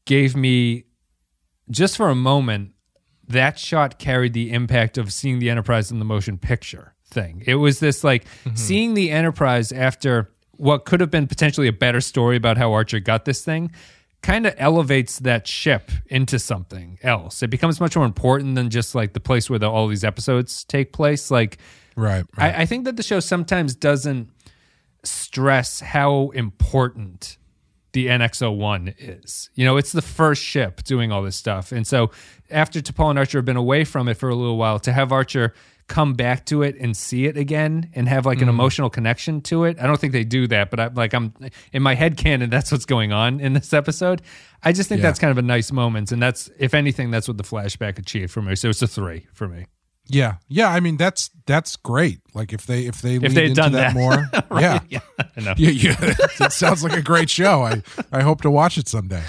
gave 0.05 0.35
me 0.37 0.85
just 1.71 1.97
for 1.97 2.09
a 2.09 2.15
moment 2.15 2.73
that 3.27 3.59
shot 3.59 3.99
carried 3.99 4.33
the 4.33 4.53
impact 4.53 4.99
of 4.99 5.13
seeing 5.13 5.39
the 5.39 5.49
enterprise 5.49 5.91
in 5.91 5.99
the 5.99 6.05
motion 6.05 6.39
picture 6.39 6.94
thing 7.15 7.43
it 7.47 7.55
was 7.55 7.81
this 7.81 8.05
like 8.05 8.25
mm-hmm. 8.25 8.55
seeing 8.55 8.95
the 8.95 9.11
enterprise 9.11 9.73
after 9.73 10.31
what 10.57 10.85
could 10.85 11.01
have 11.01 11.11
been 11.11 11.27
potentially 11.27 11.69
a 11.69 11.73
better 11.73 12.01
story 12.01 12.37
about 12.37 12.59
how 12.59 12.73
archer 12.73 13.01
got 13.01 13.25
this 13.25 13.45
thing 13.45 13.71
kind 14.23 14.47
of 14.47 14.55
elevates 14.57 15.19
that 15.21 15.47
ship 15.47 15.91
into 16.07 16.39
something 16.39 16.99
else 17.03 17.43
it 17.43 17.49
becomes 17.49 17.81
much 17.81 17.97
more 17.97 18.05
important 18.05 18.55
than 18.55 18.71
just 18.71 18.95
like 18.95 19.13
the 19.13 19.21
place 19.21 19.49
where 19.49 19.59
the, 19.59 19.71
all 19.71 19.87
these 19.87 20.05
episodes 20.05 20.65
take 20.65 20.93
place 20.93 21.31
like 21.31 21.59
Right. 21.97 22.25
right. 22.37 22.55
I, 22.55 22.63
I 22.63 22.67
think 22.67 22.85
that 22.85 22.97
the 22.97 23.03
show 23.03 23.21
sometimes 23.21 23.75
doesn't 23.75 24.31
stress 25.03 25.81
how 25.81 26.31
important 26.31 27.39
the 27.93 28.07
NX-01 28.09 28.95
is. 28.99 29.51
You 29.55 29.65
know, 29.65 29.77
it's 29.77 29.93
the 29.93 30.03
first 30.03 30.43
ship 30.43 30.83
doing 30.83 31.13
all 31.13 31.23
this 31.23 31.37
stuff. 31.37 31.71
And 31.71 31.87
so 31.87 32.11
after 32.51 32.81
T'Pol 32.81 33.11
and 33.11 33.19
Archer 33.19 33.39
have 33.39 33.45
been 33.45 33.57
away 33.57 33.85
from 33.85 34.09
it 34.09 34.15
for 34.15 34.29
a 34.29 34.35
little 34.35 34.57
while, 34.57 34.81
to 34.81 34.93
have 34.93 35.13
Archer 35.13 35.55
come 35.87 36.15
back 36.15 36.47
to 36.47 36.63
it 36.63 36.77
and 36.81 36.97
see 36.97 37.27
it 37.27 37.37
again 37.37 37.91
and 37.95 38.09
have 38.09 38.25
like 38.27 38.41
an 38.41 38.49
emotional 38.49 38.89
connection 38.89 39.41
to 39.43 39.65
it. 39.65 39.79
I 39.81 39.87
don't 39.87 40.01
think 40.01 40.13
they 40.15 40.25
do 40.25 40.47
that, 40.49 40.71
but 40.71 40.81
I 40.81 40.87
like 40.89 41.13
I'm 41.13 41.35
in 41.73 41.83
my 41.83 41.95
head 41.95 42.17
canon 42.17 42.49
that's 42.51 42.73
what's 42.73 42.87
going 42.87 43.13
on 43.13 43.39
in 43.41 43.53
this 43.53 43.73
episode. 43.73 44.23
I 44.63 44.73
just 44.73 44.89
think 44.89 45.01
Yeah. 45.01 45.09
that's 45.09 45.19
kind 45.19 45.31
of 45.31 45.39
a 45.39 45.43
nice 45.43 45.71
moment 45.73 46.11
and 46.11 46.23
that's 46.23 46.51
if 46.59 46.73
anything 46.75 47.11
that's 47.11 47.29
what 47.29 47.37
the 47.37 47.43
flashback 47.45 47.99
achieved 47.99 48.33
for 48.33 48.41
me. 48.43 48.55
So 48.57 48.71
it's 48.71 48.81
a 48.83 48.87
3 48.87 49.27
for 49.35 49.47
me. 49.47 49.67
Yeah, 50.07 50.35
yeah. 50.49 50.69
I 50.69 50.81
mean, 50.81 50.97
that's 50.99 51.31
that's 51.47 51.77
great. 51.77 52.21
Like 52.35 52.53
if 52.53 52.67
they 52.67 52.85
if 52.87 53.01
they 53.01 53.19
leaned 53.19 53.35
they 53.35 53.53
done 53.55 53.73
that, 53.73 53.95
that. 53.95 53.95
more, 53.95 54.29
yeah, 54.61 54.81
Yeah, 54.91 55.01
know. 55.37 55.55
yeah, 55.57 55.71
yeah. 55.71 55.97
it 56.41 56.53
sounds 56.53 56.85
like 56.85 56.93
a 56.93 57.01
great 57.03 57.31
show. 57.31 57.63
I 57.63 57.83
I 58.13 58.21
hope 58.23 58.43
to 58.43 58.51
watch 58.51 58.77
it 58.77 58.87
someday. 58.87 59.23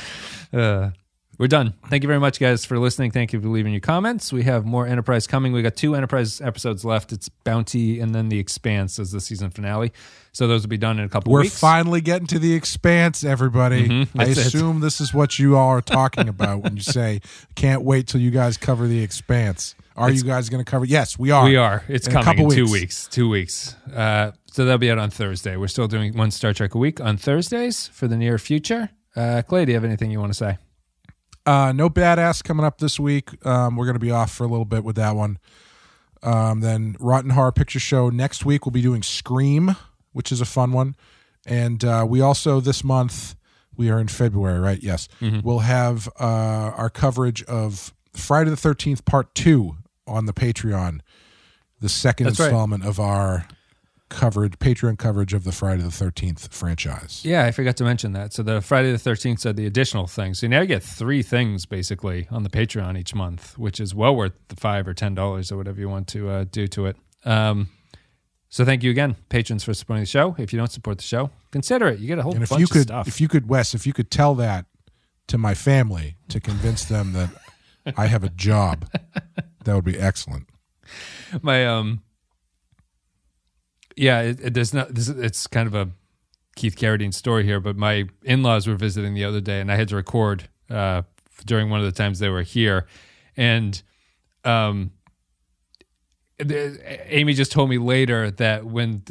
Uh, 0.52 0.90
we're 1.38 1.48
done. 1.48 1.74
Thank 1.90 2.04
you 2.04 2.08
very 2.08 2.20
much, 2.20 2.40
guys, 2.40 2.64
for 2.66 2.80
listening. 2.80 3.12
Thank 3.12 3.34
you 3.34 3.42
for 3.42 3.48
leaving 3.48 3.74
your 3.74 3.82
comments. 3.82 4.32
We 4.32 4.44
have 4.44 4.66
more 4.66 4.88
Enterprise 4.88 5.28
coming. 5.28 5.52
We 5.54 5.62
got 5.62 5.76
two 5.76 5.96
Enterprise 5.96 6.40
episodes 6.42 6.86
left. 6.86 7.12
It's 7.12 7.30
Bounty 7.30 8.00
and 8.00 8.14
then 8.16 8.30
The 8.30 8.40
Expanse 8.40 9.00
as 9.00 9.12
the 9.12 9.20
season 9.22 9.50
finale. 9.52 9.92
So 10.32 10.48
those 10.48 10.62
will 10.64 10.70
be 10.70 10.78
done 10.78 11.00
in 11.00 11.06
a 11.06 11.10
couple 11.10 11.32
weeks. 11.32 11.34
We're 11.34 11.42
weeks. 11.44 11.60
finally 11.60 12.02
getting 12.02 12.28
to 12.28 12.40
the 12.40 12.54
expanse, 12.54 13.24
everybody. 13.24 13.88
Mhm. 13.88 14.08
I 14.18 14.24
It's- 14.24 14.32
it's- 14.38 14.48
assume 14.48 14.82
this 14.82 15.00
is 15.02 15.14
what 15.14 15.40
you 15.40 15.56
all 15.56 15.70
are 15.70 15.82
talking 15.82 16.28
about 16.28 16.62
when 16.64 16.76
you 16.76 16.82
say, 16.84 17.22
"Can't 17.56 17.84
wait 17.84 18.08
till 18.08 18.20
you 18.22 18.32
guys 18.32 18.58
cover 18.58 18.88
the 18.88 19.00
expanse." 19.02 19.76
Are 19.98 20.12
you 20.12 20.24
guys 20.24 20.50
going 20.50 20.64
to 20.64 20.70
cover? 20.70 20.84
Yes, 20.84 21.18
we 21.18 21.32
are. 21.32 21.46
We 21.46 21.56
are. 21.56 21.84
It's 21.88 22.06
In 22.08 22.12
a 22.12 22.16
coming 22.22 22.28
in 22.32 22.36
couple 22.50 22.52
two 22.56 22.64
weeks. 22.66 22.72
weeks. 22.74 23.08
Two 23.10 23.30
weeks. 23.30 23.76
Uh, 23.96 24.32
so 24.52 24.66
that'll 24.66 24.78
be 24.78 24.92
out 24.92 24.98
on 24.98 25.10
Thursday. 25.10 25.56
We're 25.56 25.70
still 25.70 25.88
doing 25.88 26.18
one 26.18 26.32
Star 26.32 26.54
Trek 26.54 26.76
a 26.76 26.78
week 26.78 27.00
on 27.00 27.16
Thursdays 27.16 27.90
for 27.94 28.10
the 28.10 28.18
near 28.18 28.38
future. 28.38 28.90
Uh, 29.16 29.42
Clay, 29.48 29.64
do 29.64 29.72
you 29.72 29.76
have 29.78 29.86
anything 29.86 30.12
you 30.12 30.20
want 30.20 30.34
to 30.34 30.38
say? 30.38 30.58
Uh, 31.46 31.72
no 31.72 31.90
badass 31.90 32.44
coming 32.44 32.66
up 32.66 32.80
this 32.80 33.00
week. 33.00 33.46
Um, 33.46 33.76
we're 33.76 33.86
going 33.86 33.96
to 33.96 34.00
be 34.00 34.12
off 34.12 34.32
for 34.32 34.44
a 34.44 34.48
little 34.48 34.66
bit 34.66 34.84
with 34.84 34.96
that 34.96 35.16
one. 35.16 35.38
Um, 36.24 36.62
then 36.62 36.96
Rotten 37.00 37.32
Horror 37.32 37.52
Picture 37.52 37.80
Show 37.80 38.10
next 38.10 38.46
week. 38.46 38.66
We'll 38.66 38.72
be 38.72 38.82
doing 38.82 39.04
Scream, 39.04 39.76
which 40.12 40.32
is 40.32 40.42
a 40.42 40.46
fun 40.46 40.72
one, 40.72 40.96
and 41.46 41.84
uh, 41.86 42.06
we 42.08 42.20
also 42.20 42.60
this 42.60 42.84
month 42.84 43.36
we 43.78 43.92
are 43.92 44.00
in 44.00 44.08
February, 44.08 44.60
right? 44.60 44.82
Yes, 44.82 45.08
we'll 45.44 45.60
have 45.60 46.08
uh, 46.20 46.24
our 46.76 46.90
coverage 46.90 47.44
of 47.44 47.94
Friday 48.14 48.50
the 48.50 48.58
Thirteenth 48.58 49.06
Part 49.06 49.36
Two 49.36 49.78
on 50.08 50.26
the 50.26 50.34
Patreon, 50.34 51.02
the 51.80 51.90
second 51.90 52.26
That's 52.26 52.40
right. 52.40 52.46
installment 52.48 52.86
of 52.86 53.00
our 53.00 53.48
coverage 54.16 54.54
Patreon 54.60 54.98
coverage 54.98 55.34
of 55.34 55.44
the 55.44 55.52
Friday 55.52 55.82
the 55.84 55.92
Thirteenth 55.92 56.54
franchise. 56.54 57.22
Yeah, 57.24 57.46
I 57.46 57.52
forgot 57.52 57.76
to 57.78 57.84
mention 57.84 58.14
that. 58.14 58.34
So 58.34 58.44
the 58.44 58.62
Friday 58.62 58.92
the 58.92 58.98
Thirteenth 58.98 59.40
said 59.40 59.56
the 59.56 59.66
additional 59.66 60.08
thing. 60.08 60.34
So 60.34 60.48
now 60.48 60.62
you 60.62 60.68
get 60.68 60.84
three 60.84 61.22
things 61.22 61.66
basically 61.66 62.28
on 62.32 62.44
the 62.44 62.50
Patreon 62.50 62.98
each 62.98 63.14
month, 63.14 63.58
which 63.58 63.80
is 63.80 63.94
well 63.94 64.16
worth 64.16 64.34
the 64.48 64.56
five 64.56 64.88
or 64.88 64.94
ten 64.94 65.14
dollars 65.16 65.52
or 65.52 65.58
whatever 65.58 65.80
you 65.80 65.90
want 65.90 66.08
to 66.10 66.30
uh, 66.30 66.46
do 66.50 66.68
to 66.68 66.86
it. 66.88 66.98
Um, 67.26 67.70
so 68.50 68.64
thank 68.64 68.84
you 68.84 68.92
again, 68.92 69.18
patrons, 69.30 69.64
for 69.64 69.74
supporting 69.74 70.04
the 70.04 70.08
show. 70.08 70.36
If 70.38 70.54
you 70.54 70.58
don't 70.58 70.72
support 70.72 70.98
the 70.98 71.04
show, 71.04 71.30
consider 71.52 71.88
it. 71.88 72.00
You 72.00 72.08
get 72.08 72.20
a 72.20 72.24
whole 72.24 72.34
And 72.34 72.44
if 72.44 72.50
bunch 72.50 72.60
you 72.62 72.64
of 72.66 72.70
could, 72.70 72.84
stuff. 72.84 73.08
if 73.08 73.20
you 73.20 73.28
could, 73.28 73.50
Wes, 73.50 73.74
if 73.76 73.86
you 73.86 73.92
could 73.94 74.10
tell 74.10 74.34
that 74.36 74.66
to 75.28 75.38
my 75.38 75.54
family 75.54 76.16
to 76.30 76.40
convince 76.40 76.86
them 76.86 77.12
that 77.14 77.30
I 77.98 78.06
have 78.08 78.24
a 78.24 78.30
job, 78.30 78.90
that 79.66 79.76
would 79.76 79.84
be 79.84 80.00
excellent. 80.00 80.48
my 81.42 81.66
um 81.66 82.02
yeah 83.96 84.22
it, 84.22 84.40
it, 84.42 84.54
there's 84.54 84.74
not 84.74 84.94
this, 84.94 85.10
it's 85.10 85.48
kind 85.48 85.68
of 85.68 85.76
a 85.76 85.90
keith 86.56 86.76
carradine 86.76 87.14
story 87.14 87.44
here 87.44 87.60
but 87.60 87.76
my 87.76 88.06
in-laws 88.24 88.68
were 88.68 88.76
visiting 88.76 89.14
the 89.14 89.26
other 89.26 89.42
day 89.42 89.60
and 89.60 89.72
i 89.72 89.76
had 89.76 89.88
to 89.88 89.96
record 89.96 90.48
uh 90.70 91.02
during 91.44 91.70
one 91.70 91.80
of 91.80 91.86
the 91.86 91.92
times 91.92 92.20
they 92.20 92.30
were 92.30 92.44
here. 92.44 92.86
And 93.36 93.82
um 94.44 94.92
Amy 96.40 97.34
just 97.34 97.52
told 97.52 97.70
me 97.70 97.78
later 97.78 98.30
that 98.32 98.66
when 98.66 99.04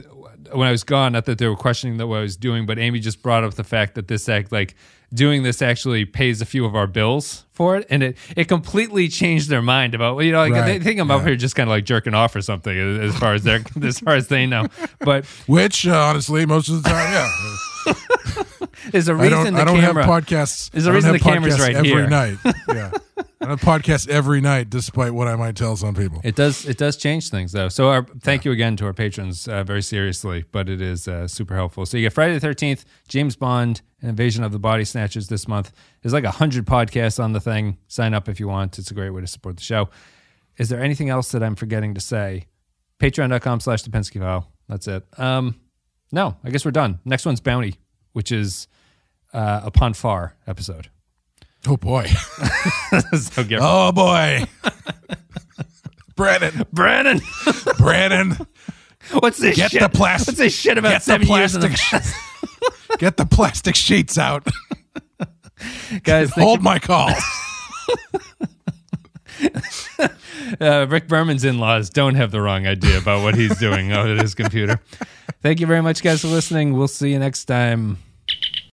when 0.53 0.69
I 0.69 0.71
was 0.71 0.85
gone, 0.85 1.13
not 1.13 1.25
that 1.25 1.39
they 1.39 1.49
were 1.49 1.57
questioning 1.57 1.97
that 1.97 2.07
what 2.07 2.19
I 2.19 2.23
was 2.23 2.37
doing, 2.37 2.67
but 2.67 2.79
Amy 2.79 3.01
just 3.01 3.23
brought 3.23 3.45
up 3.45 3.55
the 3.55 3.65
fact 3.65 3.95
that 3.95 4.09
this 4.09 4.29
act, 4.29 4.53
like 4.53 4.75
doing 5.13 5.43
this, 5.43 5.63
actually 5.63 6.05
pays 6.05 6.43
a 6.43 6.45
few 6.45 6.67
of 6.67 6.77
our 6.77 6.87
bills 6.87 7.47
for 7.53 7.77
it, 7.77 7.87
and 7.89 8.03
it 8.03 8.19
it 8.37 8.45
completely 8.47 9.09
changed 9.09 9.49
their 9.49 9.63
mind 9.63 9.95
about 9.95 10.19
you 10.19 10.33
know 10.33 10.39
like 10.41 10.53
Right, 10.53 10.67
they 10.67 10.79
think 10.81 11.01
I'm 11.01 11.11
up 11.11 11.25
here 11.25 11.35
just 11.37 11.57
kind 11.57 11.69
of 11.69 11.73
like 11.73 11.85
jerking 11.85 12.13
off 12.15 12.37
or 12.37 12.43
something 12.43 12.77
as 13.01 13.17
far 13.17 13.33
as 13.33 13.43
they're 13.43 13.63
as 13.83 14.01
far 14.01 14.17
as 14.17 14.29
they 14.29 14.47
know, 14.47 14.67
but 15.01 15.25
Which, 15.47 15.87
uh, 15.87 15.97
honestly, 15.97 16.45
most 16.45 16.69
of 16.69 16.83
the 16.83 16.91
time, 16.91 17.13
yeah. 17.13 18.35
there's 18.91 19.09
a 19.09 19.15
reason 19.15 19.45
don't. 19.45 19.55
the 19.55 19.61
I 19.61 19.65
don't 19.65 19.81
camera. 19.81 20.05
have 20.05 20.25
podcasts. 20.25 20.71
There's 20.71 20.87
a 20.87 20.93
reason 20.93 21.13
the 21.13 21.19
camera's 21.19 21.61
right 21.61 21.71
here? 21.71 21.79
every 21.79 21.91
here. 21.91 22.09
night. 22.09 22.39
Yeah, 22.69 22.91
I 23.41 23.51
have 23.51 23.61
podcasts 23.61 24.09
every 24.09 24.41
night, 24.41 24.71
despite 24.71 25.13
what 25.13 25.29
I 25.29 25.37
might 25.37 25.55
tell 25.55 25.77
some 25.77 25.95
people. 25.95 26.21
It 26.25 26.35
does. 26.35 26.67
It 26.67 26.79
does 26.79 26.97
change 26.97 27.31
things, 27.31 27.53
though. 27.53 27.69
So, 27.69 27.89
our, 27.91 28.05
thank 28.21 28.45
you 28.45 28.53
again 28.53 28.77
to 28.77 28.87
our 28.87 28.93
patrons, 28.95 29.47
uh, 29.47 29.63
very 29.65 29.83
seriously, 29.83 30.45
but 30.51 30.69
it 30.69 30.81
is 30.81 31.07
uh, 31.07 31.29
super 31.29 31.55
helpful. 31.55 31.87
So, 31.87 31.97
you 31.97 32.03
get 32.05 32.13
Friday 32.13 32.35
the 32.35 32.41
Thirteenth, 32.41 32.85
James 33.07 33.37
Bond, 33.37 33.83
Invasion 34.03 34.43
of 34.45 34.51
the 34.53 34.59
Body 34.59 34.85
Snatchers 34.85 35.29
this 35.29 35.47
month. 35.47 35.73
There's 36.03 36.13
like 36.13 36.25
a 36.25 36.31
hundred 36.31 36.67
podcasts 36.67 37.23
on 37.23 37.33
the 37.33 37.41
thing. 37.41 37.79
Sign 37.87 38.15
up 38.15 38.29
if 38.29 38.41
you 38.41 38.49
want. 38.49 38.79
It's 38.79 38.91
a 38.91 38.95
great 38.95 39.11
way 39.11 39.21
to 39.21 39.27
support 39.27 39.57
the 39.57 39.63
show. 39.63 39.89
Is 40.57 40.69
there 40.69 40.81
anything 40.83 41.11
else 41.11 41.31
that 41.33 41.43
I'm 41.43 41.55
forgetting 41.57 41.95
to 41.95 42.01
say? 42.01 42.47
Patreon.com/slash 42.99 43.83
the 43.83 43.91
Pensky 43.91 44.21
File. 44.21 44.51
That's 44.69 44.89
it. 44.89 45.05
Um, 45.19 45.61
no, 46.13 46.37
I 46.43 46.51
guess 46.51 46.65
we're 46.65 46.71
done. 46.71 46.99
Next 47.05 47.27
one's 47.27 47.41
Bounty, 47.41 47.75
which 48.13 48.33
is 48.33 48.67
uh, 49.35 49.71
a 49.75 49.93
Far 49.95 50.37
episode. 50.47 50.89
Oh 51.67 51.77
boy. 51.77 52.07
so 53.19 53.45
get 53.45 53.59
Oh 53.63 53.93
boy. 53.93 54.45
Brandon. 56.17 56.65
Brandon. 56.73 57.21
Brandon. 57.79 58.37
What's 59.13 59.39
this 59.39 59.57
Get 59.57 59.73
shit? 59.73 59.81
the 59.83 59.89
plastic- 59.89 60.29
What's 60.29 60.39
this 60.39 60.55
shit 60.59 60.79
about 60.79 60.91
get 60.91 60.99
the 61.01 61.05
seven 61.05 61.27
years 61.29 61.53
the 61.53 61.69
plastic 61.69 62.99
Get 62.99 63.17
the 63.17 63.27
plastic 63.27 63.75
sheets 63.75 64.17
out. 64.19 64.47
guys? 66.03 66.31
Hold 66.31 66.63
my 66.63 66.79
call. 66.79 67.11
uh, 70.61 70.87
Rick 70.89 71.09
Berman's 71.09 71.45
in 71.45 71.59
laws 71.59 71.91
don't 71.91 72.15
have 72.15 72.31
the 72.31 72.41
wrong 72.41 72.67
idea 72.67 72.99
about 72.99 73.23
what 73.23 73.35
he's 73.35 73.59
doing 73.59 73.93
out 73.93 74.09
at 74.09 74.21
his 74.21 74.35
computer. 74.35 74.79
Thank 75.43 75.61
you 75.61 75.67
very 75.67 75.83
much, 75.83 76.03
guys, 76.03 76.21
for 76.23 76.29
listening. 76.29 76.75
We'll 76.75 76.89
see 76.89 77.11
you 77.13 77.19
next 77.19 77.45
time. 77.47 77.99